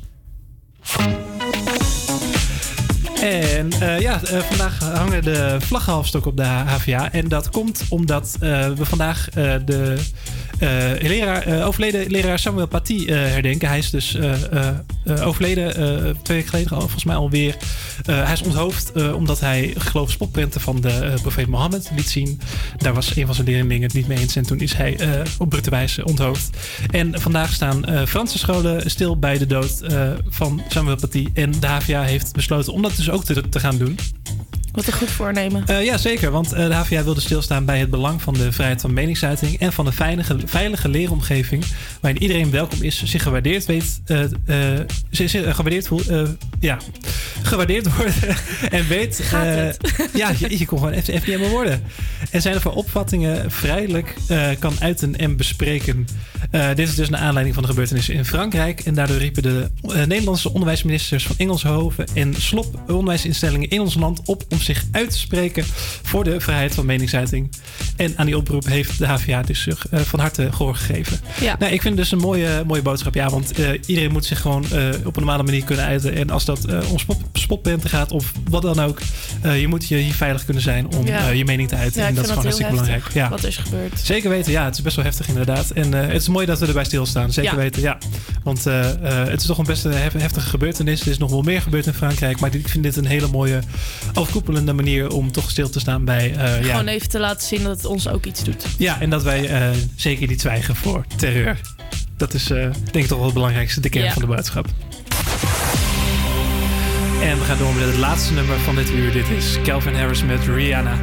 En 3.21 3.71
eh, 3.71 3.99
ja, 3.99 4.23
eh, 4.23 4.39
vandaag 4.39 4.79
hangen 4.79 5.23
de 5.23 5.57
vlaggenhalfstok 5.59 6.25
op 6.25 6.37
de 6.37 6.43
HVA. 6.43 7.11
En 7.11 7.27
dat 7.27 7.49
komt 7.49 7.83
omdat 7.89 8.37
eh, 8.39 8.69
we 8.69 8.85
vandaag 8.85 9.29
de 9.65 9.97
leraar, 11.01 11.41
eh, 11.41 11.67
overleden 11.67 12.11
leraar 12.11 12.39
Samuel 12.39 12.67
Paty 12.67 13.05
eh, 13.07 13.15
herdenken. 13.15 13.67
Hij 13.67 13.77
is 13.77 13.89
dus 13.89 14.15
eh, 14.15 14.51
eh, 14.51 14.67
eh, 15.05 15.27
overleden 15.27 15.75
eh, 15.75 16.15
twee 16.21 16.37
weken 16.37 16.49
geleden 16.49 16.69
volgens 16.69 17.03
mij 17.03 17.15
alweer. 17.15 17.57
Eh, 18.05 18.23
hij 18.23 18.33
is 18.33 18.41
onthoofd 18.41 18.91
eh, 18.91 19.15
omdat 19.15 19.39
hij 19.39 19.73
geloof 19.77 20.11
spotprenten 20.11 20.61
van 20.61 20.81
de 20.81 20.89
eh, 20.89 21.21
profeet 21.21 21.47
Mohammed 21.47 21.91
liet 21.95 22.09
zien. 22.09 22.39
Daar 22.77 22.93
was 22.93 23.15
een 23.15 23.25
van 23.25 23.35
zijn 23.35 23.47
leerlingen 23.47 23.81
het 23.81 23.93
niet 23.93 24.07
mee 24.07 24.17
eens. 24.17 24.35
En 24.35 24.43
toen 24.43 24.59
is 24.59 24.73
hij 24.73 24.97
eh, 24.97 25.21
op 25.37 25.49
brute 25.49 25.69
wijze 25.69 26.05
onthoofd. 26.05 26.57
En 26.91 27.21
vandaag 27.21 27.53
staan 27.53 27.85
eh, 27.85 28.05
Franse 28.05 28.37
scholen 28.37 28.89
stil 28.89 29.19
bij 29.19 29.37
de 29.37 29.45
dood 29.45 29.81
eh, 29.81 30.09
van 30.27 30.61
Samuel 30.67 30.95
Paty. 30.95 31.27
En 31.33 31.51
de 31.59 31.67
HVA 31.67 32.03
heeft 32.03 32.33
besloten 32.33 32.73
om 32.73 32.81
dat 32.81 32.95
dus 32.95 33.09
ook 33.09 33.23
te 33.23 33.59
gaan 33.59 33.77
doen. 33.77 33.97
Wat 34.77 34.87
een 34.87 34.93
goed 34.93 35.11
voornemen. 35.11 35.63
Eh, 35.65 35.85
ja, 35.85 35.97
zeker. 35.97 36.31
Want 36.31 36.53
eh, 36.53 36.67
de 36.67 36.73
HVA 36.73 37.03
wilde 37.03 37.21
stilstaan 37.21 37.65
bij 37.65 37.79
het 37.79 37.89
belang 37.89 38.21
van 38.21 38.33
de 38.33 38.51
vrijheid 38.51 38.81
van 38.81 38.93
meningsuiting 38.93 39.59
en 39.59 39.73
van 39.73 39.85
een 39.85 39.93
veilige, 39.93 40.37
veilige 40.45 40.89
leeromgeving 40.89 41.65
waarin 42.01 42.21
iedereen 42.21 42.51
welkom 42.51 42.81
is, 42.81 43.03
zich 43.03 43.23
gewaardeerd 43.23 43.65
weet, 43.65 44.01
eh, 44.05 44.19
zich, 45.09 45.31
gewaardeerd 45.31 45.87
voelt, 45.87 46.11
ja, 46.59 46.77
gewaardeerd 47.41 47.87
worden 47.95 48.13
en 48.69 48.87
weet. 48.87 49.23
Ja, 50.13 50.31
je, 50.37 50.57
je 50.59 50.65
kon 50.65 50.77
gewoon 50.77 50.93
helemaal 51.03 51.49
worden. 51.49 51.83
En 52.31 52.41
zijn 52.41 52.55
er 52.55 52.61
voor 52.61 52.73
opvattingen 52.73 53.51
vrijelijk 53.51 54.15
kan 54.59 54.73
uiten 54.79 55.17
en 55.17 55.37
bespreken. 55.37 56.07
Dit 56.51 56.87
is 56.87 56.95
dus 56.95 57.09
naar 57.09 57.19
aanleiding 57.19 57.55
van 57.55 57.63
de 57.63 57.69
gebeurtenissen 57.69 58.13
in 58.13 58.25
Frankrijk. 58.25 58.79
En 58.79 58.93
daardoor 58.93 59.17
riepen 59.17 59.43
de 59.43 59.69
Nederlandse 59.81 60.53
onderwijsministers 60.53 61.25
van 61.25 61.35
Engelshoven 61.37 62.05
en 62.13 62.33
Slop 62.33 62.81
onderwijsinstellingen 62.87 63.69
in 63.69 63.81
ons 63.81 63.95
land 63.95 64.21
op 64.25 64.43
om 64.49 64.59
zich 64.75 64.85
uit 64.91 65.09
te 65.11 65.17
spreken 65.17 65.65
voor 66.03 66.23
de 66.23 66.39
vrijheid 66.39 66.73
van 66.73 66.85
meningsuiting. 66.85 67.51
En 67.95 68.13
aan 68.15 68.25
die 68.25 68.37
oproep 68.37 68.65
heeft 68.65 68.97
de 68.97 69.07
HVA 69.07 69.41
dus 69.41 69.61
zich 69.61 69.87
eh, 69.89 69.99
van 69.99 70.19
harte 70.19 70.51
gehoor 70.51 70.75
gegeven. 70.75 71.19
Ja. 71.41 71.55
Nou, 71.59 71.71
ik 71.73 71.81
vind 71.81 71.93
het 71.97 72.03
dus 72.03 72.11
een 72.11 72.25
mooie, 72.25 72.63
mooie 72.65 72.81
boodschap. 72.81 73.13
Ja, 73.13 73.29
want 73.29 73.51
eh, 73.51 73.69
iedereen 73.85 74.11
moet 74.11 74.25
zich 74.25 74.41
gewoon 74.41 74.63
eh, 74.71 74.87
op 75.05 75.15
een 75.15 75.23
normale 75.23 75.43
manier 75.43 75.63
kunnen 75.63 75.85
uiten. 75.85 76.13
En 76.15 76.29
als 76.29 76.45
dat 76.45 76.65
eh, 76.65 76.91
om 76.91 76.97
spot, 77.33 77.59
gaat 77.83 78.11
of 78.11 78.31
wat 78.49 78.61
dan 78.61 78.79
ook, 78.79 78.99
je 79.43 79.67
moet 79.67 79.87
je 79.87 79.95
hier 79.95 80.13
veilig 80.13 80.45
kunnen 80.45 80.63
zijn 80.63 80.95
om 80.95 81.05
Ja. 81.05 81.29
je 81.29 81.45
mening 81.45 81.69
te 81.69 81.75
uiten. 81.75 82.01
Ja, 82.01 82.07
en 82.07 82.13
dat 82.15 82.23
is 82.23 82.29
gewoon 82.29 82.43
hartstikke 82.43 82.71
belangrijk. 82.71 83.03
Ja. 83.13 83.29
wat 83.29 83.43
is 83.43 83.57
gebeurd. 83.57 83.99
Zeker 83.99 84.29
weten, 84.29 84.51
ja, 84.51 84.65
het 84.65 84.75
is 84.75 84.81
best 84.81 84.95
wel 84.95 85.05
heftig 85.05 85.27
inderdaad. 85.27 85.71
En 85.71 85.91
het 85.93 86.21
is 86.21 86.27
mooi 86.27 86.45
dat 86.45 86.59
we 86.59 86.65
erbij 86.65 86.83
stilstaan. 86.83 87.33
Zeker 87.33 87.55
weten, 87.55 87.81
ja. 87.81 87.97
Want 88.43 88.63
het 88.63 89.39
is 89.41 89.45
toch 89.45 89.57
een 89.57 89.65
best 89.65 89.83
heftige 89.83 90.49
gebeurtenis. 90.49 91.01
Er 91.01 91.07
is 91.07 91.17
nog 91.17 91.29
wel 91.29 91.41
meer 91.41 91.61
gebeurd 91.61 91.85
in 91.85 91.93
Frankrijk. 91.93 92.39
Maar 92.39 92.55
ik 92.55 92.67
vind 92.67 92.83
dit 92.83 92.95
een 92.95 93.05
hele 93.05 93.27
mooie, 93.27 93.59
overkoepelende 94.13 94.56
manier 94.65 95.09
om 95.11 95.31
toch 95.31 95.49
stil 95.49 95.69
te 95.69 95.79
staan 95.79 96.05
bij. 96.05 96.35
eh, 96.35 96.63
ja, 96.63 96.69
Gewoon 96.71 96.87
even 96.87 97.09
te 97.09 97.19
laten 97.19 97.47
zien 97.47 97.63
dat 97.63 97.75
het 97.77 97.85
ons 97.85 98.07
ook 98.07 98.25
iets 98.25 98.43
doet. 98.43 98.65
ja, 98.77 99.01
en 99.01 99.09
dat 99.09 99.23
wij 99.23 99.49
eh, 99.49 99.69
zeker 99.95 100.27
niet 100.27 100.41
zwijgen 100.41 100.75
voor 100.75 101.05
terreur. 101.15 101.59
Dat 102.17 102.33
is 102.33 102.49
eh, 102.49 102.57
denk 102.91 102.93
ik 102.95 103.07
toch 103.07 103.17
wel 103.17 103.25
het 103.25 103.33
belangrijkste, 103.33 103.79
de 103.79 103.89
kern 103.89 104.05
Ja. 104.05 104.11
van 104.13 104.21
de 104.21 104.27
boodschap. 104.27 104.65
En 107.21 107.37
we 107.39 107.43
gaan 107.45 107.57
door 107.57 107.73
met 107.73 107.85
het 107.85 107.97
laatste 107.97 108.33
nummer 108.33 108.59
van 108.59 108.75
dit 108.75 108.89
uur. 108.91 109.11
Dit 109.11 109.29
is 109.37 109.57
Calvin 109.63 109.95
Harris 109.95 110.23
met 110.23 110.39
Rihanna. 110.45 110.97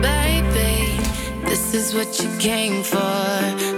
Baby, 0.00 1.00
this 1.44 1.80
is 1.80 1.92
what 1.92 2.16
you 2.16 2.28
came 2.38 2.84
for. 2.84 3.69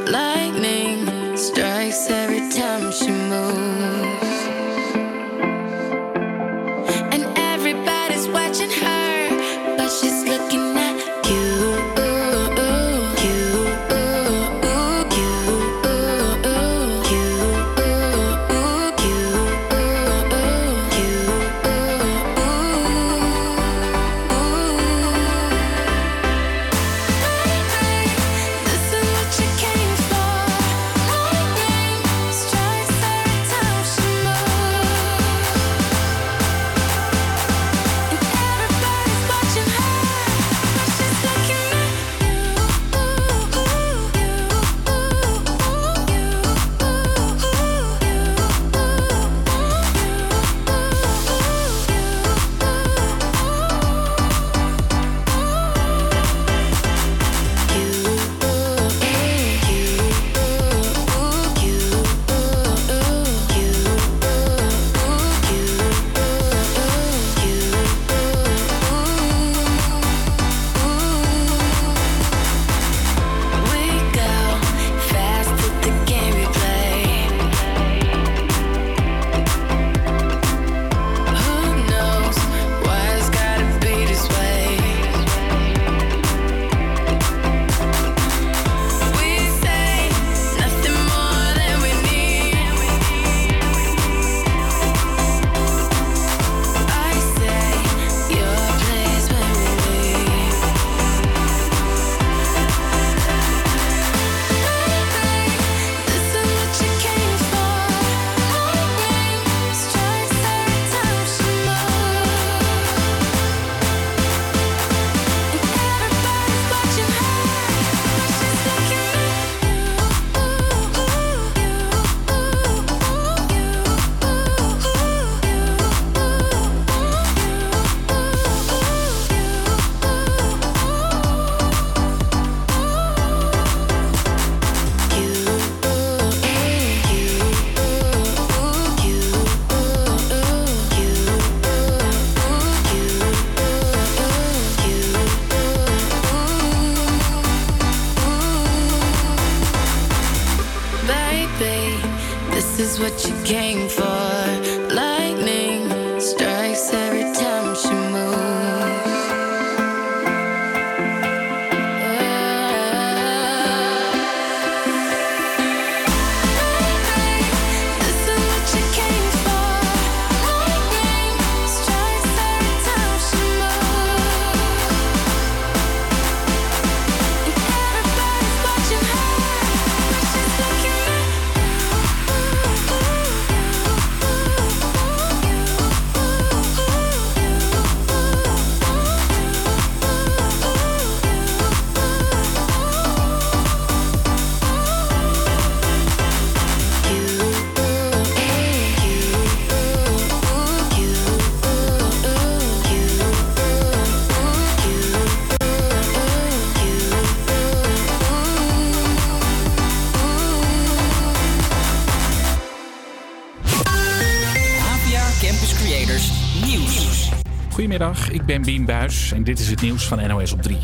Ben 218.52 218.62
Bien 218.62 218.84
Buis 218.84 219.32
en 219.32 219.44
dit 219.44 219.58
is 219.58 219.70
het 219.70 219.80
nieuws 219.80 220.06
van 220.06 220.28
NOS 220.28 220.52
op 220.52 220.62
3. 220.62 220.78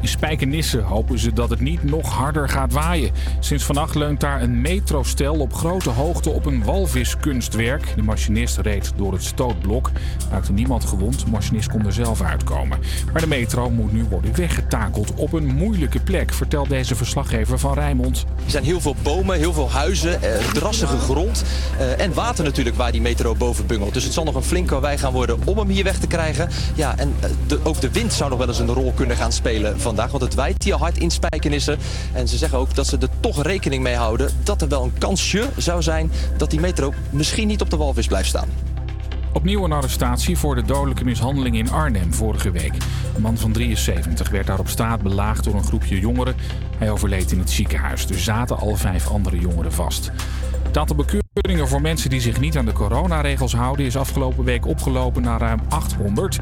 In 0.00 0.08
Spijkenisse 0.08 0.80
hopen 0.80 1.18
ze 1.18 1.32
dat 1.32 1.50
het 1.50 1.60
niet 1.60 1.82
nog 1.82 2.12
harder 2.12 2.48
gaat 2.48 2.72
waaien. 2.72 3.10
Sinds 3.40 3.64
vannacht 3.64 3.94
leunt 3.94 4.20
daar 4.20 4.42
een 4.42 4.60
metrostel 4.60 5.38
op 5.38 5.52
grote 5.52 5.90
hoogte 5.90 6.30
op 6.30 6.46
een 6.46 6.64
walviskunstwerk. 6.64 7.92
De 7.94 8.02
machinist 8.02 8.58
reed 8.58 8.92
door 8.96 9.12
het 9.12 9.22
stootblok. 9.22 9.90
Raakte 10.30 10.52
niemand 10.52 10.84
gewond, 10.84 11.20
de 11.20 11.30
machinist 11.30 11.68
kon 11.68 11.86
er 11.86 11.92
zelf 11.92 12.22
uitkomen. 12.22 12.78
Maar 13.12 13.20
de 13.20 13.28
metro 13.28 13.70
moet 13.70 13.92
nu 13.92 14.04
worden 14.04 14.36
weggetakeld 14.36 15.14
op 15.14 15.32
een 15.32 15.46
moeilijke 15.46 16.00
plek, 16.00 16.32
vertelt 16.32 16.68
deze 16.68 16.94
verslaggever 16.94 17.58
van 17.58 17.74
Rijnmond. 17.74 18.24
Er 18.44 18.50
zijn 18.50 18.64
heel 18.64 18.80
veel 18.80 18.96
bomen, 19.02 19.38
heel 19.38 19.52
veel 19.52 19.70
huizen, 19.70 20.22
eh, 20.22 20.44
drassige 20.52 20.98
grond 20.98 21.44
eh, 21.78 22.00
en 22.00 22.14
water 22.14 22.44
natuurlijk 22.44 22.76
waar 22.76 22.92
die 22.92 23.00
metro 23.00 23.34
boven 23.34 23.66
bungelt. 23.66 23.94
Dus 23.94 24.04
het 24.04 24.12
zal 24.12 24.24
nog 24.24 24.34
een 24.34 24.42
flinke 24.42 24.80
wij 24.80 24.98
gaan 24.98 25.12
worden 25.12 25.38
om 25.44 25.58
hem 25.58 25.68
hier 25.68 25.84
weg 25.84 25.98
te 25.98 26.06
krijgen. 26.06 26.48
Ja, 26.74 26.98
en 26.98 27.14
eh, 27.20 27.30
de, 27.46 27.58
ook 27.62 27.80
de 27.80 27.90
wind 27.90 28.12
zou 28.12 28.30
nog 28.30 28.38
wel 28.38 28.48
eens 28.48 28.58
een 28.58 28.72
rol 28.72 28.92
kunnen 28.92 29.16
gaan 29.16 29.32
spelen 29.32 29.80
vandaag, 29.80 30.10
want 30.10 30.22
het 30.22 30.34
waait 30.34 30.62
hier 30.62 30.76
hard 30.76 30.98
in 30.98 31.10
Spijkenissen. 31.10 31.78
En 32.12 32.28
ze 32.28 32.36
zeggen 32.36 32.58
ook 32.58 32.74
dat 32.74 32.86
ze 32.86 32.98
er 32.98 33.08
toch 33.20 33.42
rekening 33.42 33.82
mee 33.82 33.94
houden 33.94 34.30
dat 34.42 34.62
er 34.62 34.68
wel 34.68 34.82
een 34.82 34.98
kansje 34.98 35.48
zou 35.56 35.82
zijn 35.82 36.10
dat 36.36 36.50
die 36.50 36.60
metro 36.60 36.92
misschien 37.10 37.48
niet 37.48 37.60
op 37.60 37.70
de 37.70 37.76
walvis 37.76 38.06
blijft 38.06 38.28
staan. 38.28 38.65
Opnieuw 39.36 39.64
een 39.64 39.72
arrestatie 39.72 40.38
voor 40.38 40.54
de 40.54 40.62
dodelijke 40.62 41.04
mishandeling 41.04 41.56
in 41.56 41.70
Arnhem 41.70 42.14
vorige 42.14 42.50
week. 42.50 42.72
Een 43.14 43.22
man 43.22 43.38
van 43.38 43.52
73 43.52 44.28
werd 44.28 44.46
daar 44.46 44.58
op 44.58 44.68
straat 44.68 45.02
belaagd 45.02 45.44
door 45.44 45.54
een 45.54 45.64
groepje 45.64 46.00
jongeren. 46.00 46.36
Hij 46.78 46.90
overleed 46.90 47.32
in 47.32 47.38
het 47.38 47.50
ziekenhuis. 47.50 48.06
Er 48.08 48.18
zaten 48.18 48.58
al 48.58 48.76
vijf 48.76 49.08
andere 49.08 49.38
jongeren 49.38 49.72
vast. 49.72 50.10
Het 50.62 50.76
aantal 50.76 50.96
bekeuringen 50.96 51.68
voor 51.68 51.80
mensen 51.80 52.10
die 52.10 52.20
zich 52.20 52.40
niet 52.40 52.56
aan 52.56 52.64
de 52.64 52.72
coronaregels 52.72 53.54
houden 53.54 53.86
is 53.86 53.96
afgelopen 53.96 54.44
week 54.44 54.66
opgelopen 54.66 55.22
naar 55.22 55.40
ruim 55.40 55.60
800. 55.68 56.34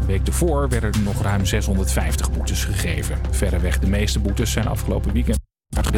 De 0.00 0.06
week 0.06 0.26
ervoor 0.26 0.68
werden 0.68 0.92
er 0.92 1.00
nog 1.00 1.22
ruim 1.22 1.44
650 1.44 2.32
boetes 2.32 2.64
gegeven. 2.64 3.18
Verreweg 3.30 3.78
de 3.78 3.88
meeste 3.88 4.18
boetes 4.18 4.52
zijn 4.52 4.66
afgelopen 4.66 5.12
weekend 5.12 5.38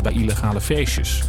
bij 0.03 0.13
illegale 0.13 0.61
feestjes. 0.61 1.23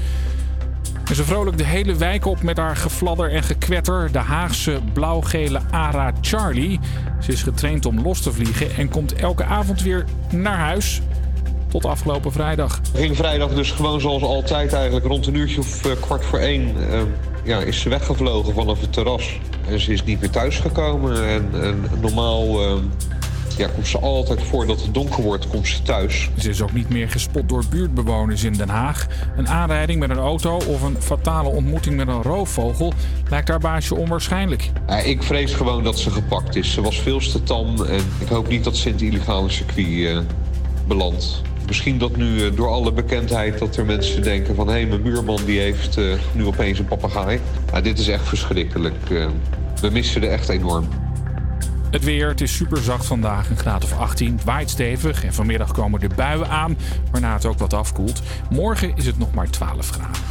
Ze 1.14 1.24
vrolijk 1.24 1.58
de 1.58 1.66
hele 1.66 1.95
wijk 1.95 2.26
op 2.26 2.41
met 2.41 2.58
haar 2.58 2.76
gefladder 2.76 3.32
en 3.32 3.43
gekwetter. 3.43 4.12
De 4.12 4.18
Haagse 4.20 4.80
blauw-gele 4.93 5.60
Ara 5.72 6.14
Charlie. 6.22 6.80
Ze 7.20 7.32
is 7.32 7.43
getraind 7.43 7.86
om 7.86 8.01
los 8.01 8.22
te 8.22 8.32
vliegen 8.32 8.76
en 8.76 8.89
komt 8.89 9.14
elke 9.14 9.43
avond 9.43 9.82
weer 9.82 10.06
naar 10.32 10.58
huis. 10.58 11.01
Tot 11.68 11.86
afgelopen 11.86 12.32
vrijdag. 12.32 12.80
Ging 12.95 13.16
vrijdag 13.16 13.53
dus 13.53 13.72
gewoon 13.72 14.01
zoals 14.01 14.24
altijd 14.24 14.74
eigenlijk 14.74 15.06
rond 15.06 15.28
een 15.28 15.36
uurtje 15.36 15.60
of 15.60 15.86
eh, 15.86 15.91
kwart 15.99 16.26
voor 16.26 16.39
één... 16.39 16.76
eh, 16.91 16.99
ja, 17.43 17.60
is 17.60 17.80
ze 17.80 17.89
weggevlogen 17.89 18.53
vanaf 18.53 18.82
het 18.82 18.93
terras. 18.93 19.39
En 19.70 19.80
ze 19.80 19.93
is 19.93 20.03
niet 20.03 20.20
meer 20.20 20.30
thuisgekomen. 20.30 21.28
En, 21.28 21.49
en 21.62 21.84
normaal 22.01 22.62
eh, 22.62 22.74
ja, 23.58 23.68
komt 23.68 23.88
ze 23.88 23.99
altijd 23.99 24.43
voordat 24.43 24.82
het 24.82 24.93
donker 24.93 25.24
wordt, 25.24 25.47
komt 25.47 25.68
ze 25.68 25.82
thuis. 25.82 26.30
Ze 26.38 26.49
is 26.49 26.62
ook 26.62 26.74
niet 26.74 26.89
meer 26.89 27.10
gespot 27.10 27.49
door 27.49 27.64
buurtbewoners 27.70 28.43
in 28.43 28.53
Den 28.53 28.70
Haag. 28.70 29.08
Een 29.38 29.47
aanrijding 29.47 29.99
met 29.99 30.10
een 30.10 30.18
auto 30.18 30.56
of 30.56 30.82
een 30.82 30.95
fatale 31.01 31.49
ontmoeting 31.49 31.95
met 31.95 32.08
een 32.08 32.22
roofvogel 32.22 32.93
lijkt 33.30 33.47
haar 33.47 33.60
baasje 33.60 33.95
onwaarschijnlijk. 33.95 34.72
Ja, 34.88 34.97
ik 34.97 35.24
vrees 35.24 35.53
gewoon 35.53 35.84
dat 35.84 35.99
ze 35.99 36.12
gepakt 36.12 36.56
is. 36.56 36.74
Ze 36.74 36.82
was 36.82 36.99
veel 36.99 37.20
te 37.20 37.43
tam 37.43 37.84
en 37.86 38.01
ik 38.20 38.28
hoop 38.28 38.47
niet 38.47 38.64
dat 38.64 38.78
ze 38.78 38.88
in 38.88 38.93
het 38.93 39.01
illegale 39.01 39.49
circuit 39.49 40.06
eh, 40.06 40.20
belandt. 40.88 41.41
Misschien 41.68 41.97
dat 41.97 42.16
nu 42.16 42.45
eh, 42.45 42.56
door 42.56 42.70
alle 42.70 42.91
bekendheid 42.91 43.60
dat 43.60 43.76
er 43.76 43.86
mensen 43.86 44.24
denken 44.24 44.56
van... 44.56 44.68
hé, 44.68 44.86
mijn 44.86 45.01
buurman 45.01 45.39
die 45.45 45.60
heeft 45.60 45.97
eh, 45.97 46.06
nu 46.32 46.45
opeens 46.45 46.80
een 46.80 46.86
papegaai. 46.86 47.39
Dit 47.84 47.99
is 47.99 48.08
echt 48.08 48.28
verschrikkelijk. 48.28 48.95
We 49.82 49.89
missen 49.89 50.24
er 50.24 50.30
echt 50.30 50.49
enorm. 50.49 50.88
Het 51.92 52.04
weer, 52.04 52.28
het 52.28 52.42
is 52.42 52.56
super 52.56 52.78
zacht 52.78 53.06
vandaag, 53.06 53.50
een 53.50 53.58
graad 53.58 53.84
of 53.84 53.98
18. 53.98 54.32
Het 54.32 54.44
waait 54.44 54.70
stevig 54.70 55.24
en 55.24 55.34
vanmiddag 55.34 55.72
komen 55.72 56.02
er 56.02 56.16
buien 56.16 56.50
aan, 56.50 56.78
waarna 57.12 57.34
het 57.34 57.46
ook 57.46 57.60
wat 57.60 57.74
afkoelt. 57.74 58.22
Morgen 58.50 58.96
is 58.96 59.06
het 59.06 59.18
nog 59.18 59.34
maar 59.34 59.50
12 59.50 59.90
graden. 59.90 60.22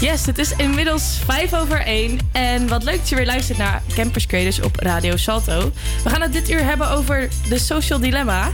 Yes, 0.00 0.26
het 0.26 0.38
is 0.38 0.56
inmiddels 0.56 1.18
5 1.24 1.54
over 1.54 1.80
1. 1.80 2.18
En 2.32 2.68
wat 2.68 2.82
leuk 2.82 2.96
dat 2.96 3.08
je 3.08 3.16
weer 3.16 3.26
luistert 3.26 3.58
naar 3.58 3.82
Campus 3.94 4.26
Creators 4.26 4.60
op 4.60 4.76
Radio 4.76 5.16
Salto. 5.16 5.72
We 6.02 6.10
gaan 6.10 6.20
het 6.20 6.32
dit 6.32 6.50
uur 6.50 6.64
hebben 6.64 6.90
over 6.90 7.28
de 7.48 7.58
social 7.58 7.98
dilemma. 7.98 8.50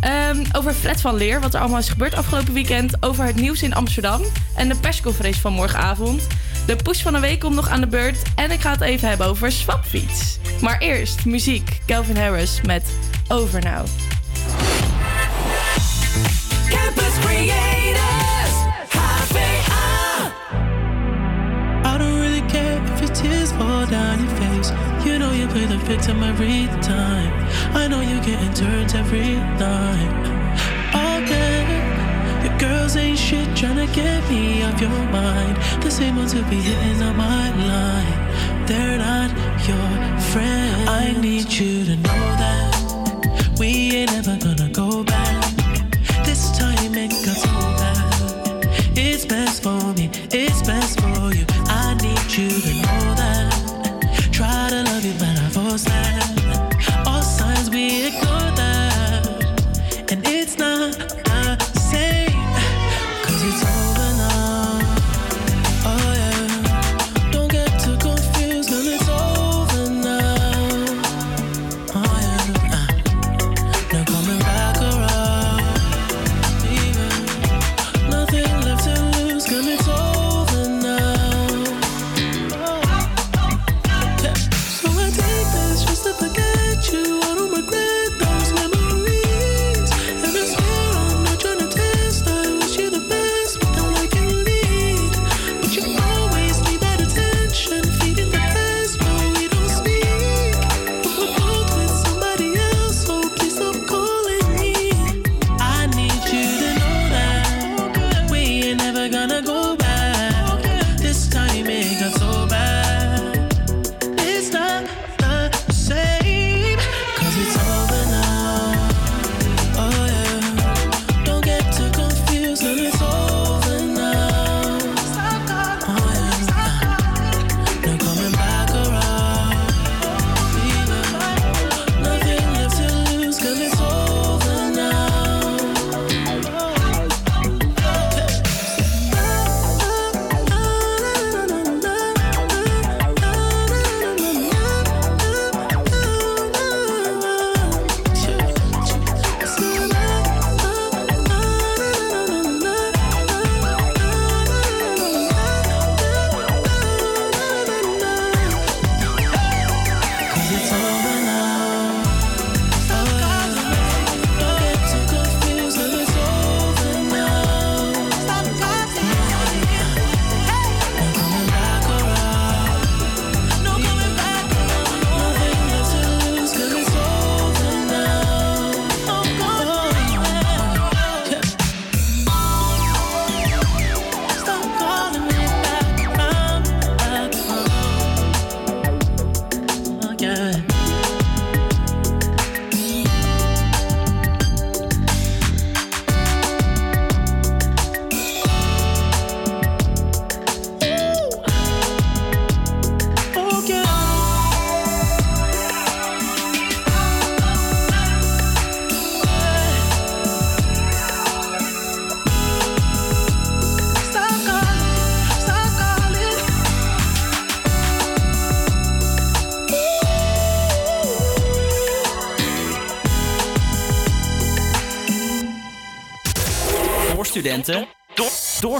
Ehm, 0.00 0.44
over 0.52 0.72
Fred 0.72 1.00
van 1.00 1.14
Leer, 1.14 1.40
wat 1.40 1.54
er 1.54 1.60
allemaal 1.60 1.78
is 1.78 1.88
gebeurd 1.88 2.14
afgelopen 2.14 2.52
weekend. 2.52 3.02
Over 3.02 3.24
het 3.24 3.36
nieuws 3.36 3.62
in 3.62 3.74
Amsterdam. 3.74 4.22
En 4.56 4.68
de 4.68 4.76
persconferentie 4.76 5.40
van 5.40 5.52
morgenavond. 5.52 6.26
De 6.68 6.76
push 6.76 7.02
van 7.02 7.12
de 7.12 7.20
week 7.20 7.40
komt 7.40 7.54
nog 7.54 7.68
aan 7.68 7.80
de 7.80 7.86
beurt. 7.86 8.22
En 8.34 8.50
ik 8.50 8.60
ga 8.60 8.70
het 8.70 8.80
even 8.80 9.08
hebben 9.08 9.26
over 9.26 9.52
Swapfiets. 9.52 10.38
Maar 10.60 10.78
eerst 10.78 11.24
muziek. 11.24 11.78
Calvin 11.86 12.16
Harris 12.16 12.60
met 12.66 12.84
Over 13.28 13.60
Now. 13.62 13.86
Campus 16.68 17.18
Creators, 17.20 18.54
HVA. 18.88 20.32
I 21.84 21.98
don't 21.98 22.20
really 22.20 22.44
care 22.46 22.82
if 22.92 23.00
your 23.00 23.14
tears 23.14 23.50
fall 23.50 23.86
down 23.86 24.18
your 24.24 24.36
face. 24.36 24.72
You 25.04 25.18
know 25.18 25.32
you 25.32 25.46
play 25.46 25.66
the 25.66 25.78
victim 25.78 26.22
every 26.22 26.68
time. 26.80 27.32
I 27.74 27.88
know 27.88 28.00
you 28.00 28.20
getting 28.20 28.54
turned 28.54 28.94
every 28.94 29.36
night. 29.58 30.12
All 30.94 31.26
day, 31.26 31.67
girls 32.58 32.96
ain't 32.96 33.18
shit 33.18 33.48
trying 33.56 33.76
to 33.76 33.86
get 33.94 34.28
me 34.28 34.62
off 34.64 34.80
your 34.80 34.90
mind. 34.90 35.56
The 35.82 35.90
same 35.90 36.16
ones 36.16 36.32
who 36.32 36.42
be 36.44 36.56
hitting 36.56 37.02
on 37.02 37.16
my 37.16 37.50
line. 37.66 38.66
They're 38.66 38.98
not 38.98 39.30
your 39.68 39.88
friend. 40.32 40.88
I 40.88 41.14
need 41.20 41.50
you 41.52 41.84
to 41.84 41.96
know 41.96 42.22
that 42.42 43.58
we 43.58 43.96
ain't 43.96 44.12
ever 44.12 44.36
gonna 44.36 44.57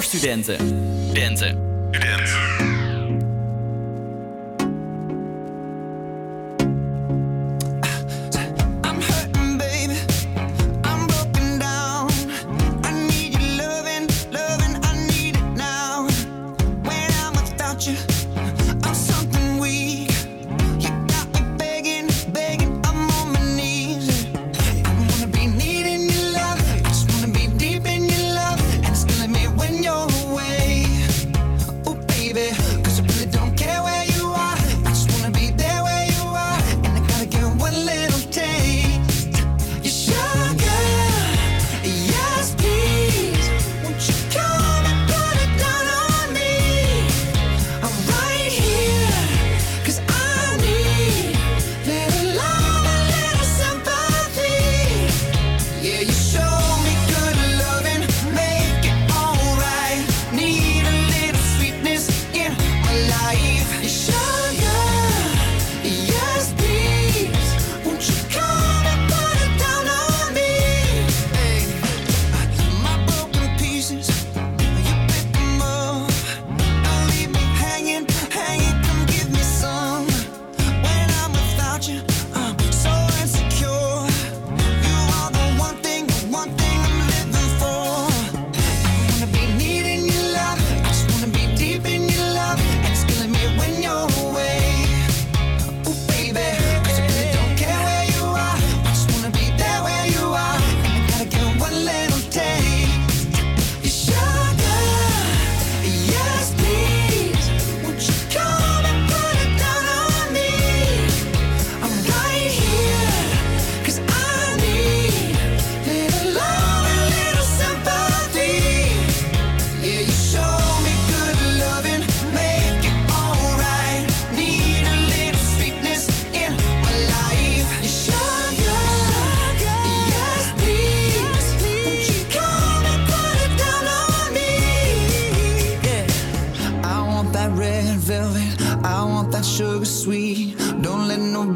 Studenten. 0.09 0.57
Studenten. 1.11 1.68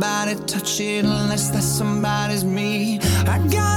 Nobody 0.02 0.34
touch 0.46 0.80
it 0.80 1.04
unless 1.04 1.50
that 1.50 1.62
somebody's 1.62 2.44
me. 2.44 2.98
I 3.28 3.38
gotta 3.48 3.71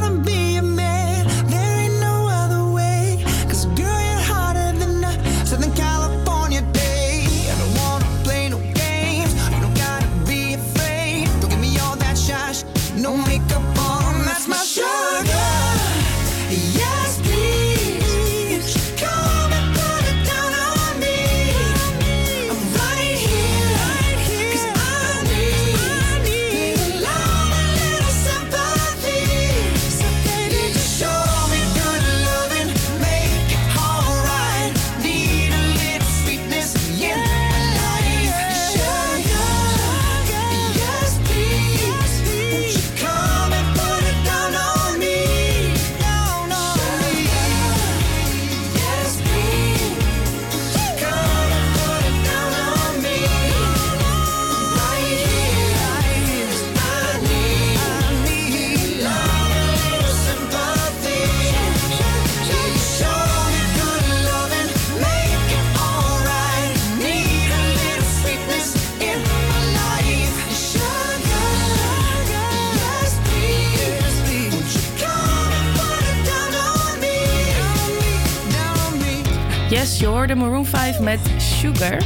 hoorde 80.26 80.42
Maroon 80.42 80.66
5 80.66 81.00
met 81.00 81.20
Sugar. 81.38 81.98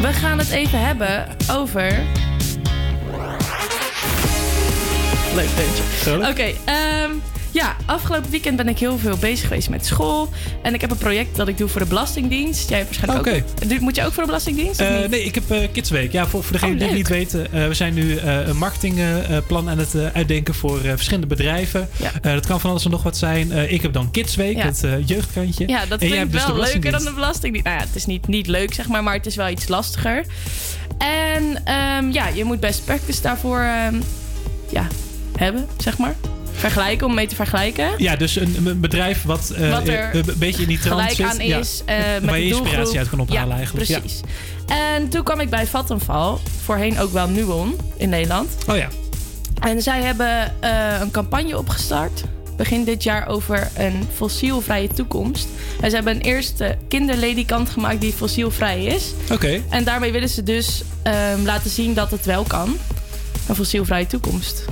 We 0.00 0.12
gaan 0.12 0.38
het 0.38 0.50
even 0.50 0.80
hebben 0.86 1.26
over. 1.50 1.92
Leuk 5.34 5.48
deuntje. 5.56 6.28
Oké, 6.28 6.52
ehm, 6.64 6.89
ja, 7.60 7.76
afgelopen 7.86 8.30
weekend 8.30 8.56
ben 8.56 8.68
ik 8.68 8.78
heel 8.78 8.98
veel 8.98 9.16
bezig 9.16 9.48
geweest 9.48 9.70
met 9.70 9.86
school. 9.86 10.28
En 10.62 10.74
ik 10.74 10.80
heb 10.80 10.90
een 10.90 10.96
project 10.96 11.36
dat 11.36 11.48
ik 11.48 11.58
doe 11.58 11.68
voor 11.68 11.80
de 11.80 11.86
Belastingdienst. 11.86 12.68
Jij 12.68 12.78
hebt 12.78 12.96
waarschijnlijk 12.96 13.44
ook. 13.62 13.68
Doe- 13.68 13.80
Moet 13.80 13.96
je 13.96 14.04
ook 14.04 14.12
voor 14.12 14.22
de 14.22 14.26
Belastingdienst? 14.28 14.80
Eh, 14.80 15.08
nee, 15.08 15.24
ik 15.24 15.34
heb 15.34 15.50
eh, 15.50 15.68
Kidsweek. 15.72 16.12
Ja, 16.12 16.26
voor, 16.26 16.42
voor 16.42 16.52
degenen 16.52 16.74
Oh, 16.74 16.78
die 16.78 16.88
het 16.88 16.96
niet 16.96 17.08
weten. 17.08 17.52
eh, 17.52 17.66
we 17.66 17.74
zijn 17.74 17.94
nu 17.94 18.18
een 18.18 18.56
marketingplan 18.56 19.68
aan 19.70 19.78
het 19.78 19.94
uitdenken 20.12 20.54
voor 20.54 20.78
verschillende 20.80 21.26
bedrijven. 21.26 21.88
Eh, 22.22 22.32
dat 22.32 22.46
kan 22.46 22.60
van 22.60 22.70
alles 22.70 22.84
en 22.84 22.90
nog 22.90 23.02
wat 23.02 23.16
zijn. 23.16 23.52
Ik 23.72 23.82
heb 23.82 23.92
dan 23.92 24.10
Kidsweek, 24.10 24.56
Ja. 24.56 24.64
het 24.66 24.84
jeugdkantje. 25.08 25.68
Ja, 25.68 25.86
dat 25.86 25.98
vind 26.00 26.14
ik 26.14 26.32
dus 26.32 26.46
wel 26.46 26.56
leuker 26.56 26.90
dan 26.92 27.04
de 27.04 27.12
Belastingdienst. 27.12 27.66
Nou 27.66 27.78
ja, 27.80 27.84
het 27.86 27.94
is 27.96 28.06
niet, 28.06 28.26
niet 28.26 28.46
leuk, 28.46 28.74
zeg 28.74 28.88
maar, 28.88 29.02
maar 29.02 29.14
het 29.14 29.26
is 29.26 29.36
wel 29.36 29.48
iets 29.48 29.68
lastiger. 29.68 30.24
En 30.98 31.60
ehm, 31.64 32.10
ja, 32.10 32.28
je 32.28 32.44
moet 32.44 32.60
best 32.60 32.84
practice 32.84 33.20
daarvoor 33.22 33.60
ehm, 33.60 33.94
ja, 34.70 34.86
hebben, 35.36 35.66
zeg 35.78 35.98
maar. 35.98 36.14
Vergelijken, 36.60 37.06
om 37.06 37.14
mee 37.14 37.26
te 37.26 37.34
vergelijken. 37.34 37.90
Ja, 37.96 38.16
dus 38.16 38.36
een, 38.36 38.66
een 38.66 38.80
bedrijf 38.80 39.22
wat, 39.22 39.50
eh, 39.50 39.70
Wat 39.70 39.88
er 39.88 40.14
een 40.14 40.24
beetje 40.36 40.62
in 40.62 40.68
die 40.68 40.78
trant 40.78 41.00
gelijk 41.00 41.16
zit. 41.16 41.26
aan 41.40 41.46
Ja. 41.46 41.58
is. 41.58 41.82
eh, 41.86 41.96
met 42.20 42.24
waar 42.24 42.38
je 42.38 42.44
inspiratie 42.46 42.98
uit 42.98 43.08
kan 43.08 43.20
ophalen 43.20 43.48
ja, 43.48 43.54
eigenlijk. 43.56 43.88
Ja. 43.88 43.98
Precies. 43.98 44.20
En 44.66 45.08
toen 45.08 45.22
kwam 45.22 45.40
ik 45.40 45.50
bij 45.50 45.66
Vattenval, 45.66 46.40
voorheen 46.64 46.98
ook 46.98 47.12
wel 47.12 47.28
Nuon 47.28 47.76
in 47.96 48.08
Nederland. 48.08 48.48
Oh 48.68 48.76
ja. 48.76 48.88
En 49.60 49.82
zij 49.82 50.02
hebben 50.02 50.52
eh, 50.60 51.00
een 51.00 51.10
campagne 51.10 51.58
opgestart. 51.58 52.22
Begin 52.56 52.84
dit 52.84 53.02
jaar 53.02 53.26
over 53.28 53.70
een 53.76 54.08
fossielvrije 54.14 54.88
toekomst. 54.88 55.48
En 55.80 55.88
ze 55.90 55.96
hebben 55.96 56.14
een 56.14 56.20
eerste 56.20 56.76
kinderledikant 56.88 57.70
gemaakt 57.70 58.00
die 58.00 58.12
fossielvrij 58.12 58.84
is. 58.84 59.04
Oké. 59.32 59.60
En 59.68 59.84
daarmee 59.84 60.12
willen 60.12 60.28
ze 60.28 60.42
dus 60.42 60.82
ehm, 61.02 61.42
laten 61.44 61.70
zien 61.70 61.94
dat 61.94 62.10
het 62.10 62.24
wel 62.24 62.42
kan. 62.42 62.76
Een 63.48 63.54
fossielvrije 63.54 64.06
toekomst. 64.06 64.64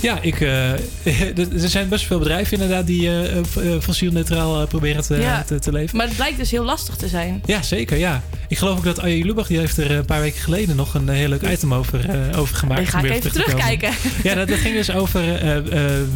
Ja, 0.00 0.18
ik, 0.22 0.40
eh, 0.40 0.70
er 1.62 1.68
zijn 1.68 1.88
best 1.88 2.06
veel 2.06 2.18
bedrijven 2.18 2.52
inderdaad 2.52 2.86
die 2.86 3.08
eh, 3.08 3.36
eh, 3.38 3.44
fossielneutraal 3.80 4.60
eh, 4.60 4.66
proberen 4.68 5.02
te, 5.02 5.16
Ja. 5.16 5.42
te, 5.42 5.58
te 5.58 5.72
leven. 5.72 5.96
Maar 5.96 6.06
het 6.06 6.16
blijkt 6.16 6.36
dus 6.38 6.50
heel 6.50 6.64
lastig 6.64 6.96
te 6.96 7.08
zijn. 7.08 7.42
Ja, 7.46 7.62
zeker. 7.62 7.96
Ja. 7.98 8.22
Ik 8.48 8.58
geloof 8.58 8.78
ook 8.78 8.84
dat 8.84 9.00
Arjen 9.00 9.26
Lubach, 9.26 9.46
die 9.46 9.58
heeft 9.58 9.76
er 9.76 9.90
een 9.90 10.04
paar 10.04 10.20
weken 10.20 10.40
geleden 10.40 10.76
nog 10.76 10.94
een 10.94 11.08
heel 11.08 11.28
leuk 11.28 11.42
item 11.42 11.74
over, 11.74 12.06
over 12.36 12.56
gemaakt. 12.56 12.80
Die 12.80 12.88
ga 12.90 12.96
ik 12.98 13.02
weer 13.04 13.12
even 13.12 13.30
te 13.32 13.38
terugkijken. 13.42 13.90
Ja, 14.22 14.34
dat, 14.34 14.48
dat 14.48 14.58
ging 14.58 14.74
dus 14.74 14.90
over 14.90 15.22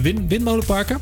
wind- 0.00 0.20
windmolenparken. 0.28 0.98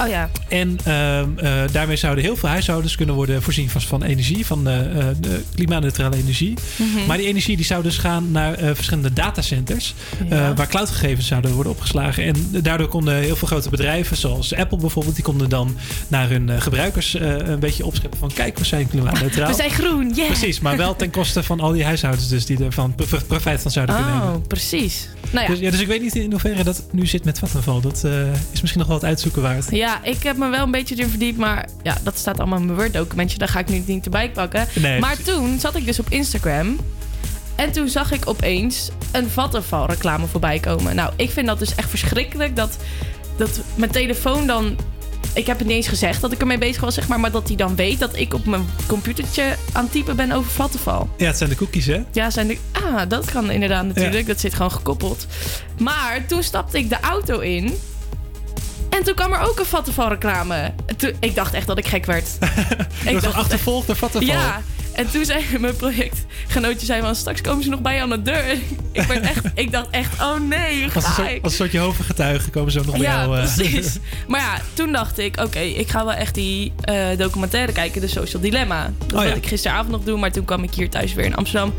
Oh 0.00 0.08
ja. 0.08 0.30
En 0.48 0.78
ehm, 0.84 1.28
eh, 1.36 1.52
daarmee 1.72 1.96
zouden 1.96 2.24
heel 2.24 2.36
veel 2.36 2.48
huishoudens 2.48 2.96
kunnen 2.96 3.14
worden 3.14 3.42
voorzien 3.42 3.70
van, 3.70 3.80
van 3.80 4.02
energie, 4.02 4.46
van 4.46 4.68
eh, 4.68 4.80
eh, 5.08 5.16
klimaatneutrale 5.54 6.16
energie. 6.16 6.54
Mhm. 6.76 7.06
Maar 7.06 7.16
die 7.16 7.26
energie 7.26 7.56
die 7.56 7.64
zou 7.64 7.82
dus 7.82 7.98
gaan 7.98 8.30
naar 8.30 8.58
verschillende 8.74 9.12
datacenters, 9.12 9.94
Ja. 10.28 10.54
waar 10.54 10.66
cloudgegevens 10.66 11.26
zouden 11.26 11.52
worden 11.52 11.72
opgeslagen. 11.72 12.24
En 12.24 12.62
daardoor 12.62 12.88
konden 12.88 13.14
heel 13.14 13.36
veel 13.36 13.48
grote 13.48 13.70
bedrijven, 13.70 14.16
zoals 14.16 14.54
Apple 14.54 14.78
bijvoorbeeld, 14.78 15.14
die 15.14 15.24
konden 15.24 15.48
dan 15.48 15.76
naar 16.08 16.28
hun 16.28 16.62
gebruikers 16.62 17.14
een 17.20 17.58
beetje 17.60 17.86
opscheppen 17.86 18.18
van 18.18 18.32
kijk, 18.32 18.58
we 18.58 18.64
zijn 18.64 18.88
klimaatneutraal. 18.88 19.48
We 19.50 19.54
zijn 19.54 19.70
groen, 19.70 20.12
yeah. 20.14 20.26
Precies, 20.26 20.60
maar 20.60 20.76
wel 20.76 20.96
ten 20.96 21.10
koste 21.10 21.42
van 21.42 21.60
al 21.60 21.72
die 21.72 21.84
huishoudens 21.84 22.28
dus 22.28 22.46
die 22.46 22.64
er 22.64 22.72
van 22.72 22.94
pro- 22.94 23.18
profijt 23.26 23.60
van 23.62 23.70
zouden 23.70 23.94
kunnen 23.94 24.12
hebben. 24.14 24.32
Oh, 24.34 24.46
precies. 24.46 25.08
Nou 25.30 25.44
ja. 25.46 25.50
Dus, 25.50 25.60
ja, 25.60 25.70
dus 25.70 25.80
ik 25.80 25.86
weet 25.86 26.02
niet 26.02 26.14
in 26.16 26.30
hoeverre 26.30 26.64
dat 26.64 26.82
nu 26.90 27.06
zit 27.06 27.24
met 27.24 27.38
Vattenfall. 27.38 27.80
Dat 27.80 28.04
is 28.52 28.60
misschien 28.60 28.78
nog 28.78 28.86
wel 28.88 28.96
het 28.96 29.04
uitzoeken 29.06 29.42
waard. 29.42 29.69
Ja, 29.70 30.00
ik 30.02 30.22
heb 30.22 30.36
me 30.36 30.48
wel 30.48 30.64
een 30.64 30.70
beetje 30.70 30.94
erin 30.94 31.08
verdiept, 31.08 31.38
maar 31.38 31.68
ja, 31.82 31.96
dat 32.02 32.18
staat 32.18 32.38
allemaal 32.38 32.58
in 32.58 32.64
mijn 32.64 32.78
Word-documentje. 32.78 33.38
Daar 33.38 33.48
ga 33.48 33.58
ik 33.58 33.68
nu 33.68 33.82
niet 33.86 34.04
erbij 34.04 34.30
pakken. 34.30 34.66
Nee, 34.74 35.00
maar 35.00 35.14
precies. 35.14 35.34
toen 35.34 35.58
zat 35.60 35.76
ik 35.76 35.86
dus 35.86 35.98
op 35.98 36.06
Instagram. 36.08 36.78
En 37.54 37.72
toen 37.72 37.88
zag 37.88 38.12
ik 38.12 38.28
opeens 38.28 38.90
een 39.12 39.30
Vattenfall 39.30 39.86
reclame 39.86 40.26
voorbij 40.26 40.58
komen. 40.58 40.94
Nou, 40.94 41.12
ik 41.16 41.30
vind 41.30 41.46
dat 41.46 41.58
dus 41.58 41.74
echt 41.74 41.88
verschrikkelijk 41.90 42.56
dat, 42.56 42.76
dat 43.36 43.60
mijn 43.74 43.90
telefoon 43.90 44.46
dan... 44.46 44.76
Ik 45.34 45.46
heb 45.46 45.58
het 45.58 45.66
niet 45.66 45.76
eens 45.76 45.88
gezegd 45.88 46.20
dat 46.20 46.32
ik 46.32 46.40
ermee 46.40 46.58
bezig 46.58 46.80
was, 46.82 46.94
zeg 46.94 47.08
maar. 47.08 47.20
Maar 47.20 47.30
dat 47.30 47.46
hij 47.46 47.56
dan 47.56 47.76
weet 47.76 47.98
dat 47.98 48.16
ik 48.16 48.34
op 48.34 48.46
mijn 48.46 48.66
computertje 48.86 49.56
aan 49.72 49.82
het 49.82 49.92
typen 49.92 50.16
ben 50.16 50.32
over 50.32 50.50
Vattenfall. 50.50 51.06
Ja, 51.16 51.26
het 51.26 51.36
zijn 51.36 51.50
de 51.50 51.56
cookies, 51.56 51.86
hè? 51.86 52.02
Ja, 52.12 52.30
zijn 52.30 52.46
de, 52.46 52.58
ah, 52.72 53.02
dat 53.08 53.30
kan 53.30 53.50
inderdaad 53.50 53.84
natuurlijk. 53.84 54.26
Dat 54.26 54.40
zit 54.40 54.54
gewoon 54.54 54.72
gekoppeld. 54.72 55.26
Maar 55.78 56.26
toen 56.26 56.42
stapte 56.42 56.78
ik 56.78 56.88
de 56.88 57.00
auto 57.00 57.38
in. 57.38 57.74
En 59.00 59.06
toen 59.06 59.14
kwam 59.14 59.32
er 59.32 59.40
ook 59.48 59.58
een 59.58 59.64
Vattenfall 59.66 60.08
reclame. 60.08 60.72
Toen- 60.96 61.14
ik 61.20 61.34
dacht 61.34 61.54
echt 61.54 61.66
dat 61.66 61.78
ik 61.78 61.86
gek 61.86 62.06
werd. 62.06 62.28
Je 62.40 63.10
wordt 63.10 63.18
gewoon 63.26 63.34
achtervolgd 63.42 63.86
door 63.86 63.96
Vattenfall. 63.96 64.34
Ja, 64.34 64.60
en 64.92 65.10
toen 65.10 65.24
zei 65.24 65.44
mijn 65.60 65.76
projectgenootje 65.76 66.86
zei 66.86 67.00
van 67.00 67.14
straks 67.14 67.40
komen 67.40 67.64
ze 67.64 67.70
nog 67.70 67.80
bij 67.80 67.94
je 67.94 68.00
aan 68.02 68.10
de 68.10 68.22
deur. 68.22 68.44
Ik, 68.92 69.02
werd 69.02 69.20
echt, 69.24 69.44
ik 69.54 69.72
dacht 69.72 69.86
echt, 69.90 70.20
oh 70.20 70.40
nee, 70.40 70.86
Als 70.94 71.18
een, 71.18 71.34
ik? 71.34 71.42
als 71.42 71.52
een 71.52 71.58
soort 71.58 71.72
Jehovah 71.72 72.06
getuigen 72.06 72.50
komen 72.52 72.72
ze 72.72 72.78
ook 72.78 72.84
nog 72.86 72.94
bij 72.96 73.04
Ja, 73.06 73.20
jou. 73.20 73.38
eh. 73.38 73.54
precies. 73.54 73.96
Maar 74.28 74.40
ja, 74.40 74.60
toen 74.74 74.92
dacht 74.92 75.18
ik, 75.18 75.40
oké, 75.40 75.58
ik 75.58 75.88
ga 75.90 76.04
wel 76.04 76.14
echt 76.14 76.34
die 76.34 76.72
eh, 76.80 77.06
documentaire 77.16 77.72
kijken, 77.72 78.00
de 78.00 78.08
Social 78.08 78.42
Dilemma. 78.42 78.82
Dat 78.98 79.06
Oh, 79.06 79.10
wilde 79.10 79.26
ja. 79.28 79.34
ik 79.34 79.46
gisteravond 79.46 79.88
nog 79.90 80.02
doen, 80.04 80.20
maar 80.20 80.32
toen 80.32 80.44
kwam 80.44 80.62
ik 80.62 80.74
hier 80.74 80.90
thuis 80.90 81.14
weer 81.14 81.24
in 81.24 81.34
Amsterdam. 81.36 81.74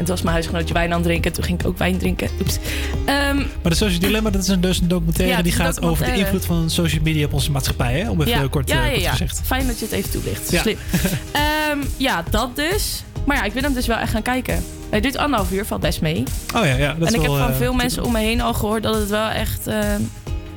En 0.00 0.06
toen 0.06 0.14
was 0.14 0.24
mijn 0.24 0.34
huisgenootje 0.34 0.74
wijn 0.74 0.90
aan 0.90 0.98
het 0.98 1.06
drinken. 1.06 1.32
Toen 1.32 1.44
ging 1.44 1.60
ik 1.60 1.66
ook 1.66 1.78
wijn 1.78 1.98
drinken. 1.98 2.28
Oeps. 2.40 2.58
Ehm, 3.04 3.36
Maar 3.36 3.46
de 3.62 3.74
Social 3.74 4.00
Dilemma, 4.00 4.30
dat 4.30 4.42
is 4.42 4.48
een, 4.48 4.60
dus 4.60 4.80
een 4.80 4.88
documentaire 4.88 5.36
Ja, 5.36 5.42
die 5.42 5.52
gaat 5.52 5.68
over 5.68 5.80
de 5.80 5.86
documentaire. 5.86 6.24
invloed 6.24 6.44
van 6.44 6.70
social 6.70 7.02
media 7.02 7.24
op 7.24 7.32
onze 7.32 7.50
maatschappij. 7.50 7.98
Hè? 8.00 8.10
Om 8.10 8.20
even 8.20 8.32
ja, 8.32 8.38
heel 8.38 8.48
kort, 8.48 8.68
ja, 8.68 8.76
eh, 8.76 8.84
ja, 8.84 8.90
kort 8.90 9.02
ja. 9.02 9.10
gezegd. 9.10 9.40
Fijn 9.44 9.66
dat 9.66 9.78
je 9.78 9.84
het 9.84 9.94
even 9.94 10.10
toelicht. 10.10 10.50
Ja. 10.50 10.60
Slim. 10.60 10.76
Ehm, 11.32 11.78
ja, 11.96 12.24
dat 12.30 12.56
dus. 12.56 13.02
Maar 13.24 13.36
ja, 13.36 13.42
ik 13.42 13.52
wil 13.52 13.62
hem 13.62 13.74
dus 13.74 13.86
wel 13.86 13.96
echt 13.96 14.10
gaan 14.10 14.22
kijken. 14.22 14.64
Hij 14.90 15.00
duurt 15.00 15.16
anderhalf 15.16 15.52
uur, 15.52 15.66
valt 15.66 15.80
best 15.80 16.00
mee. 16.00 16.22
Oh 16.54 16.64
ja, 16.64 16.74
ja 16.74 16.94
dat 16.98 17.08
en 17.08 17.14
is 17.14 17.20
ik 17.20 17.26
wel, 17.26 17.34
heb 17.34 17.44
van 17.44 17.52
eh, 17.52 17.58
veel 17.58 17.72
mensen 17.72 18.04
om 18.04 18.12
me 18.12 18.18
heen 18.18 18.40
al 18.40 18.54
gehoord 18.54 18.82
dat 18.82 18.94
het 18.94 19.08
wel 19.08 19.28
echt 19.28 19.66
eh, 19.66 19.78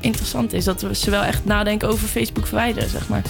interessant 0.03 0.53
is. 0.53 0.63
Dat 0.63 0.81
we- 0.81 0.95
ze 0.95 1.09
wel 1.09 1.23
echt 1.23 1.45
nadenken 1.45 1.87
over 1.89 2.07
Facebook 2.07 2.47
verwijderen, 2.47 2.89
zeg 2.89 3.07
maar. 3.07 3.21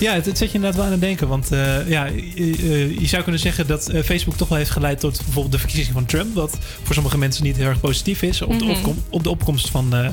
Ja, 0.00 0.12
het, 0.14 0.26
het 0.26 0.38
zet 0.38 0.48
je 0.48 0.54
inderdaad 0.54 0.76
wel 0.78 0.86
aan 0.86 0.92
het 0.92 1.00
denken. 1.00 1.28
Want 1.28 1.52
eh, 1.52 1.88
ja, 1.88 2.04
je, 2.04 2.56
eh, 2.60 2.98
je 3.00 3.06
zou 3.06 3.22
kunnen 3.22 3.40
zeggen 3.40 3.66
dat 3.66 3.88
eh, 3.88 4.02
Facebook 4.02 4.36
toch 4.36 4.48
wel 4.48 4.58
heeft 4.58 4.70
geleid 4.70 5.00
tot 5.00 5.16
bijvoorbeeld 5.24 5.52
de 5.52 5.58
verkiezing 5.58 5.92
van 5.94 6.04
Trump. 6.04 6.34
Wat 6.34 6.58
voor 6.82 6.94
sommige 6.94 7.18
mensen 7.18 7.44
niet 7.44 7.56
heel 7.56 7.66
erg 7.66 7.80
positief 7.80 8.22
is. 8.22 8.42
Op, 8.42 8.58
de, 8.58 8.64
Mhm. 8.64 8.74
opkom- 8.74 9.02
op 9.10 9.22
de 9.22 9.30
opkomst 9.30 9.68
van 9.70 9.86
ja, 9.90 10.04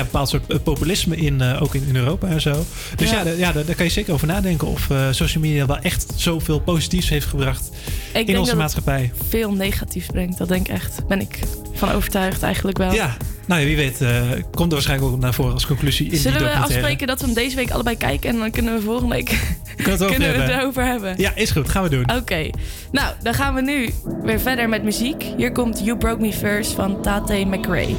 een 0.00 0.04
bepaald 0.04 0.28
soort 0.28 0.62
populisme 0.62 1.16
in, 1.16 1.42
ook 1.42 1.74
in, 1.74 1.84
in 1.88 1.96
Europa 1.96 2.26
en 2.28 2.40
zo. 2.40 2.64
Dus 2.96 3.10
ja, 3.10 3.16
Ja. 3.18 3.24
da- 3.24 3.30
ja 3.30 3.52
daar, 3.52 3.64
daar 3.64 3.74
kan 3.74 3.84
je 3.84 3.90
zeker 3.90 4.12
over 4.12 4.26
nadenken 4.26 4.68
of 4.68 4.88
social 5.10 5.42
media 5.42 5.66
wel 5.66 5.78
echt 5.78 6.06
zoveel 6.16 6.58
positiefs 6.60 7.08
heeft 7.08 7.26
gebracht 7.26 7.70
Ik 8.14 8.28
in 8.28 8.38
onze 8.38 8.50
dat 8.50 8.60
maatschappij. 8.60 9.12
veel 9.28 9.52
negatiefs 9.52 10.06
brengt. 10.06 10.38
Dat 10.38 10.48
denk 10.48 10.68
ik 10.68 10.74
echt. 10.74 11.06
Ben 11.08 11.20
ik 11.20 11.38
van 11.72 11.90
overtuigd 11.92 12.42
eigenlijk 12.42 12.78
wel. 12.78 12.92
Ja, 12.92 13.16
nou 13.46 13.60
ja, 13.60 13.66
wie 13.66 13.76
weet 13.76 13.96
komt 14.50 14.68
er 14.68 14.74
waarschijnlijk 14.74 15.12
ook 15.12 15.20
naar 15.20 15.34
voren 15.34 15.43
als 15.52 15.66
conclusie 15.66 16.04
in 16.04 16.10
die 16.10 16.20
Zullen 16.20 16.42
we 16.42 16.54
afspreken 16.56 17.06
dat 17.06 17.20
we 17.20 17.26
hem 17.26 17.34
deze 17.34 17.56
week 17.56 17.70
allebei 17.70 17.96
kijken 17.96 18.30
en 18.30 18.38
dan 18.38 18.50
kunnen 18.50 18.74
we 18.74 18.80
volgende 18.80 19.14
week 19.14 19.28
Kunnen 19.76 19.84
we 19.84 19.90
het, 19.90 20.02
over 20.02 20.10
kunnen 20.16 20.28
we 20.28 20.34
het 20.34 20.44
hebben? 20.44 20.60
erover 20.60 20.84
hebben? 20.84 21.14
Ja, 21.16 21.34
is 21.34 21.50
goed. 21.50 21.68
Gaan 21.68 21.82
we 21.82 21.88
doen. 21.88 22.16
Oké, 22.16 22.50
nou 22.92 23.14
dan 23.22 23.34
gaan 23.34 23.54
we 23.54 23.60
nu 23.62 23.90
weer 24.22 24.40
verder 24.40 24.68
met 24.68 24.82
muziek. 24.82 25.22
Hier 25.36 25.52
komt 25.52 25.80
You 25.84 25.98
Broke 25.98 26.20
Me 26.20 26.32
First 26.32 26.72
van 26.72 27.02
Tate 27.02 27.44
McRae. 27.44 27.94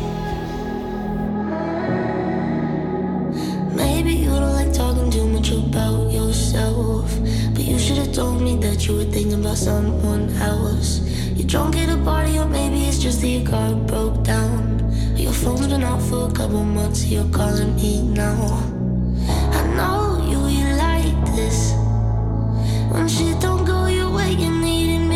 Maybe 3.76 4.20
you 4.20 4.40
don't 4.40 4.56
like 4.56 4.72
talking 4.72 5.12
too 5.12 5.28
much 5.28 5.52
about 5.52 6.12
yourself. 6.14 7.20
But 7.54 7.66
you 7.66 7.80
should 7.80 7.98
have 7.98 8.12
told 8.14 8.42
me 8.42 8.58
that 8.58 8.86
you 8.86 8.98
were 8.98 9.10
thinking 9.12 9.34
about 9.34 9.58
someone 9.58 10.30
else. 10.42 11.02
You're 11.36 11.48
drunk 11.48 11.76
at 11.76 11.90
a 11.90 11.98
party, 12.04 12.38
or 12.38 12.48
maybe 12.48 12.86
it's 12.88 13.04
just 13.04 13.20
that 13.22 13.28
your 13.28 13.46
car 13.50 13.74
broke 13.76 14.24
down. 14.24 14.85
Your 15.18 15.32
phone's 15.32 15.68
been 15.68 15.82
out 15.84 16.02
for 16.02 16.28
a 16.30 16.32
couple 16.32 16.64
months, 16.64 17.06
you're 17.06 17.30
calling 17.30 17.76
me 17.78 18.02
now. 18.02 18.62
I 19.52 19.62
know 19.76 20.22
you, 20.30 20.40
you 20.48 20.68
like 20.76 21.36
this. 21.36 21.74
When 22.92 23.08
shit 23.08 23.40
don't 23.40 23.64
go 23.66 23.86
your 23.86 24.12
way, 24.12 24.32
you 24.34 24.52
needed 24.52 25.08
me 25.08 25.15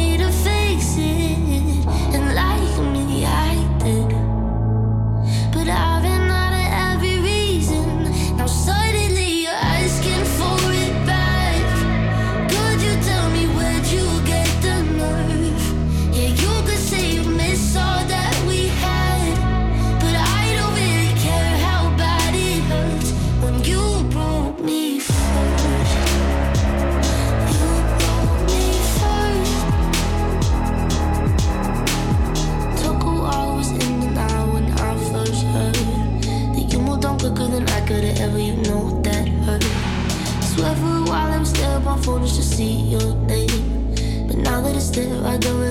do 44.99 45.25
I 45.25 45.37
do 45.37 45.61
it? 45.63 45.68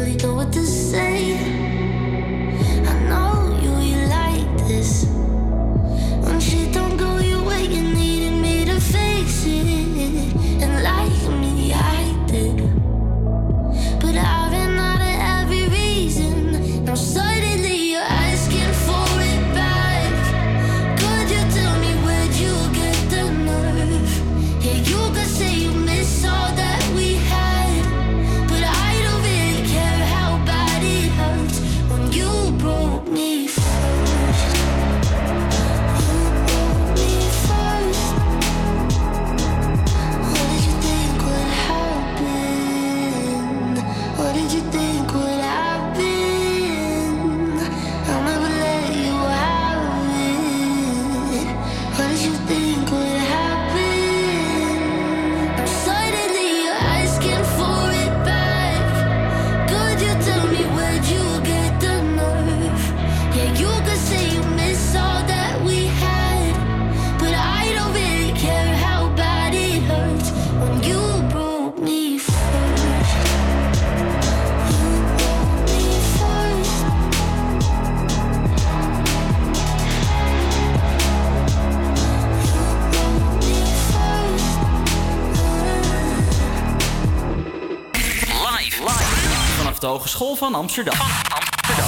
Hogeschool 90.19 90.36
van 90.36 90.55
Amsterdam. 90.55 90.95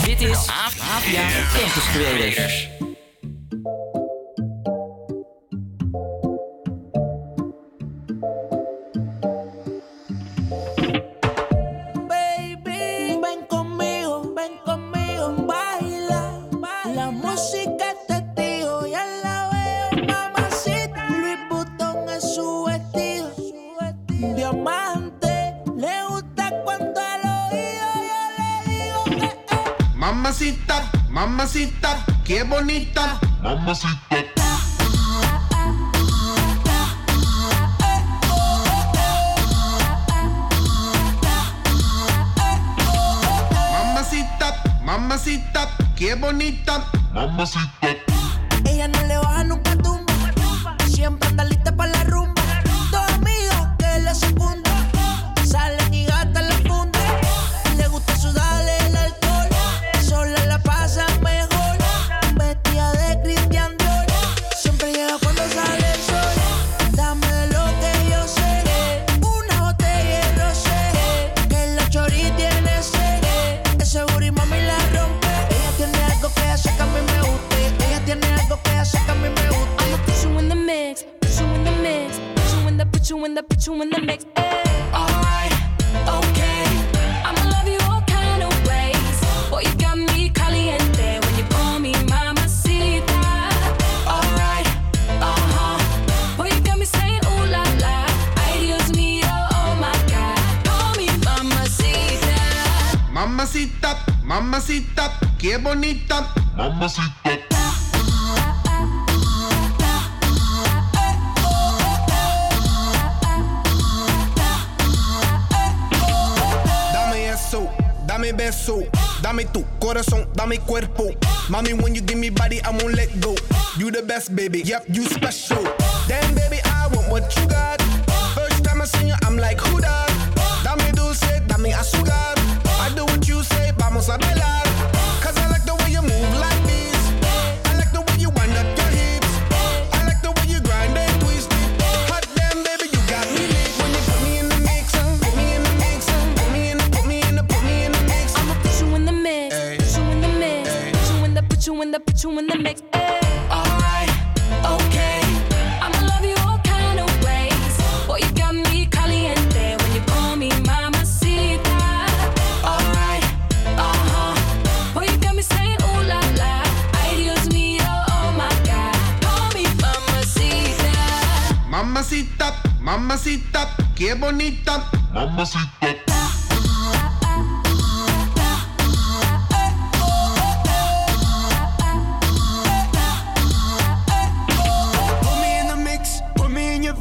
Dit 0.04 0.20
is 0.20 0.46
APA 0.46 1.00
Campus 1.52 1.90
Creators. 1.92 2.68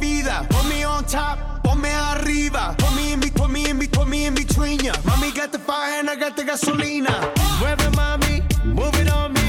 Vida, 0.00 0.46
put 0.50 0.64
me 0.68 0.82
on 0.84 1.04
top, 1.04 1.38
put 1.62 1.76
me 1.76 1.90
arriba, 1.90 2.74
put 2.78 2.94
me 2.96 3.12
in, 3.12 3.20
be- 3.20 3.30
put 3.30 3.50
me 3.50 3.68
in, 3.68 3.78
be- 3.78 3.86
put 3.86 4.08
me 4.08 4.26
in 4.26 4.34
between 4.34 4.78
ya. 4.80 4.94
Mommy 5.04 5.30
got 5.32 5.52
the 5.52 5.58
fire 5.58 6.00
and 6.00 6.08
I 6.10 6.16
got 6.16 6.36
the 6.36 6.42
gasolina. 6.42 7.14
Mueve 7.60 7.88
mami, 7.98 8.42
move 8.64 8.94
it 9.00 9.10
on 9.12 9.32
me. 9.34 9.40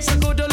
Sacudolo, 0.00 0.49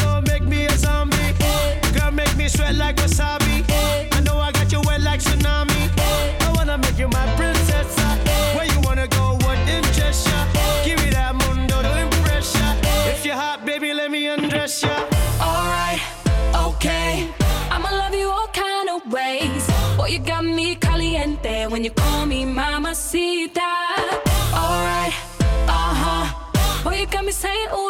you 21.87 21.93
call 21.93 22.25
me 22.25 22.43
mamacita. 22.43 23.71
Alright, 24.53 25.15
uh 25.69 25.93
huh. 26.03 26.83
Boy, 26.83 26.99
you 26.99 27.05
got 27.07 27.23
me 27.23 27.31
saying 27.31 27.69
ooh 27.73 27.86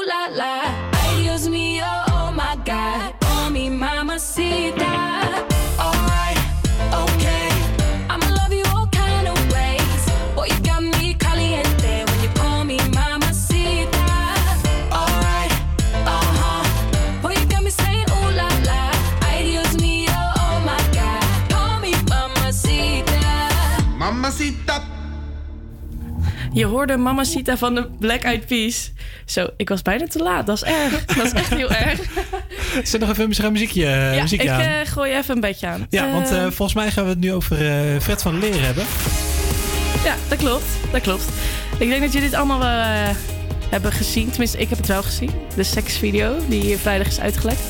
Je 26.58 26.66
hoorde 26.66 26.98
Mamacita 26.98 27.58
van 27.58 27.76
de 27.76 27.88
Black 28.00 28.22
Eyed 28.22 28.46
Peas. 28.46 28.92
Zo, 29.26 29.48
ik 29.58 29.70
was 29.70 29.82
bijna 29.82 30.08
te 30.08 30.20
laat. 30.20 30.46
Dat 30.46 30.56
is 30.56 30.64
erg. 30.64 31.06
Dat 31.06 31.26
is 31.26 31.32
echt 31.32 31.54
heel 31.54 31.72
erg. 31.72 32.00
Zet 32.84 33.00
nog 33.00 33.10
even 33.10 33.46
een 33.46 33.52
muziekje, 33.52 33.86
eh, 33.86 34.16
ja, 34.16 34.22
muziekje 34.22 34.48
ik 34.48 34.54
aan. 34.54 34.62
eh, 34.62 34.88
gooi 34.88 35.16
even 35.16 35.36
een 35.36 35.42
beetje 35.42 35.68
aan. 35.68 35.88
ja, 35.90 36.12
want 36.12 36.32
eh, 36.32 36.42
volgens 36.42 36.74
mij 36.74 36.92
gaan 36.92 37.04
we 37.04 37.10
het 37.10 37.20
nu 37.20 37.34
over 37.34 37.58
Fred 38.02 38.22
van 38.22 38.40
Leer 38.40 38.62
hebben. 38.62 38.84
Ja, 40.04 40.16
dat 40.28 40.38
klopt. 40.38 40.66
Dat 40.92 41.02
klopt. 41.02 41.24
Ik 41.78 41.90
denk 41.90 42.02
dat 42.02 42.14
jullie 42.14 42.28
het 42.28 42.38
allemaal 42.38 42.60
wel 42.60 43.14
hebben 43.70 43.92
gezien. 43.92 44.30
Tenminste, 44.30 44.58
ik 44.58 44.70
heb 44.70 44.78
het 44.78 44.88
wel 44.88 45.04
gezien. 45.04 45.32
De 45.56 45.64
seksvideo 45.64 46.36
die 46.48 46.62
hier 46.62 46.78
vrijdag 46.78 47.08
is 47.08 47.20
uitgelekt. 47.20 47.62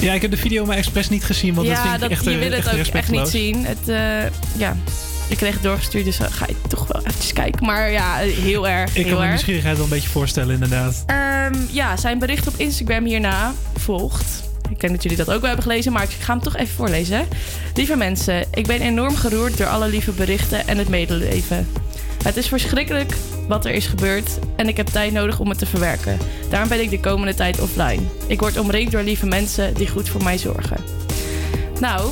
Ja, 0.00 0.12
ik 0.12 0.22
heb 0.22 0.30
de 0.30 0.36
video 0.36 0.64
maar 0.66 0.76
expres 0.76 1.08
niet 1.08 1.24
gezien, 1.24 1.54
want 1.54 1.68
dat 1.68 1.78
vind 1.78 1.94
ik 1.94 2.00
dat, 2.00 2.10
echt, 2.10 2.24
je 2.24 2.38
wil 2.38 2.50
het 2.50 2.72
ook 2.72 2.94
echt 2.94 3.10
niet 3.10 3.28
zien. 3.28 3.66
Het, 3.66 3.86
ja, 4.56 4.76
ik 5.28 5.36
kreeg 5.36 5.52
het 5.52 5.62
doorgestuurd, 5.62 6.04
dus 6.04 6.16
dan 6.16 6.32
ga 6.32 6.46
je 6.48 6.54
toch 6.68 6.86
wel 6.86 7.02
eventjes 7.02 7.32
kijken. 7.32 7.66
Maar 7.66 7.90
ja, 7.90 8.16
heel 8.16 8.68
erg. 8.68 8.96
Ik 8.96 9.04
heel 9.04 9.14
kan 9.14 9.22
me 9.22 9.28
nieuwsgierigheid 9.28 9.76
wel 9.76 9.84
een 9.84 9.90
beetje 9.90 10.08
voorstellen, 10.08 10.54
inderdaad. 10.54 11.02
Ehm, 11.06 11.54
ja, 11.70 11.96
zijn 11.96 12.18
bericht 12.18 12.46
op 12.46 12.54
Instagram 12.56 13.04
hierna 13.04 13.52
volgt. 13.76 14.44
Ik 14.70 14.80
denk 14.80 14.92
dat 14.92 15.02
jullie 15.02 15.18
dat 15.18 15.30
ook 15.30 15.40
wel 15.40 15.46
hebben 15.46 15.66
gelezen, 15.66 15.92
maar 15.92 16.02
ik 16.02 16.10
ga 16.10 16.32
hem 16.32 16.42
toch 16.42 16.56
even 16.56 16.74
voorlezen. 16.74 17.28
Lieve 17.74 17.96
mensen, 17.96 18.44
ik 18.54 18.66
ben 18.66 18.80
enorm 18.80 19.16
geroerd 19.16 19.56
door 19.56 19.66
alle 19.66 19.88
lieve 19.88 20.12
berichten 20.12 20.68
en 20.68 20.78
het 20.78 20.88
medeleven. 20.88 21.68
Het 22.22 22.36
is 22.36 22.48
verschrikkelijk 22.48 23.12
wat 23.48 23.64
er 23.64 23.70
is 23.70 23.86
gebeurd 23.86 24.38
en 24.56 24.68
ik 24.68 24.76
heb 24.76 24.86
tijd 24.86 25.12
nodig 25.12 25.40
om 25.40 25.48
het 25.48 25.58
te 25.58 25.66
verwerken. 25.66 26.18
Daarom 26.50 26.68
ben 26.68 26.80
ik 26.80 26.90
de 26.90 27.00
komende 27.00 27.34
tijd 27.34 27.60
offline. 27.60 28.02
Ik 28.26 28.40
word 28.40 28.58
omringd 28.58 28.92
door 28.92 29.02
lieve 29.02 29.26
mensen 29.26 29.74
die 29.74 29.88
goed 29.88 30.08
voor 30.08 30.22
mij 30.22 30.38
zorgen. 30.38 30.76
Nou, 31.80 32.10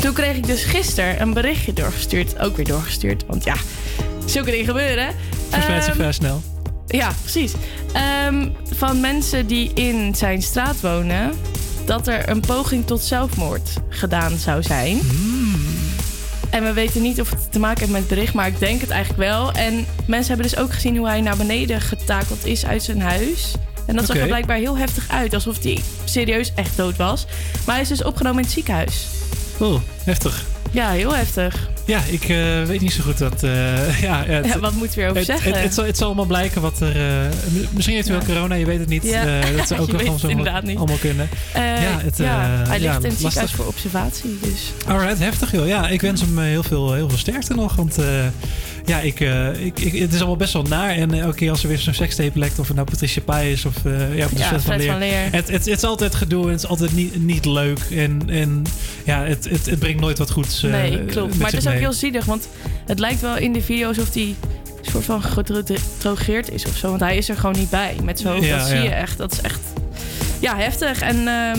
toen 0.00 0.12
kreeg 0.12 0.36
ik 0.36 0.46
dus 0.46 0.62
gisteren 0.64 1.20
een 1.20 1.32
berichtje 1.32 1.72
doorgestuurd. 1.72 2.38
Ook 2.38 2.56
weer 2.56 2.64
doorgestuurd, 2.66 3.24
want 3.26 3.44
ja, 3.44 3.54
zulke 4.24 4.50
dingen 4.50 4.66
gebeuren. 4.66 5.14
Verspreidt 5.48 5.84
zich 5.84 5.92
Ehm, 5.92 6.00
vrij 6.02 6.12
snel. 6.12 6.42
ja, 6.86 7.12
precies. 7.22 7.52
Ehm, 7.92 8.48
van 8.70 9.00
mensen 9.00 9.46
die 9.46 9.72
in 9.74 10.14
zijn 10.14 10.42
straat 10.42 10.80
wonen, 10.80 11.32
dat 11.84 12.06
er 12.06 12.28
een 12.28 12.40
poging 12.40 12.86
tot 12.86 13.02
zelfmoord 13.02 13.70
gedaan 13.88 14.36
zou 14.36 14.62
zijn. 14.62 15.00
En 16.50 16.64
we 16.64 16.72
weten 16.72 17.02
niet 17.02 17.20
of 17.20 17.30
het 17.30 17.52
te 17.52 17.58
maken 17.58 17.78
heeft 17.80 17.92
met 17.92 18.00
het 18.00 18.08
bericht, 18.10 18.34
maar 18.34 18.46
ik 18.46 18.58
denk 18.58 18.80
het 18.80 18.90
eigenlijk 18.90 19.22
wel. 19.30 19.52
En 19.52 19.86
mensen 20.06 20.34
hebben 20.34 20.50
dus 20.52 20.60
ook 20.60 20.72
gezien 20.72 20.96
hoe 20.96 21.06
hij 21.06 21.20
naar 21.20 21.36
beneden 21.36 21.80
getakeld 21.80 22.44
is 22.46 22.66
uit 22.66 22.82
zijn 22.82 23.00
huis. 23.00 23.52
En 23.86 23.96
dat 23.96 24.06
zag 24.06 24.16
er 24.16 24.26
blijkbaar 24.26 24.56
heel 24.56 24.76
heftig 24.78 25.08
uit, 25.08 25.34
alsof 25.34 25.62
hij 25.62 25.78
serieus 26.04 26.52
echt 26.54 26.76
dood 26.76 26.96
was. 26.96 27.26
Maar 27.66 27.74
hij 27.74 27.82
is 27.82 27.88
dus 27.88 28.02
opgenomen 28.04 28.38
in 28.38 28.44
het 28.44 28.52
ziekenhuis. 28.54 29.06
Oh, 29.60 29.80
heftig. 30.04 30.44
Ja, 30.70 30.90
heel 30.90 31.14
heftig. 31.14 31.68
Ja, 31.86 32.00
ik 32.10 32.22
eh, 32.28 32.62
weet 32.62 32.80
niet 32.80 32.92
zo 32.92 33.02
goed 33.02 33.18
wat. 33.18 33.42
eh, 33.42 34.00
ja, 34.08 34.24
het- 34.26 34.46
Ja, 34.46 34.58
wat 34.58 34.72
moeten 34.72 34.96
we 34.98 35.02
erover 35.04 35.16
het, 35.18 35.26
zeggen? 35.26 35.52
Het, 35.52 35.62
het, 35.62 35.74
zal, 35.74 35.84
het 35.84 35.96
zal 35.96 36.06
allemaal 36.06 36.24
blijken 36.26 36.60
wat 36.62 36.80
er. 36.80 36.96
eh, 36.96 37.26
misschien 37.70 37.94
heeft 37.94 38.08
hij 38.08 38.16
wel 38.16 38.26
corona, 38.26 38.54
je 38.54 38.64
weet 38.64 38.78
het 38.78 38.88
niet. 38.88 39.02
Dat 39.56 39.68
zou 39.68 39.80
ook 39.82 39.92
nog 39.92 40.00
het 40.02 40.20
zo 40.20 40.26
allemaal 40.28 40.96
kunnen. 41.00 41.28
Ja, 41.54 41.98
het, 42.02 42.16
ja, 42.18 42.62
hij 42.68 42.80
ligt 42.80 43.04
in 43.04 43.10
het 43.10 43.18
ziekenhuis 43.18 43.52
voor 43.52 43.66
observatie. 43.66 44.38
Dus. 44.42 44.72
Alright, 44.86 45.18
heftig 45.18 45.52
joh. 45.52 45.66
Ja, 45.66 45.88
ik 45.88 46.00
wens 46.00 46.20
hem 46.20 46.38
heel 46.38 46.62
veel, 46.62 46.92
heel 46.92 47.08
veel 47.08 47.18
sterkte 47.18 47.54
nog. 47.54 47.74
Want 47.76 47.96
ja, 48.84 49.00
ik, 49.00 49.20
ik, 49.60 49.78
ik, 49.80 49.98
het 49.98 50.12
is 50.12 50.18
allemaal 50.18 50.36
best 50.36 50.52
wel 50.52 50.62
naar. 50.62 50.90
En 50.90 51.14
elke 51.20 51.36
keer 51.36 51.50
als 51.50 51.62
er 51.62 51.68
weer 51.68 51.78
zo'n 51.78 51.94
sekstape 51.94 52.38
lekt, 52.38 52.58
of 52.58 52.66
het 52.66 52.76
nou 52.76 52.88
Patricia 52.90 53.22
Pai 53.22 53.52
is 53.52 53.64
of 53.64 53.74
ja, 54.14 54.24
of 54.24 54.38
Ja, 54.38 54.60
van 54.60 54.76
Leer. 54.76 54.90
van 54.90 54.98
Leer. 54.98 55.22
Het, 55.22 55.32
het, 55.32 55.48
het 55.48 55.66
is 55.66 55.84
altijd 55.84 56.14
gedoe 56.14 56.44
en 56.44 56.50
het 56.50 56.62
is 56.62 56.66
altijd 56.68 56.92
niet, 56.94 57.24
niet 57.24 57.44
leuk. 57.44 57.78
En, 57.90 58.22
en 58.26 58.62
ja, 59.04 59.24
het, 59.24 59.48
het, 59.50 59.66
het 59.66 59.78
brengt 59.78 60.00
nooit 60.00 60.18
wat 60.18 60.30
goeds. 60.30 60.57
Eh, 60.62 60.70
Nee, 60.70 61.04
klopt. 61.04 61.38
Maar 61.38 61.50
het 61.50 61.60
is 61.60 61.66
ook 61.66 61.78
heel 61.78 61.92
zielig, 61.92 62.24
want 62.24 62.48
het 62.86 62.98
lijkt 62.98 63.20
wel 63.20 63.36
in 63.36 63.52
de 63.52 63.62
video 63.62 63.88
alsof 63.88 64.14
hij 64.14 64.22
een 64.22 64.36
soort 64.90 65.04
van 65.04 65.22
gedrogeerd 65.22 66.50
is 66.50 66.66
of 66.66 66.76
zo. 66.76 66.88
Want 66.88 67.00
hij 67.00 67.16
is 67.16 67.28
er 67.28 67.36
gewoon 67.36 67.58
niet 67.58 67.70
bij 67.70 67.96
met 68.04 68.20
zo. 68.20 68.34
Ja, 68.34 68.58
dat 68.58 68.66
zie 68.66 68.76
ja. 68.76 68.82
je 68.82 68.90
echt. 68.90 69.18
Dat 69.18 69.32
is 69.32 69.40
echt 69.40 69.60
ja, 70.40 70.56
heftig. 70.56 71.00
En 71.00 71.28
ehm, 71.28 71.58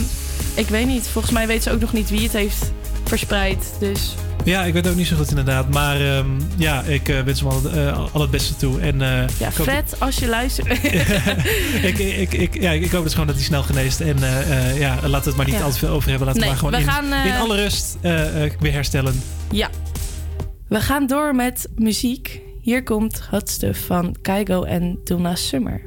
ik 0.54 0.68
weet 0.68 0.88
niet, 0.88 1.08
volgens 1.08 1.34
mij 1.34 1.48
weet 1.48 1.64
ze 1.64 1.72
ook 1.72 1.80
nog 1.82 1.94
niet 1.94 2.10
wie 2.10 2.24
het 2.24 2.34
heeft 2.34 2.72
verspreid. 3.04 3.74
Dus 3.80 4.16
Ja, 4.46 4.64
ik 4.64 4.74
weet 4.74 4.88
ook 4.88 4.96
niet 4.96 5.08
zo 5.08 5.16
goed 5.16 5.30
inderdaad. 5.30 5.70
Maar 5.74 6.02
ehm, 6.02 6.28
ja, 6.58 6.82
ik 6.84 7.10
eh, 7.10 7.20
wens 7.22 7.40
hem 7.40 7.50
al, 7.50 7.62
eh, 7.72 8.06
al 8.14 8.22
het 8.22 8.32
beste 8.32 8.56
toe. 8.56 8.80
En, 8.82 9.02
eh, 9.02 9.08
ja, 9.40 9.48
ik 9.48 9.56
hoop- 9.56 9.66
Fred, 9.68 9.96
als 10.00 10.16
je 10.18 10.28
luistert. 10.28 10.68
ik, 11.90 11.98
ik, 12.00 12.34
ik, 12.34 12.62
ja, 12.62 12.72
ik 12.72 12.92
hoop 12.92 13.04
dus 13.04 13.12
gewoon 13.12 13.28
dat 13.28 13.36
hij 13.36 13.46
snel 13.46 13.64
geneest. 13.64 14.00
En 14.02 14.18
ja, 14.76 14.96
laten 14.96 15.10
we 15.24 15.28
het 15.28 15.36
maar 15.36 15.46
niet 15.46 15.56
Ja. 15.56 15.62
al 15.62 15.72
te 15.72 15.78
veel 15.78 15.90
over 15.90 16.10
hebben. 16.10 16.28
Laten 16.28 16.42
Nee, 16.42 16.50
we 16.50 16.56
maar 16.56 16.72
gewoon 16.72 16.86
we 16.86 17.08
in, 17.08 17.14
gaan, 17.14 17.26
in 17.28 17.42
alle 17.42 17.56
rust 17.56 17.98
weer 18.60 18.72
herstellen. 18.72 19.22
ja. 19.52 19.70
We 20.68 20.80
gaan 20.82 21.08
door 21.08 21.36
met 21.36 21.68
muziek. 21.76 22.42
Hier 22.62 22.84
komt 22.84 23.22
Hot 23.30 23.50
Stuff 23.50 23.86
van 23.86 24.16
Kaigo 24.22 24.64
en 24.64 25.00
Donna 25.04 25.36
Summer. 25.36 25.82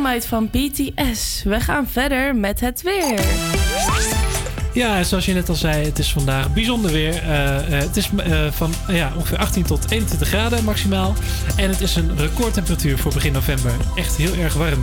Dynamite 0.00 0.28
van 0.28 0.50
BTS. 0.50 1.42
We 1.42 1.60
gaan 1.60 1.86
verder 1.86 2.36
met 2.36 2.60
het 2.60 2.82
weer. 2.82 3.20
Ja, 4.72 5.02
zoals 5.02 5.26
je 5.26 5.32
net 5.32 5.48
al 5.48 5.54
zei, 5.54 5.84
het 5.84 5.98
is 5.98 6.12
vandaag 6.12 6.52
bijzonder 6.52 6.92
weer. 6.92 7.14
Eh, 7.14 7.56
eh, 7.56 7.62
het 7.86 7.96
is 7.96 8.10
eh, 8.16 8.46
van 8.50 8.72
ja, 8.88 9.12
ongeveer 9.16 9.38
18 9.38 9.62
tot 9.62 9.90
21 9.90 10.28
graden 10.28 10.64
maximaal. 10.64 11.14
En 11.56 11.68
het 11.70 11.80
is 11.80 11.96
een 11.96 12.18
recordtemperatuur 12.18 12.98
voor 12.98 13.12
begin 13.12 13.32
november. 13.32 13.72
Echt 13.94 14.16
heel 14.16 14.34
erg 14.34 14.54
warm. 14.54 14.82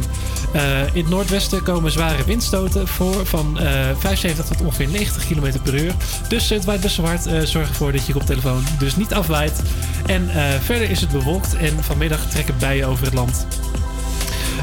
In 0.94 1.02
het 1.02 1.10
noordwesten 1.10 1.64
komen 1.64 1.92
zware 1.92 2.24
windstoten 2.24 2.88
voor 2.88 3.26
van 3.26 3.58
75 4.00 4.46
tot 4.46 4.62
ongeveer 4.62 4.88
90 4.88 5.28
km 5.28 5.60
per 5.64 5.84
uur. 5.84 5.94
Dus 6.28 6.50
het 6.50 6.66
waait 6.66 6.82
best 6.82 6.98
wel 6.98 7.06
hard. 7.06 7.50
zorg 7.50 7.70
ervoor 7.70 7.92
dat 7.92 8.06
je 8.06 8.14
koptelefoon 8.14 8.64
dus 8.80 8.96
niet 8.96 9.14
afwaait. 9.14 9.62
En 10.06 10.30
verder 10.62 10.90
is 10.90 11.02
het 11.02 11.10
bewolkt 11.10 11.56
en 11.56 11.84
vanmiddag 11.84 12.30
trekken 12.30 12.56
bijen 12.60 12.88
over 12.88 13.06
het 13.06 13.14
land. 13.14 13.48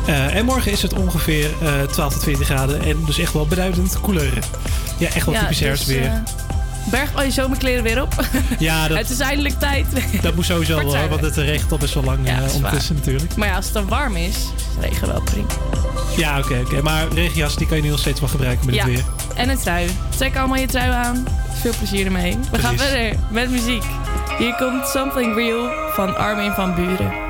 Eh, 0.07 0.37
en 0.37 0.45
morgen 0.45 0.73
is 0.73 0.83
het 0.83 0.93
ongeveer 0.93 1.51
eh, 1.63 1.83
12 1.83 2.13
tot 2.13 2.23
20 2.23 2.47
graden. 2.47 2.83
En 2.83 3.05
dus 3.05 3.19
echt 3.19 3.33
wel 3.33 3.47
beduidend 3.47 4.01
koeler. 4.01 4.39
Ja, 4.99 5.09
echt 5.09 5.27
wel 5.27 5.35
typisch 5.35 5.59
dus, 5.59 5.67
herfstweer. 5.67 6.23
Dus, 6.25 6.33
Berg 6.91 7.15
al 7.15 7.23
je 7.23 7.31
zomerkleren 7.31 7.83
weer 7.83 8.03
op. 8.03 8.15
Ja, 8.59 8.83
dat, 8.89 8.99
het 8.99 9.11
is 9.11 9.21
eindelijk 9.21 9.59
tijd. 9.59 9.87
Dat 10.23 10.35
moet 10.35 10.45
sowieso 10.45 10.77
wel, 10.77 11.09
want 11.09 11.21
het 11.21 11.37
regent 11.37 11.73
al 11.73 11.79
best 11.79 11.95
wel 11.95 12.05
lang 12.05 12.19
ondertussen 12.55 12.95
natuurlijk. 12.95 13.37
Maar 13.37 13.49
ja, 13.49 13.57
als 13.57 13.65
het 13.65 13.75
dan 13.75 13.89
warm 13.89 14.17
is, 14.17 14.37
regen 14.81 15.09
wel 15.09 15.21
prima. 15.21 15.47
Ja, 16.17 16.39
oké, 16.39 16.61
oké. 16.65 16.83
Maar 16.83 17.09
regenjas, 17.09 17.57
die 17.57 17.67
kan 17.67 17.77
je 17.77 17.83
nu 17.83 17.89
nog 17.89 17.99
steeds 17.99 18.21
wel 18.21 18.29
gebruiken 18.29 18.67
met 18.67 18.77
het 18.77 18.85
weer. 18.85 19.05
en 19.35 19.49
een 19.49 19.59
trui. 19.59 19.89
Trek 20.17 20.37
allemaal 20.37 20.59
je 20.59 20.67
trui 20.67 20.91
aan. 20.91 21.27
Veel 21.61 21.73
plezier 21.79 22.07
ermee. 22.07 22.39
We 22.51 22.59
gaan 22.59 22.79
verder 22.79 23.19
met 23.31 23.51
muziek. 23.51 23.85
Hier 24.39 24.55
komt 24.55 24.87
Something 24.87 25.35
Real 25.35 25.71
van 25.93 26.17
Armin 26.17 26.53
van 26.53 26.75
Buren. 26.75 27.24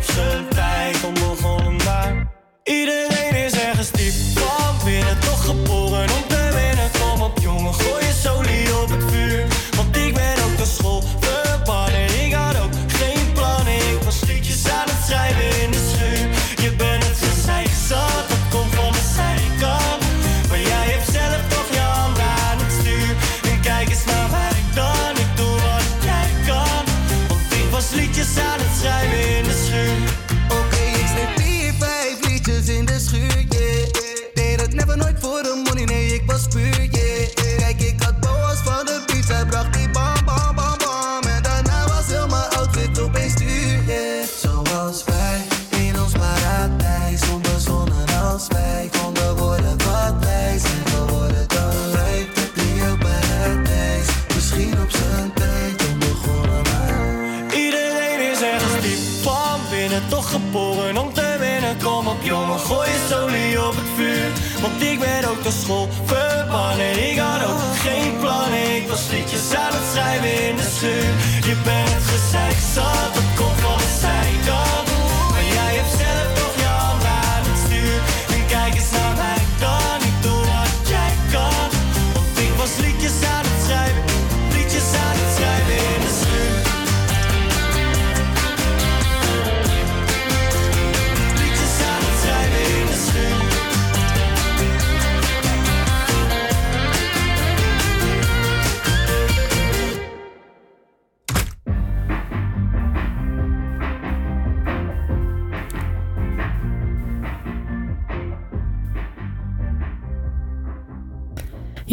Op 0.00 0.06
zijn 0.06 0.48
tijd. 0.48 1.04
Onbegonnen, 1.04 1.76
maar 1.84 2.26
iedereen 2.62 3.09
Want 64.60 64.82
ik 64.82 64.98
ben 64.98 65.24
ook 65.30 65.42
de 65.42 65.50
school 65.62 65.88
verbannen. 66.04 67.10
Ik 67.10 67.18
had 67.18 67.44
ook 67.50 67.60
geen 67.86 68.18
plannen, 68.18 68.76
ik 68.76 68.88
was 68.88 69.08
liedjes 69.10 69.54
aan 69.54 69.72
het 69.72 69.86
schrijven 69.92 70.48
in 70.48 70.56
de 70.56 70.68
schuur. 70.76 71.10
Je 71.48 71.56
bent 71.64 72.02
gezeik 72.12 72.58
zat, 72.74 73.14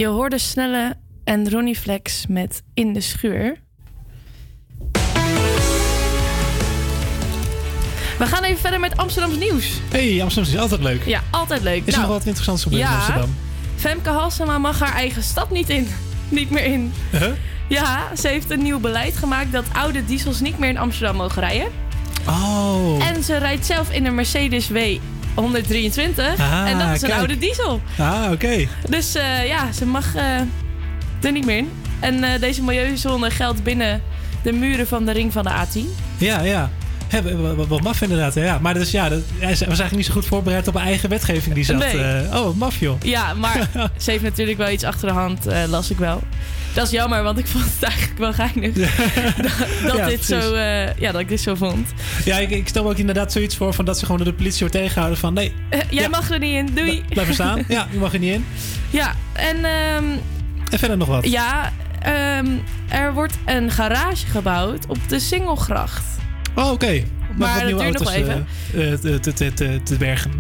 Je 0.07 0.13
hoorde 0.13 0.38
Snelle 0.38 0.95
en 1.23 1.49
Ronnie 1.49 1.75
Flex 1.75 2.25
met 2.27 2.63
In 2.73 2.93
de 2.93 3.01
Schuur. 3.01 3.57
We 8.17 8.25
gaan 8.25 8.43
even 8.43 8.59
verder 8.59 8.79
met 8.79 8.97
Amsterdams 8.97 9.38
nieuws. 9.38 9.79
Hey, 9.89 10.21
Amsterdam 10.21 10.53
is 10.53 10.59
altijd 10.59 10.81
leuk. 10.81 11.05
Ja, 11.05 11.23
altijd 11.29 11.61
leuk. 11.63 11.81
Is 11.85 11.93
er 11.93 11.99
nog 11.99 12.09
wat 12.09 12.25
interessants 12.25 12.63
gebeurd 12.63 12.81
in 12.81 12.88
Amsterdam? 12.88 13.35
Femke 13.75 14.09
Halsema 14.09 14.57
mag 14.57 14.79
haar 14.79 14.93
eigen 14.93 15.23
stad 15.23 15.51
niet 15.51 15.69
in. 15.69 15.88
Niet 16.29 16.49
meer 16.49 16.63
in. 16.63 16.93
Huh? 17.11 17.31
Ja, 17.67 18.15
ze 18.15 18.27
heeft 18.27 18.49
een 18.49 18.61
nieuw 18.61 18.79
beleid 18.79 19.17
gemaakt 19.17 19.51
dat 19.51 19.65
oude 19.73 20.05
diesels 20.05 20.39
niet 20.39 20.59
meer 20.59 20.69
in 20.69 20.77
Amsterdam 20.77 21.15
mogen 21.15 21.41
rijden. 21.41 21.67
Oh. 22.27 23.07
En 23.07 23.23
ze 23.23 23.38
rijdt 23.38 23.65
zelf 23.65 23.91
in 23.91 24.05
een 24.05 24.15
Mercedes 24.15 24.69
W 24.69 24.77
123. 25.38 26.39
Ah, 26.39 26.69
en 26.69 26.77
dat 26.80 26.88
is 26.95 27.01
een 27.01 27.07
kijk. 27.07 27.19
oude 27.19 27.38
diesel. 27.38 27.81
Ah, 27.97 28.31
oké. 28.31 28.68
Dus 28.89 29.15
eh, 29.15 29.47
ja, 29.47 29.72
ze 29.72 29.85
mag 29.85 30.15
eh, 30.15 30.23
er 31.22 31.31
niet 31.31 31.45
meer 31.45 31.57
in. 31.57 31.69
En 31.99 32.23
eh, 32.23 32.39
deze 32.39 32.64
milieuzone 32.64 33.30
geldt 33.31 33.64
binnen 33.64 34.01
de 34.43 34.51
muren 34.51 34.88
van 34.88 35.05
de 35.05 35.11
ring 35.11 35.34
van 35.34 35.43
de 35.43 35.49
A10. 35.49 35.81
Ja, 36.18 36.41
ja. 36.41 36.69
W- 37.23 37.68
wat 37.68 37.81
maf 37.81 38.01
inderdaad. 38.01 38.34
Ja. 38.34 38.57
Maar 38.61 38.73
dus, 38.73 38.91
ja, 38.91 39.09
dat, 39.09 39.22
hij 39.39 39.49
was 39.49 39.59
eigenlijk 39.59 39.95
niet 39.95 40.05
zo 40.05 40.11
goed 40.14 40.26
voorbereid 40.26 40.68
op 40.68 40.76
haar 40.76 40.85
eigen 40.85 41.09
wetgeving 41.09 41.55
die 41.55 41.64
zat. 41.64 41.77
Nee. 41.77 42.23
oh, 42.34 42.55
maf 42.55 42.80
joh. 42.80 43.01
Ja, 43.01 43.34
maar 43.34 43.69
ze 44.03 44.11
heeft 44.11 44.23
natuurlijk 44.23 44.57
wel 44.57 44.69
iets 44.69 44.84
achter 44.84 45.07
de 45.07 45.14
hand, 45.14 45.45
las 45.68 45.89
ik 45.89 45.97
wel. 45.97 46.23
Dat 46.77 46.85
is 46.85 46.91
jammer, 46.91 47.23
want 47.23 47.37
ik 47.37 47.47
vond 47.47 47.63
het 47.63 47.83
eigenlijk 47.83 48.17
wel 48.19 48.33
geinig. 48.33 48.73
dat, 49.87 50.09
dit 50.09 50.25
zo, 50.25 50.53
eh, 50.53 50.97
ja, 50.97 51.11
dat 51.11 51.21
ik 51.21 51.27
dit 51.27 51.41
zo 51.41 51.55
vond. 51.55 51.87
Ja, 52.25 52.37
ik, 52.37 52.49
ik 52.49 52.67
stel 52.67 52.83
me 52.83 52.89
ook 52.89 52.97
inderdaad 52.97 53.31
zoiets 53.31 53.55
voor 53.55 53.73
van 53.73 53.85
dat 53.85 53.99
ze 53.99 54.05
gewoon 54.05 54.17
door 54.17 54.31
de 54.31 54.37
politie 54.37 54.59
wordt 54.59 54.73
tegengehouden 54.73 55.19
van 55.19 55.33
nee, 55.33 55.53
Eh, 55.69 55.79
jij 55.89 56.09
mag 56.09 56.31
er 56.31 56.39
niet 56.39 56.53
in, 56.53 56.75
doei. 56.75 57.03
blijf 57.09 57.27
er 57.27 57.33
staan. 57.33 57.63
Ja, 57.67 57.87
je 57.91 57.97
mag 57.97 58.13
er 58.13 58.19
niet 58.19 58.33
in. 58.33 58.45
Ja, 58.89 59.15
en 59.33 59.55
ehm, 59.55 60.05
En 60.71 60.79
verder 60.79 60.97
nog 60.97 61.07
wat. 61.07 61.29
ja, 61.29 61.73
ehm, 62.01 62.47
er 62.87 63.13
wordt 63.13 63.37
een 63.45 63.71
garage 63.71 64.25
gebouwd 64.25 64.85
op 64.87 64.97
de 65.07 65.19
Singelgracht. 65.19 66.05
Oh, 66.55 66.71
oké. 66.71 67.03
Maar 67.37 67.69
dat 67.69 67.79
duurt 67.79 67.99
nog 67.99 68.13
wel 68.15 68.43
eh, 68.83 68.93
te, 68.93 69.19
te, 69.19 69.53
te, 69.53 69.79
te, 69.83 69.97
bergen. 69.97 70.31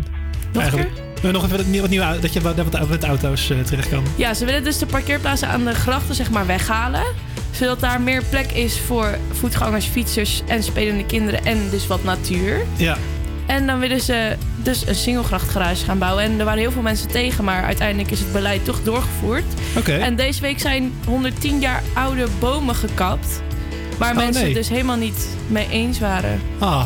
Nog 0.53 0.61
Eigenlijk. 0.61 1.06
Nog 1.21 1.43
even 1.45 1.81
wat 1.81 1.95
au- 1.99 2.19
dat 2.19 2.33
je 2.33 2.41
wat, 2.41 2.89
met 2.89 3.03
auto's 3.03 3.49
eh, 3.49 3.57
terecht 3.59 3.89
kan. 3.89 4.03
Ja, 4.15 4.33
ze 4.33 4.45
willen 4.45 4.63
dus 4.63 4.77
de 4.77 4.85
parkeerplaatsen 4.85 5.47
aan 5.47 5.63
de 5.65 5.73
grachten 5.73 6.15
zeg 6.15 6.29
maar 6.31 6.45
weghalen. 6.45 7.03
Zodat 7.51 7.79
daar 7.79 8.01
meer 8.01 8.23
plek 8.29 8.51
is 8.51 8.79
voor 8.79 9.17
voetgangers, 9.31 9.85
fietsers 9.85 10.41
en 10.47 10.63
spelende 10.63 11.05
kinderen 11.05 11.45
en 11.45 11.69
dus 11.71 11.87
wat 11.87 12.03
natuur. 12.03 12.61
Ja. 12.75 12.97
En 13.45 13.67
dan 13.67 13.79
willen 13.79 14.01
ze 14.01 14.35
dus 14.63 14.87
een 14.87 14.95
singlegrachtgarage 14.95 15.85
gaan 15.85 15.97
bouwen. 15.97 16.23
En 16.23 16.39
er 16.39 16.45
waren 16.45 16.59
heel 16.59 16.71
veel 16.71 16.81
mensen 16.81 17.07
tegen, 17.07 17.43
maar 17.43 17.63
uiteindelijk 17.63 18.11
is 18.11 18.19
het 18.19 18.31
beleid 18.31 18.65
toch 18.65 18.83
doorgevoerd. 18.83 19.43
Oké. 19.77 19.91
En 19.93 20.15
deze 20.15 20.41
week 20.41 20.59
zijn 20.59 20.93
110 21.05 21.59
jaar 21.59 21.83
oude 21.93 22.27
bomen 22.39 22.75
gekapt. 22.75 23.41
Waar 23.97 24.11
Oh, 24.11 24.17
mensen 24.17 24.43
nee. 24.43 24.53
het 24.53 24.61
dus 24.61 24.69
helemaal 24.69 24.95
niet 24.97 25.27
mee 25.47 25.67
eens 25.69 25.99
waren. 25.99 26.41
Ah, 26.59 26.83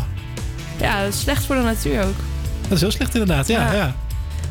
Ja, 0.80 1.04
dat 1.04 1.14
is 1.14 1.20
slecht 1.20 1.46
voor 1.46 1.56
de 1.56 1.62
natuur 1.62 2.04
ook. 2.04 2.16
dat 2.62 2.72
is 2.72 2.82
heel 2.82 2.92
slecht 2.92 3.14
inderdaad. 3.14 3.48
Ja, 3.48 3.62
Ja. 3.72 3.74
ja. 3.74 3.96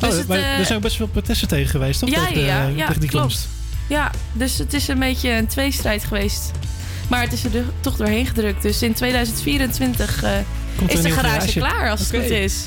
Dus 0.01 0.19
Oh, 0.19 0.27
maar 0.27 0.39
eh, 0.39 0.59
er 0.59 0.65
zijn 0.65 0.77
ook 0.77 0.83
best 0.85 0.97
veel 0.97 1.07
protesten 1.07 1.49
tegen 1.49 1.69
geweest, 1.71 2.01
toch? 2.01 2.09
Ja, 2.11 2.27
tegen, 2.27 2.41
ja, 2.43 2.67
ja, 2.67 2.87
tegen 2.87 3.01
die 3.01 3.11
klopt. 3.11 3.25
komst. 3.27 3.49
Ja, 3.87 4.11
dus 4.33 4.59
het 4.59 4.73
is 4.75 4.89
een 4.89 4.99
beetje 4.99 5.31
een 5.31 5.47
tweestrijd 5.47 6.05
geweest. 6.05 6.51
Maar 7.09 7.21
het 7.23 7.33
is 7.33 7.45
er 7.45 7.51
do- 7.51 7.73
toch 7.81 7.97
doorheen 7.97 8.27
gedrukt. 8.27 8.63
Dus 8.63 8.83
in 8.83 8.93
2024 8.95 10.23
eh, 10.23 10.31
is 10.87 11.03
de 11.03 11.11
garage, 11.11 11.31
garage. 11.35 11.59
klaar, 11.59 11.91
als 11.91 12.01
het 12.01 12.09
goed 12.11 12.31
is. 12.31 12.65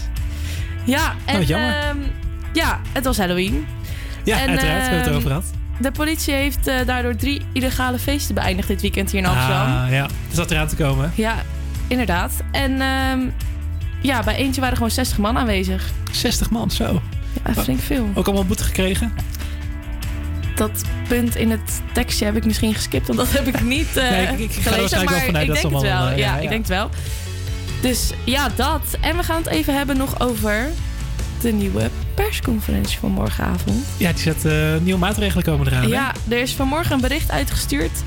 Ja, 0.85 1.13
en 1.25 1.39
Oh, 1.41 1.47
jammer. 1.47 1.75
ehm, 1.77 1.97
ja, 2.53 2.81
het 2.93 3.05
was 3.05 3.17
Halloween. 3.17 3.65
Ja, 4.23 4.39
En, 4.41 4.49
uiteraard. 4.49 4.61
We 4.77 4.81
hebben 4.81 4.97
het 4.97 5.01
ehm, 5.01 5.09
erover 5.11 5.27
gehad. 5.29 5.45
De 5.79 5.91
politie 5.91 6.33
heeft 6.33 6.67
eh, 6.67 6.75
daardoor 6.85 7.15
drie 7.15 7.41
illegale 7.53 7.99
feesten 7.99 8.35
beëindigd 8.35 8.67
dit 8.67 8.81
weekend 8.81 9.11
hier 9.11 9.19
in 9.21 9.27
Amsterdam. 9.27 9.83
Ah, 9.83 9.91
ja. 9.91 10.03
Het 10.03 10.35
zat 10.35 10.51
eraan 10.51 10.67
te 10.67 10.75
komen. 10.75 11.11
Ja, 11.15 11.35
inderdaad. 11.87 12.31
En 12.51 12.81
ehm, 12.81 13.19
ja, 14.01 14.23
bij 14.23 14.35
eentje 14.35 14.61
waren 14.61 14.75
gewoon 14.75 14.91
60 14.91 15.17
man 15.17 15.37
aanwezig. 15.37 15.91
60 16.11 16.49
man, 16.49 16.71
zo. 16.71 17.01
Ja, 17.45 17.53
flink 17.61 17.79
veel. 17.79 18.09
Ook 18.13 18.25
allemaal 18.25 18.45
boete 18.45 18.63
gekregen? 18.63 19.13
Dat 20.55 20.81
punt 21.07 21.35
in 21.35 21.51
het 21.51 21.81
tekstje 21.93 22.25
heb 22.25 22.35
ik 22.35 22.45
misschien 22.45 22.73
geskipt, 22.73 23.07
want 23.07 23.19
dat 23.19 23.31
heb 23.31 23.47
ik 23.47 23.61
niet 23.63 23.97
eh 23.97 24.09
Nee, 24.09 24.27
ik- 24.27 24.39
ik 24.39 24.51
ga 24.51 24.71
gelezen. 24.71 25.05
Maar 25.05 25.41
ik 25.41 25.47
dat 25.47 25.55
denk 25.61 25.73
het 25.73 25.81
wel. 25.81 25.91
allemaal, 25.91 26.07
eh, 26.07 26.17
ja, 26.17 26.25
ja, 26.27 26.35
ja. 26.35 26.41
ik 26.41 26.49
denk 26.49 26.61
het 26.61 26.69
wel. 26.69 26.89
Dus 27.81 28.11
ja, 28.23 28.49
dat. 28.55 28.81
En 29.01 29.17
we 29.17 29.23
gaan 29.23 29.37
het 29.37 29.47
even 29.47 29.75
hebben 29.75 29.97
nog 29.97 30.19
over 30.19 30.69
de 31.41 31.51
nieuwe 31.51 31.89
persconferentie 32.13 32.99
van 32.99 33.11
morgenavond. 33.11 33.85
Ja, 33.97 34.11
die 34.11 34.21
zet 34.21 34.45
eh, 34.45 34.53
nieuwe 34.81 34.99
maatregelen 34.99 35.43
komen 35.43 35.67
eraan. 35.67 35.81
hè? 35.81 35.87
Ja, 35.87 36.11
er 36.29 36.37
is 36.37 36.53
vanmorgen 36.53 36.91
een 36.95 37.01
bericht 37.01 37.31
uitgestuurd. 37.31 38.03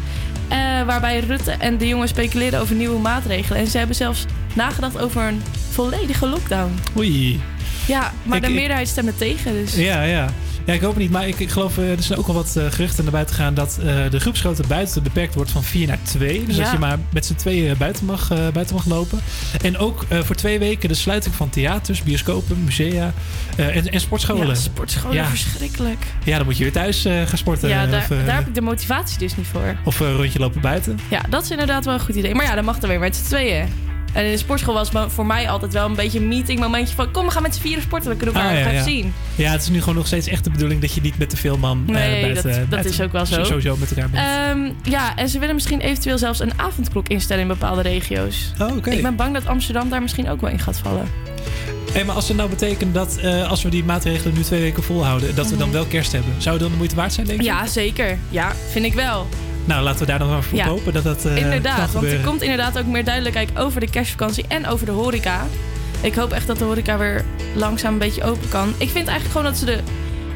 waarbij 0.87 1.21
Rutte 1.21 1.51
en 1.51 1.79
de 1.79 1.89
jongen 1.89 2.09
speculeren 2.09 2.61
over 2.61 2.75
nieuwe 2.75 2.99
maatregelen. 3.01 3.61
En 3.61 3.67
ze 3.67 3.79
hebben 3.79 3.97
zelfs 3.97 4.25
nagedacht 4.55 4.99
over 4.99 5.23
een 5.23 5.43
volledige 5.71 6.27
lockdown. 6.27 6.79
Oei. 6.97 7.41
Ja, 7.87 8.13
maar 8.23 8.37
Ik- 8.37 8.43
de 8.45 8.51
meerderheid 8.51 8.89
stemt 8.89 9.07
er 9.09 9.17
tegen. 9.17 9.53
Dus. 9.53 9.75
Ja, 9.77 10.03
ja. 10.03 10.29
Ja, 10.65 10.73
ik 10.73 10.81
hoop 10.81 10.91
het 10.93 11.03
niet. 11.03 11.11
Maar 11.11 11.29
ik, 11.29 11.39
ik 11.39 11.51
geloof, 11.51 11.79
eh, 11.79 11.91
er 11.91 12.03
zijn 12.03 12.19
ook 12.19 12.27
al 12.27 12.35
wat 12.35 12.57
eh, 12.57 12.65
geruchten 12.71 13.03
naar 13.05 13.13
buiten 13.13 13.35
gegaan 13.35 13.55
dat 13.55 13.79
eh, 13.81 13.95
de 14.11 14.21
groepsgrootte 14.21 14.63
buiten 14.69 15.03
beperkt 15.03 15.35
wordt 15.35 15.51
van 15.51 15.65
4 15.65 15.87
naar 15.87 15.99
2. 16.03 16.45
Dus 16.45 16.57
Ja. 16.57 16.63
dat 16.63 16.73
je 16.73 16.79
maar 16.79 16.99
met 17.13 17.27
z'n 17.27 17.35
tweeën 17.35 17.77
buiten 17.79 18.05
mag, 18.05 18.29
buiten 18.53 18.75
mag 18.75 18.87
lopen. 18.87 19.21
En 19.63 19.79
ook 19.79 20.05
voor 20.11 20.35
twee 20.37 20.59
weken 20.59 20.89
de 20.89 20.95
sluiting 20.95 21.35
van 21.35 21.51
theaters, 21.51 22.03
bioscopen, 22.03 22.65
musea 22.65 23.13
en, 23.57 23.91
en 23.93 24.01
sportscholen. 24.01 24.47
Ja, 24.47 24.55
sportscholen, 24.55 25.17
Ja. 25.17 25.27
verschrikkelijk. 25.27 26.05
Ja, 26.25 26.37
dan 26.37 26.47
moet 26.47 26.57
je 26.57 26.63
weer 26.63 26.73
thuis 26.73 27.03
gaan 27.03 27.39
sporten. 27.39 27.69
Ja, 27.69 27.87
daar, 27.87 28.01
of, 28.11 28.25
daar 28.25 28.37
heb 28.37 28.47
ik 28.47 28.55
de 28.55 28.61
motivatie 28.61 29.19
dus 29.19 29.37
niet 29.37 29.47
voor. 29.47 29.77
of 29.85 30.01
een 30.01 30.17
rondje 30.17 30.39
lopen 30.39 30.61
buiten. 30.61 30.99
Ja, 31.11 31.21
dat 31.29 31.43
is 31.43 31.51
inderdaad 31.51 31.85
wel 31.85 31.95
een 31.95 32.01
goed 32.01 32.15
idee. 32.15 32.35
Maar 32.35 32.45
ja, 32.47 32.55
dan 32.55 32.65
mag 32.65 32.83
er 32.83 32.89
weer 32.89 32.99
met 32.99 33.17
z'n 33.17 33.25
tweeën. 33.25 33.69
En 34.17 34.25
in 34.25 34.31
de 34.31 34.37
sportschool 34.37 34.75
was 34.75 34.91
voor 35.09 35.27
mij 35.27 35.49
altijd 35.49 35.73
wel 35.73 35.87
een 35.87 35.95
beetje 35.95 36.19
een 36.19 36.29
meeting 36.29 36.61
momentje 36.61 36.95
van... 36.95 37.11
kom, 37.11 37.25
we 37.25 37.31
gaan 37.31 37.43
met 37.43 37.55
z'n 37.55 37.61
vieren 37.61 37.83
sporten, 37.83 38.11
we 38.11 38.17
kunnen 38.17 38.35
elkaar 38.35 38.51
Ah, 38.53 38.61
ja, 38.61 38.71
even 38.71 38.85
zien. 38.85 39.13
Ja, 39.35 39.51
het 39.51 39.63
is 39.63 39.69
nu 39.69 39.79
gewoon 39.81 39.95
nog 39.95 40.07
steeds 40.07 40.27
echt 40.29 40.45
de 40.45 40.51
bedoeling 40.51 40.81
dat 40.81 40.93
je 40.95 41.01
niet 41.01 41.19
met 41.19 41.31
te 41.31 41.37
veel 41.37 41.57
man 41.59 41.85
eh, 41.89 41.95
buiten, 41.95 42.67
dat- 42.71 42.85
is 42.85 43.01
ook 43.01 43.13
wel 43.13 43.27
zo. 43.27 43.45
Sowieso 43.45 43.77
met 43.77 43.91
elkaar 43.91 44.11
bent. 44.11 44.25
Ehm, 44.25 44.91
ja, 44.93 45.17
en 45.17 45.29
ze 45.29 45.39
willen 45.39 45.55
misschien 45.55 45.81
eventueel 45.81 46.19
zelfs 46.19 46.41
een 46.41 46.53
avondklok 46.59 47.09
instellen 47.09 47.43
in 47.43 47.49
bepaalde 47.49 47.81
regio's. 47.83 48.53
Oh, 48.61 48.77
oké. 48.77 48.91
Ik 48.91 49.03
ben 49.03 49.17
bang 49.17 49.33
dat 49.35 49.47
Amsterdam 49.47 49.89
daar 49.89 50.03
misschien 50.03 50.29
ook 50.31 50.41
wel 50.41 50.51
in 50.51 50.59
gaat 50.59 50.79
vallen. 50.79 51.09
Hey, 51.93 52.05
maar 52.05 52.15
als 52.15 52.29
het 52.29 52.37
nou 52.37 52.49
betekent 52.49 52.95
dat 52.95 53.17
eh, 53.17 53.51
als 53.51 53.63
we 53.63 53.69
die 53.69 53.85
maatregelen 53.85 54.35
nu 54.35 54.43
twee 54.43 54.61
weken 54.61 54.83
volhouden, 54.83 55.35
dat 55.35 55.49
we 55.51 55.57
dan 55.57 55.69
Mhm. 55.69 55.77
wel 55.77 55.87
kerst 55.87 56.13
hebben, 56.13 56.33
zou 56.39 56.55
het 56.55 56.63
dan 56.63 56.71
de 56.71 56.77
moeite 56.77 56.95
waard 56.97 57.13
zijn, 57.13 57.27
denk 57.27 57.41
je? 57.41 57.47
Ja, 57.47 57.67
zeker. 57.67 58.19
Ja, 58.29 58.53
vind 58.71 58.85
ik 58.85 58.95
wel. 58.95 59.27
Nou, 59.67 59.83
laten 59.83 60.01
we 60.01 60.07
daar 60.07 60.19
dan 60.19 60.43
voor 60.43 60.57
Ja. 60.59 60.67
hopen 60.67 60.93
dat 60.93 61.05
dat 61.05 61.25
eh, 61.25 61.37
inderdaad, 61.37 61.93
want 61.93 62.07
er 62.07 62.21
komt 62.21 62.43
inderdaad 62.43 62.79
ook 62.79 62.87
meer 62.87 63.05
duidelijkheid 63.05 63.59
over 63.59 63.81
de 63.81 63.91
kerstvakantie 63.91 64.45
en 64.49 64.67
over 64.67 64.87
de 64.87 64.93
horeca. 64.93 65.47
Ik 66.01 66.15
hoop 66.15 66.33
echt 66.33 66.47
dat 66.47 66.59
de 66.59 66.65
horeca 66.65 66.99
weer 66.99 67.25
langzaam 67.55 67.93
een 67.93 67.99
beetje 67.99 68.25
open 68.25 68.49
kan. 68.49 68.69
Ik 68.69 68.91
vind 68.91 69.09
eigenlijk 69.09 69.27
gewoon 69.27 69.45
dat 69.45 69.57
ze 69.57 69.65
de, 69.65 69.79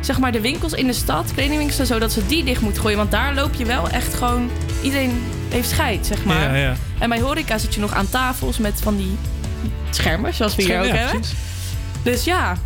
zeg 0.01 0.19
maar, 0.19 0.33
de 0.33 0.41
winkels 0.41 0.73
in 0.73 0.87
de 0.87 0.93
stad, 0.93 1.33
kledingwinkels 1.35 1.79
en 1.79 1.87
zo, 1.87 1.99
dat 1.99 2.13
ze 2.13 2.27
die 2.27 2.45
dicht 2.45 2.61
moeten 2.61 2.83
gooien. 2.83 2.97
Want 2.99 3.11
daar 3.11 3.35
loop 3.35 3.55
je 3.55 3.65
wel 3.65 3.89
echt 3.89 4.15
gewoon... 4.15 4.51
Iedereen 4.83 5.23
heeft 5.49 5.69
scheid, 5.69 6.07
zeg 6.07 6.25
maar. 6.25 6.41
Ja, 6.43 6.55
ja. 6.55 6.75
En 6.99 7.09
bij 7.09 7.21
horeca 7.21 7.59
zit 7.59 7.75
je 7.75 7.81
nog 7.81 7.93
aan 7.93 8.09
tafels 8.09 8.59
met 8.59 8.81
van 8.83 8.97
die 8.97 9.17
schermen, 9.91 10.35
zoals 10.35 10.55
we 10.57 10.63
hier 10.63 10.79
ook 10.79 10.85
ja, 10.85 10.95
hebben. 10.95 11.21
precies. 11.21 11.37
Dus 12.03 12.25
ja, 12.25 12.57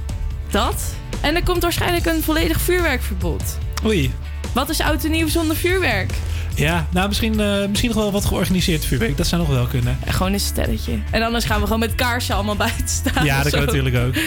dat. 0.51 0.95
En 1.21 1.35
er 1.35 1.43
komt 1.43 1.63
waarschijnlijk 1.63 2.07
een 2.07 2.23
volledig 2.23 2.61
vuurwerkverbod. 2.61 3.59
Oei. 3.85 4.13
Wat 4.53 4.69
is 4.69 4.81
oud 4.81 5.05
en 5.05 5.11
nieuw 5.11 5.29
zonder 5.29 5.57
vuurwerk? 5.57 6.13
Ja, 6.55 6.87
nou 6.91 7.09
misschien, 7.09 7.41
eh, 7.41 7.67
misschien 7.69 7.91
nog 7.91 7.99
wel 7.99 8.13
wat 8.13 8.25
georganiseerd 8.25 8.85
vuurwerk. 8.85 9.17
Dat 9.17 9.27
zou 9.27 9.41
nog 9.41 9.51
wel 9.51 9.67
kunnen. 9.67 9.99
Gewoon 10.07 10.33
een 10.33 10.41
sterretje. 10.41 10.99
En 11.11 11.23
anders 11.23 11.45
gaan 11.45 11.59
we 11.59 11.65
gewoon 11.65 11.79
met 11.79 11.95
kaarsen 11.95 12.35
allemaal 12.35 12.57
buiten 12.57 12.89
staan. 12.89 13.25
Ja, 13.25 13.43
dat 13.43 13.53
kan 13.53 13.65
natuurlijk 13.65 13.97
ook. 13.97 14.15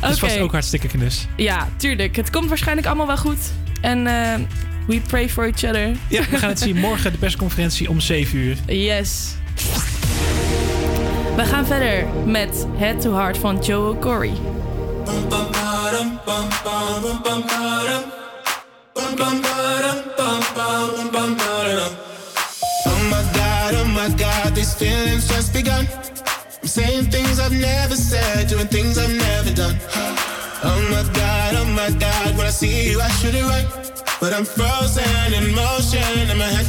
Dat 0.00 0.10
is 0.10 0.18
vast 0.18 0.38
ook 0.38 0.52
hartstikke 0.52 0.86
knus. 0.86 1.26
Ja, 1.36 1.68
tuurlijk. 1.76 2.16
Het 2.16 2.30
komt 2.30 2.48
waarschijnlijk 2.48 2.86
allemaal 2.86 3.06
wel 3.06 3.16
goed. 3.16 3.38
En 3.80 4.06
eh, 4.06 4.34
we 4.86 5.00
pray 5.00 5.28
for 5.28 5.44
each 5.44 5.64
other. 5.64 5.96
Ja, 6.08 6.22
we 6.30 6.36
gaan 6.36 6.48
het 6.48 6.58
zien 6.58 6.76
morgen 6.88 7.12
de 7.12 7.18
persconferentie 7.18 7.88
om 7.88 8.00
7 8.00 8.38
uur. 8.38 8.56
Yes. 8.66 9.34
We 11.36 11.44
gaan 11.44 11.66
verder 11.66 12.06
met 12.26 12.66
Head 12.76 13.00
to 13.00 13.14
Heart 13.14 13.38
van 13.38 13.58
Joe 13.58 13.98
Corey. 13.98 14.32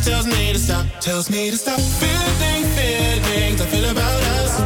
Tells 0.03 0.25
me 0.25 0.53
to 0.53 0.59
stop, 0.59 0.85
tells 0.99 1.29
me 1.29 1.49
to 1.49 1.57
stop. 1.57 1.79
Feeling 1.79 2.63
feelings 2.75 3.61
I 3.61 3.65
feel 3.65 3.89
about 3.89 4.23
us. 4.37 4.57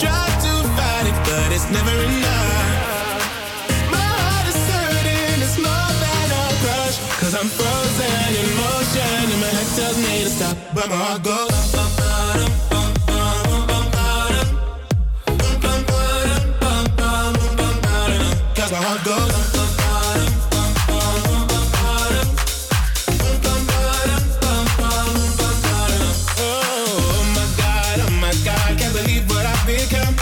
Try 0.00 0.26
to 0.44 0.52
fight 0.76 1.06
it, 1.06 1.16
but 1.24 1.52
it's 1.52 1.70
never 1.70 2.04
enough. 2.04 2.51
Stop, 10.42 10.56
but 10.74 10.88
my 10.88 10.96
heart 10.96 11.22
goes. 11.22 11.50
Cause 18.56 18.72
my 18.72 18.78
heart 18.78 19.04
goes. 19.04 19.32
Oh 26.38 27.22
my 27.36 27.46
god, 27.56 28.00
oh 28.00 28.10
my 28.20 28.34
god, 28.44 28.78
can't 28.78 28.94
believe 28.94 29.28
what 29.30 29.46
I've 29.46 29.66
become. 29.66 30.14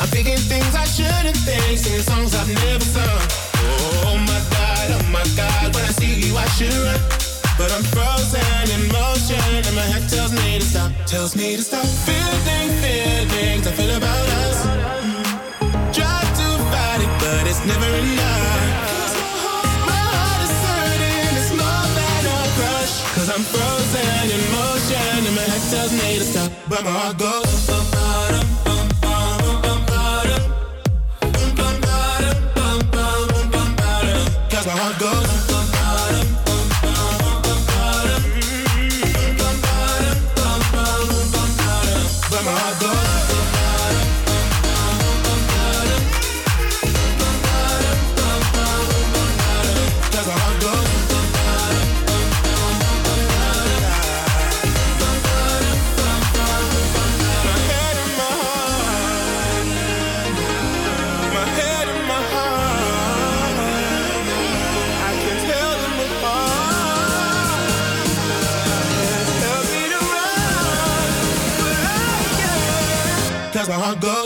I'm 0.00 0.08
thinking 0.08 0.38
things 0.38 0.74
I 0.74 0.84
shouldn't 0.84 1.36
think, 1.46 1.78
singing 1.78 2.02
songs 2.02 2.34
I've 2.34 2.48
never 2.48 2.84
sung. 2.84 3.22
Oh 3.56 4.16
my 4.30 4.40
god, 4.50 4.86
oh 4.96 5.02
my 5.12 5.24
god, 5.36 5.74
when 5.74 5.84
I 5.84 5.92
see 6.00 6.14
you 6.26 6.36
I 6.36 6.46
should 6.56 6.74
run. 6.86 7.00
But 7.56 7.70
I'm 7.70 7.84
frozen 7.84 8.70
in 8.74 8.93
motion 9.54 9.68
and 9.68 9.76
my 9.76 9.82
head 9.82 10.08
tells 10.08 10.32
me 10.32 10.58
to 10.58 10.64
stop, 10.64 10.92
tells 11.06 11.36
me 11.36 11.56
to 11.56 11.62
stop. 11.62 11.86
Feeling 12.06 12.70
feelings 12.82 13.66
I 13.66 13.72
feel 13.72 13.96
about 13.96 14.28
us. 14.42 14.58
Try 15.96 16.20
to 16.40 16.48
fight 16.70 17.00
it, 17.04 17.12
but 17.20 17.46
it's 17.46 17.64
never 17.66 17.90
enough. 18.02 19.12
My 19.86 20.02
heart 20.14 20.40
is 20.46 20.54
hurting, 20.66 21.34
it's 21.38 21.52
more 21.60 21.86
than 21.98 22.22
a 22.26 22.40
crush. 22.56 22.94
Cause 23.14 23.28
I'm 23.34 23.44
frozen 23.54 24.26
in 24.34 24.42
motion 24.58 25.26
and 25.28 25.36
my 25.36 25.42
head 25.42 25.62
tells 25.70 25.92
me 25.92 26.18
to 26.18 26.24
stop, 26.24 26.50
but 26.68 26.84
my 26.84 26.90
heart 26.90 27.18
goes. 27.18 27.43
My 74.02 74.08
heart 74.08 74.23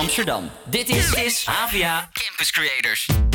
Amsterdam. 0.00 0.50
Dit 0.64 0.88
is, 0.88 1.12
is 1.12 1.46
AVA 1.46 2.08
Campus 2.12 2.50
Creators. 2.50 3.29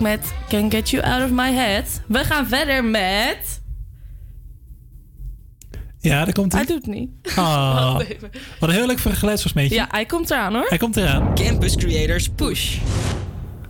Met 0.00 0.32
Can 0.48 0.70
Get 0.70 0.90
You 0.90 1.04
Out 1.04 1.24
of 1.24 1.30
My 1.30 1.52
Head. 1.52 2.00
We 2.06 2.18
gaan 2.18 2.48
verder 2.48 2.84
met... 2.84 3.62
Ja, 5.98 6.24
daar 6.24 6.32
komt 6.32 6.52
hij. 6.52 6.60
Hij 6.60 6.74
doet 6.74 6.86
het 6.86 6.94
niet. 6.94 7.10
Oh, 7.38 8.00
wat 8.60 8.68
een 8.68 8.74
heel 8.74 8.86
leuk 8.86 9.00
geluidsversmeetje. 9.00 9.74
Ja, 9.74 9.86
hij 9.90 10.06
komt 10.06 10.30
eraan 10.30 10.54
hoor. 10.54 10.66
Hij 10.68 10.78
komt 10.78 10.96
eraan. 10.96 11.34
Campus 11.34 11.76
Creators 11.76 12.28
Push. 12.28 12.78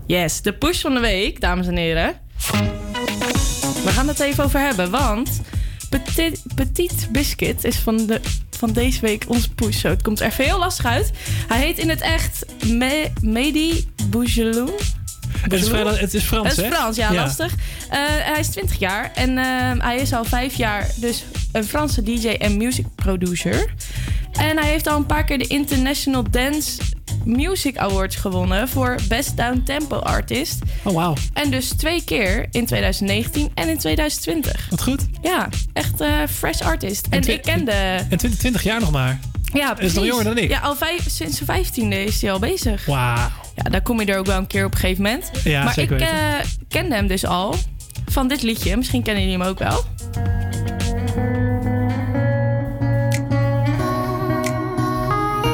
Yes, 0.06 0.42
de 0.42 0.52
push 0.52 0.80
van 0.80 0.94
de 0.94 1.00
week, 1.00 1.40
dames 1.40 1.66
en 1.66 1.76
heren. 1.76 2.14
We 3.84 3.90
gaan 3.90 4.08
het 4.08 4.20
even 4.20 4.44
over 4.44 4.60
hebben, 4.60 4.90
want 4.90 5.40
Petit, 5.90 6.42
Petit 6.54 7.08
Biscuit 7.12 7.64
is 7.64 7.76
van, 7.76 8.06
de, 8.06 8.20
van 8.50 8.72
deze 8.72 9.00
week 9.00 9.24
onze 9.28 9.54
push. 9.54 9.80
Zo, 9.80 9.88
het 9.88 10.02
komt 10.02 10.20
er 10.20 10.26
even 10.26 10.44
heel 10.44 10.58
lastig 10.58 10.84
uit. 10.84 11.10
Hij 11.48 11.60
heet 11.60 11.78
in 11.78 11.88
het 11.88 12.00
echt 12.00 12.46
Me, 12.66 13.10
Mehdi 13.20 13.88
Bougelou. 14.10 14.70
Het 15.44 15.52
is, 15.62 15.68
vrij- 15.68 15.94
het 15.94 16.14
is 16.14 16.22
Frans, 16.22 16.48
Het 16.48 16.58
is 16.58 16.64
hè? 16.64 16.70
Frans, 16.70 16.96
ja, 16.96 17.12
lastig. 17.14 17.54
Eh, 17.90 17.98
hij 18.08 18.40
is 18.40 18.48
20 18.48 18.78
jaar 18.78 19.10
en 19.14 19.38
eh, 19.38 19.44
hij 19.78 19.96
is 19.96 20.12
al 20.12 20.24
vijf 20.24 20.54
jaar 20.54 20.86
dus 20.96 21.24
een 21.52 21.64
Franse 21.64 22.02
DJ 22.02 22.28
en 22.28 22.56
music 22.56 22.86
producer. 22.94 23.74
En 24.32 24.58
hij 24.58 24.68
heeft 24.70 24.86
al 24.86 24.96
een 24.96 25.06
paar 25.06 25.24
keer 25.24 25.38
de 25.38 25.46
International 25.46 26.24
Dance 26.30 26.80
Music 27.24 27.76
Awards 27.76 28.16
gewonnen 28.16 28.68
voor 28.68 28.98
Best 29.08 29.36
Down 29.36 29.62
Tempo 29.64 29.96
Artist. 29.98 30.58
Oh, 30.82 30.94
wauw. 30.94 31.14
En 31.32 31.50
dus 31.50 31.68
twee 31.68 32.04
keer 32.04 32.46
in 32.50 32.66
2019 32.66 33.50
en 33.54 33.68
in 33.68 33.78
2020. 33.78 34.66
Wat 34.70 34.82
goed. 34.82 35.06
Ja, 35.22 35.48
echt 35.72 36.00
eh, 36.00 36.12
fresh 36.30 36.60
artist. 36.60 37.06
En, 37.10 37.20
twi- 37.20 37.32
ik 37.32 37.42
kende... 37.42 37.72
En 37.72 38.18
20, 38.18 38.38
20 38.38 38.62
jaar 38.62 38.80
nog 38.80 38.90
maar. 38.90 39.18
Ja, 39.52 39.70
is 39.70 39.74
precies. 39.76 39.94
nog 39.94 40.04
jonger 40.06 40.24
dan 40.24 40.38
ik. 40.38 40.48
Ja, 40.50 40.58
al 40.60 40.76
vijf, 40.76 41.02
sinds 41.10 41.34
zijn 41.36 41.46
vijftiende 41.46 42.04
is 42.04 42.20
hij 42.22 42.32
al 42.32 42.38
bezig. 42.38 42.86
Wauw. 42.86 43.30
Ja, 43.54 43.70
daar 43.70 43.82
kom 43.82 44.00
je 44.00 44.06
er 44.06 44.18
ook 44.18 44.26
wel 44.26 44.38
een 44.38 44.46
keer 44.46 44.64
op 44.64 44.72
een 44.72 44.78
gegeven 44.78 45.02
moment. 45.02 45.30
Ja, 45.44 45.64
maar 45.64 45.78
ik 45.78 45.90
eh, 45.90 46.08
kende 46.68 46.94
hem 46.94 47.06
dus 47.06 47.26
al 47.26 47.54
van 48.06 48.28
dit 48.28 48.42
liedje. 48.42 48.76
Misschien 48.76 49.02
kennen 49.02 49.22
jullie 49.22 49.38
hem 49.38 49.48
ook 49.48 49.58
wel. 49.58 49.84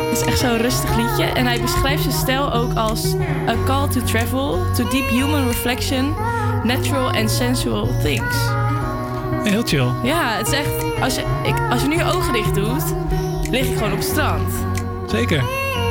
Het 0.09 0.19
is 0.21 0.25
echt 0.25 0.39
zo'n 0.39 0.57
rustig 0.57 0.97
liedje. 0.97 1.25
En 1.25 1.47
hij 1.47 1.61
beschrijft 1.61 2.03
zijn 2.03 2.15
stijl 2.15 2.53
ook 2.53 2.75
als 2.75 3.15
a 3.49 3.55
call 3.65 3.89
to 3.89 4.03
travel, 4.03 4.73
to 4.75 4.89
deep 4.89 5.09
human 5.09 5.47
reflection, 5.47 6.15
natural 6.65 7.11
and 7.11 7.31
sensual 7.31 7.89
things. 8.03 8.37
Heel 9.43 9.63
chill. 9.63 9.89
Ja, 10.03 10.37
het 10.37 10.47
is 10.47 10.53
echt... 10.53 11.01
Als 11.01 11.15
je, 11.15 11.21
ik, 11.45 11.71
als 11.71 11.83
je 11.83 11.89
nu 11.89 11.97
je 11.97 12.05
ogen 12.05 12.33
dicht 12.33 12.55
doet, 12.55 12.85
lig 13.51 13.67
ik 13.67 13.75
gewoon 13.75 13.93
op 13.93 13.99
het 13.99 14.07
strand. 14.09 14.53
Zeker. 15.11 15.45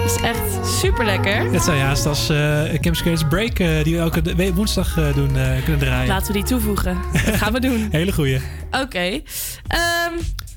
Het 0.10 0.18
is 0.18 0.23
echt 0.23 0.68
super 0.80 1.06
lekker. 1.06 1.52
Het 1.52 1.64
zou 1.64 1.77
haast 1.77 2.06
als 2.06 2.30
eh 2.30 2.64
Campus 2.64 3.02
Creators 3.02 3.27
Break, 3.30 3.60
eh, 3.60 3.84
die 3.84 3.95
we 3.95 4.02
elke 4.02 4.53
woensdag 4.53 4.98
eh, 4.98 5.14
doen, 5.14 5.31
kunnen 5.64 5.80
draaien. 5.80 6.07
Laten 6.07 6.27
we 6.27 6.34
die 6.34 6.44
toevoegen. 6.44 6.98
Dat 7.26 7.36
gaan 7.36 7.53
we 7.53 7.60
doen. 7.60 7.88
Hele 7.91 8.11
goeie. 8.11 8.41
Oké. 8.72 9.22
Ehm, 9.68 10.14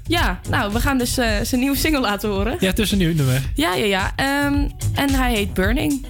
ja, 0.07 0.41
nou, 0.51 0.73
we 0.73 0.81
gaan 0.81 0.99
dus 0.99 1.15
zijn 1.15 1.61
nieuwe 1.61 1.77
single 1.77 2.01
laten 2.01 2.29
horen. 2.31 2.57
Ja, 2.61 2.73
tussen 2.73 2.99
nu 2.99 3.15
nummer. 3.15 3.43
Ja, 3.55 3.75
ja, 3.75 3.85
ja. 3.85 4.13
Ehm, 4.17 4.69
en 4.95 5.11
hij 5.11 5.33
heet 5.33 5.55
Burning. 5.55 6.07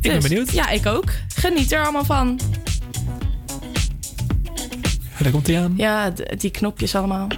Ik 0.00 0.10
ben 0.10 0.22
benieuwd. 0.22 0.52
Ja, 0.52 0.68
ik 0.68 0.86
ook. 0.86 1.10
Geniet 1.34 1.72
er 1.72 1.82
allemaal 1.82 2.04
van. 2.04 2.40
Daar 5.18 5.32
komt 5.32 5.46
hij 5.46 5.60
aan. 5.60 5.74
Ja, 5.76 6.12
die 6.36 6.50
knopjes 6.50 6.94
allemaal. 6.94 7.28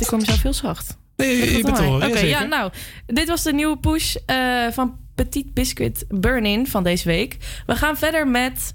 Ik 0.00 0.06
hoor 0.06 0.18
mezelf 0.18 0.42
heel 0.42 0.52
zacht. 0.52 0.96
Nee, 1.16 1.38
Gaat 1.38 1.56
je 1.56 1.62
bent 1.62 2.04
Oké, 2.10 2.18
ja, 2.20 2.42
nou. 2.42 2.72
Dit 3.06 3.28
was 3.28 3.42
de 3.42 3.52
nieuwe 3.52 3.78
push 3.78 4.14
eh, 4.26 4.66
van 4.70 4.96
Petit 5.14 5.54
Biscuit 5.54 6.04
Burn-In 6.08 6.66
van 6.66 6.82
deze 6.82 7.08
week. 7.08 7.36
We 7.66 7.76
gaan 7.76 7.96
verder 7.96 8.28
met... 8.28 8.72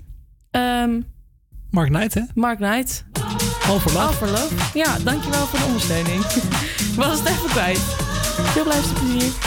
ehm, 0.52 1.02
Mark 1.72 1.90
Knight, 1.90 2.14
hè? 2.14 2.22
Mark 2.34 2.58
Knight. 2.58 3.06
All 3.68 3.80
for 3.80 3.92
Love. 3.92 4.06
All 4.08 4.14
for 4.14 4.28
Love. 4.28 4.78
Ja, 4.78 4.98
dankjewel 5.00 5.46
voor 5.46 5.60
de 5.60 5.66
ondersteuning. 5.66 6.24
Ik 6.94 6.96
was 6.96 7.20
het 7.20 7.28
even 7.28 7.50
kwijt. 7.50 7.80
Veel 8.54 8.66
luisterplezier. 8.66 9.32
I 9.32 9.47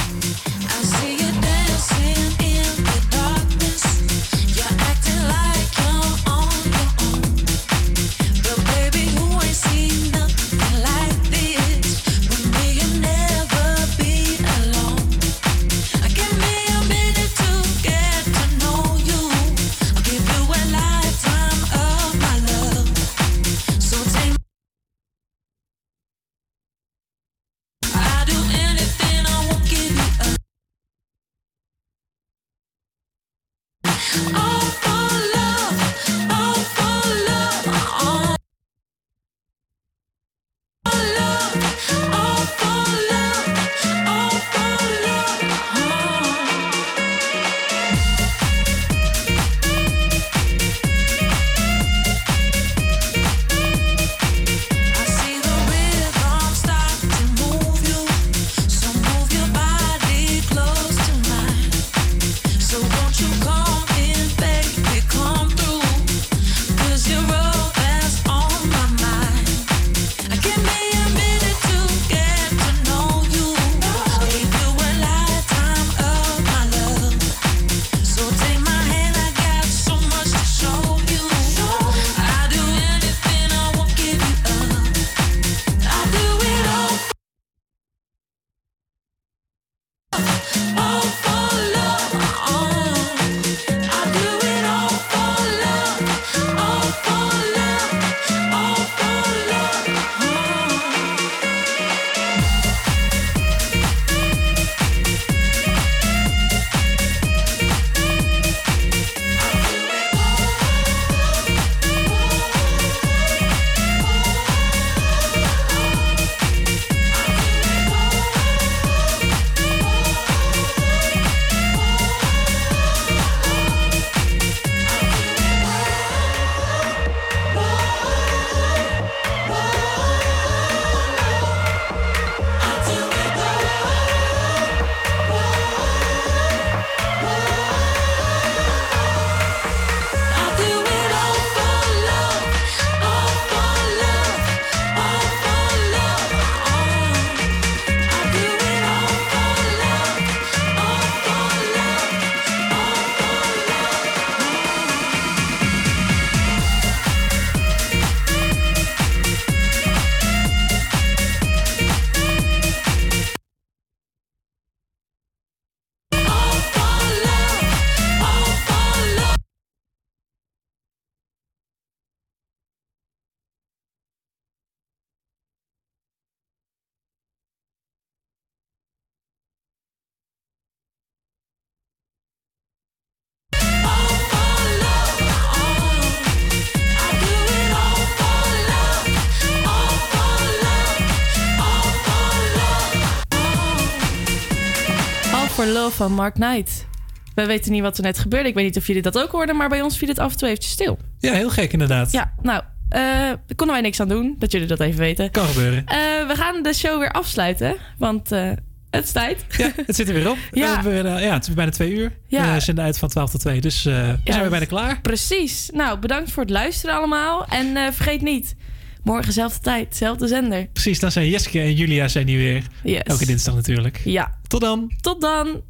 Love 195.80 195.96
van 195.96 196.12
Mark 196.12 196.34
Knight. 196.34 196.86
We 197.34 197.46
weten 197.46 197.72
niet 197.72 197.82
wat 197.82 197.96
er 197.96 198.02
net 198.02 198.18
gebeurde. 198.18 198.48
Ik 198.48 198.54
weet 198.54 198.64
niet 198.64 198.76
of 198.76 198.86
jullie 198.86 199.02
dat 199.02 199.18
ook 199.18 199.30
hoorden, 199.30 199.56
maar 199.56 199.68
bij 199.68 199.82
ons 199.82 199.98
viel 199.98 200.08
het 200.08 200.18
af 200.18 200.32
en 200.32 200.38
toe 200.38 200.48
eventjes 200.48 200.72
stil. 200.72 200.98
Ja, 201.18 201.32
heel 201.32 201.50
gek 201.50 201.72
inderdaad. 201.72 202.12
Ja, 202.12 202.32
nou, 202.42 202.62
eh, 202.88 203.00
daar 203.00 203.38
konden 203.56 203.74
wij 203.76 203.80
niks 203.80 204.00
aan 204.00 204.08
doen, 204.08 204.36
dat 204.38 204.52
jullie 204.52 204.66
dat 204.66 204.80
even 204.80 204.98
weten. 205.00 205.30
Kan 205.30 205.46
gebeuren. 205.46 205.86
Eh, 205.86 205.96
we 206.26 206.32
gaan 206.34 206.62
de 206.62 206.74
show 206.74 206.98
weer 206.98 207.10
afsluiten, 207.10 207.76
want 207.98 208.32
eh, 208.32 208.50
het 208.90 209.04
is 209.04 209.12
tijd. 209.12 209.44
Ja, 209.56 209.72
het 209.86 209.96
zit 209.96 210.08
er 210.08 210.14
weer 210.14 210.30
op. 210.30 210.36
Ja. 210.52 210.66
We 210.66 210.74
hebben 210.74 210.92
weer, 210.92 211.06
eh, 211.06 211.22
ja, 211.24 211.34
het 211.34 211.48
is 211.48 211.54
bijna 211.54 211.70
twee 211.70 211.92
uur. 211.92 212.12
Ja. 212.26 212.54
We 212.54 212.60
zenden 212.60 212.84
uit 212.84 212.98
van 212.98 213.08
12 213.08 213.30
tot 213.30 213.40
2. 213.40 213.60
Dus 213.60 213.86
eh, 213.86 213.94
we 213.94 214.18
zijn 214.24 214.40
weer 214.40 214.50
bijna 214.50 214.64
klaar. 214.64 215.00
Precies. 215.00 215.70
Nou, 215.72 215.98
bedankt 215.98 216.30
voor 216.30 216.42
het 216.42 216.52
luisteren 216.52 216.94
allemaal. 216.96 217.46
En 217.46 217.76
eh, 217.76 217.92
vergeet 217.92 218.22
niet, 218.22 218.54
morgen 219.02 219.32
zelfde 219.32 219.60
tijd, 219.60 219.96
zelfde 219.96 220.26
zender. 220.26 220.66
Precies, 220.72 221.00
dan 221.00 221.12
zijn 221.12 221.28
Jeske 221.28 221.60
en 221.60 221.74
Julia 221.74 222.08
zijn 222.08 222.28
hier 222.28 222.38
weer. 222.38 222.62
Yes. 222.82 223.02
Elke 223.02 223.26
dinsdag 223.26 223.54
natuurlijk. 223.54 224.00
Ja. 224.04 224.38
Tot 224.46 224.60
dan. 224.60 224.92
Tot 225.00 225.20
dan. 225.20 225.62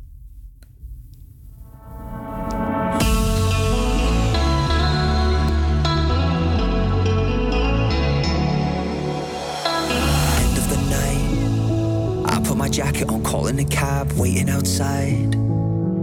Jacket 12.70 13.09
on, 13.09 13.22
calling 13.22 13.59
a 13.59 13.64
cab, 13.64 14.12
waiting 14.12 14.48
outside. 14.48 15.34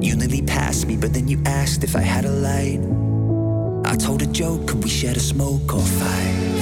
You 0.02 0.16
nearly 0.16 0.42
passed 0.42 0.86
me, 0.88 0.98
but 0.98 1.14
then 1.14 1.28
you 1.28 1.42
asked 1.46 1.84
if 1.84 1.96
I 1.96 2.02
had 2.02 2.26
a 2.26 2.32
light. 2.32 2.82
I 3.86 3.96
told 3.96 4.22
a 4.22 4.28
joke, 4.28 4.68
could 4.68 4.84
we 4.84 4.90
share 4.90 5.16
a 5.16 5.20
smoke 5.20 5.74
or 5.74 5.82
five? 5.82 6.57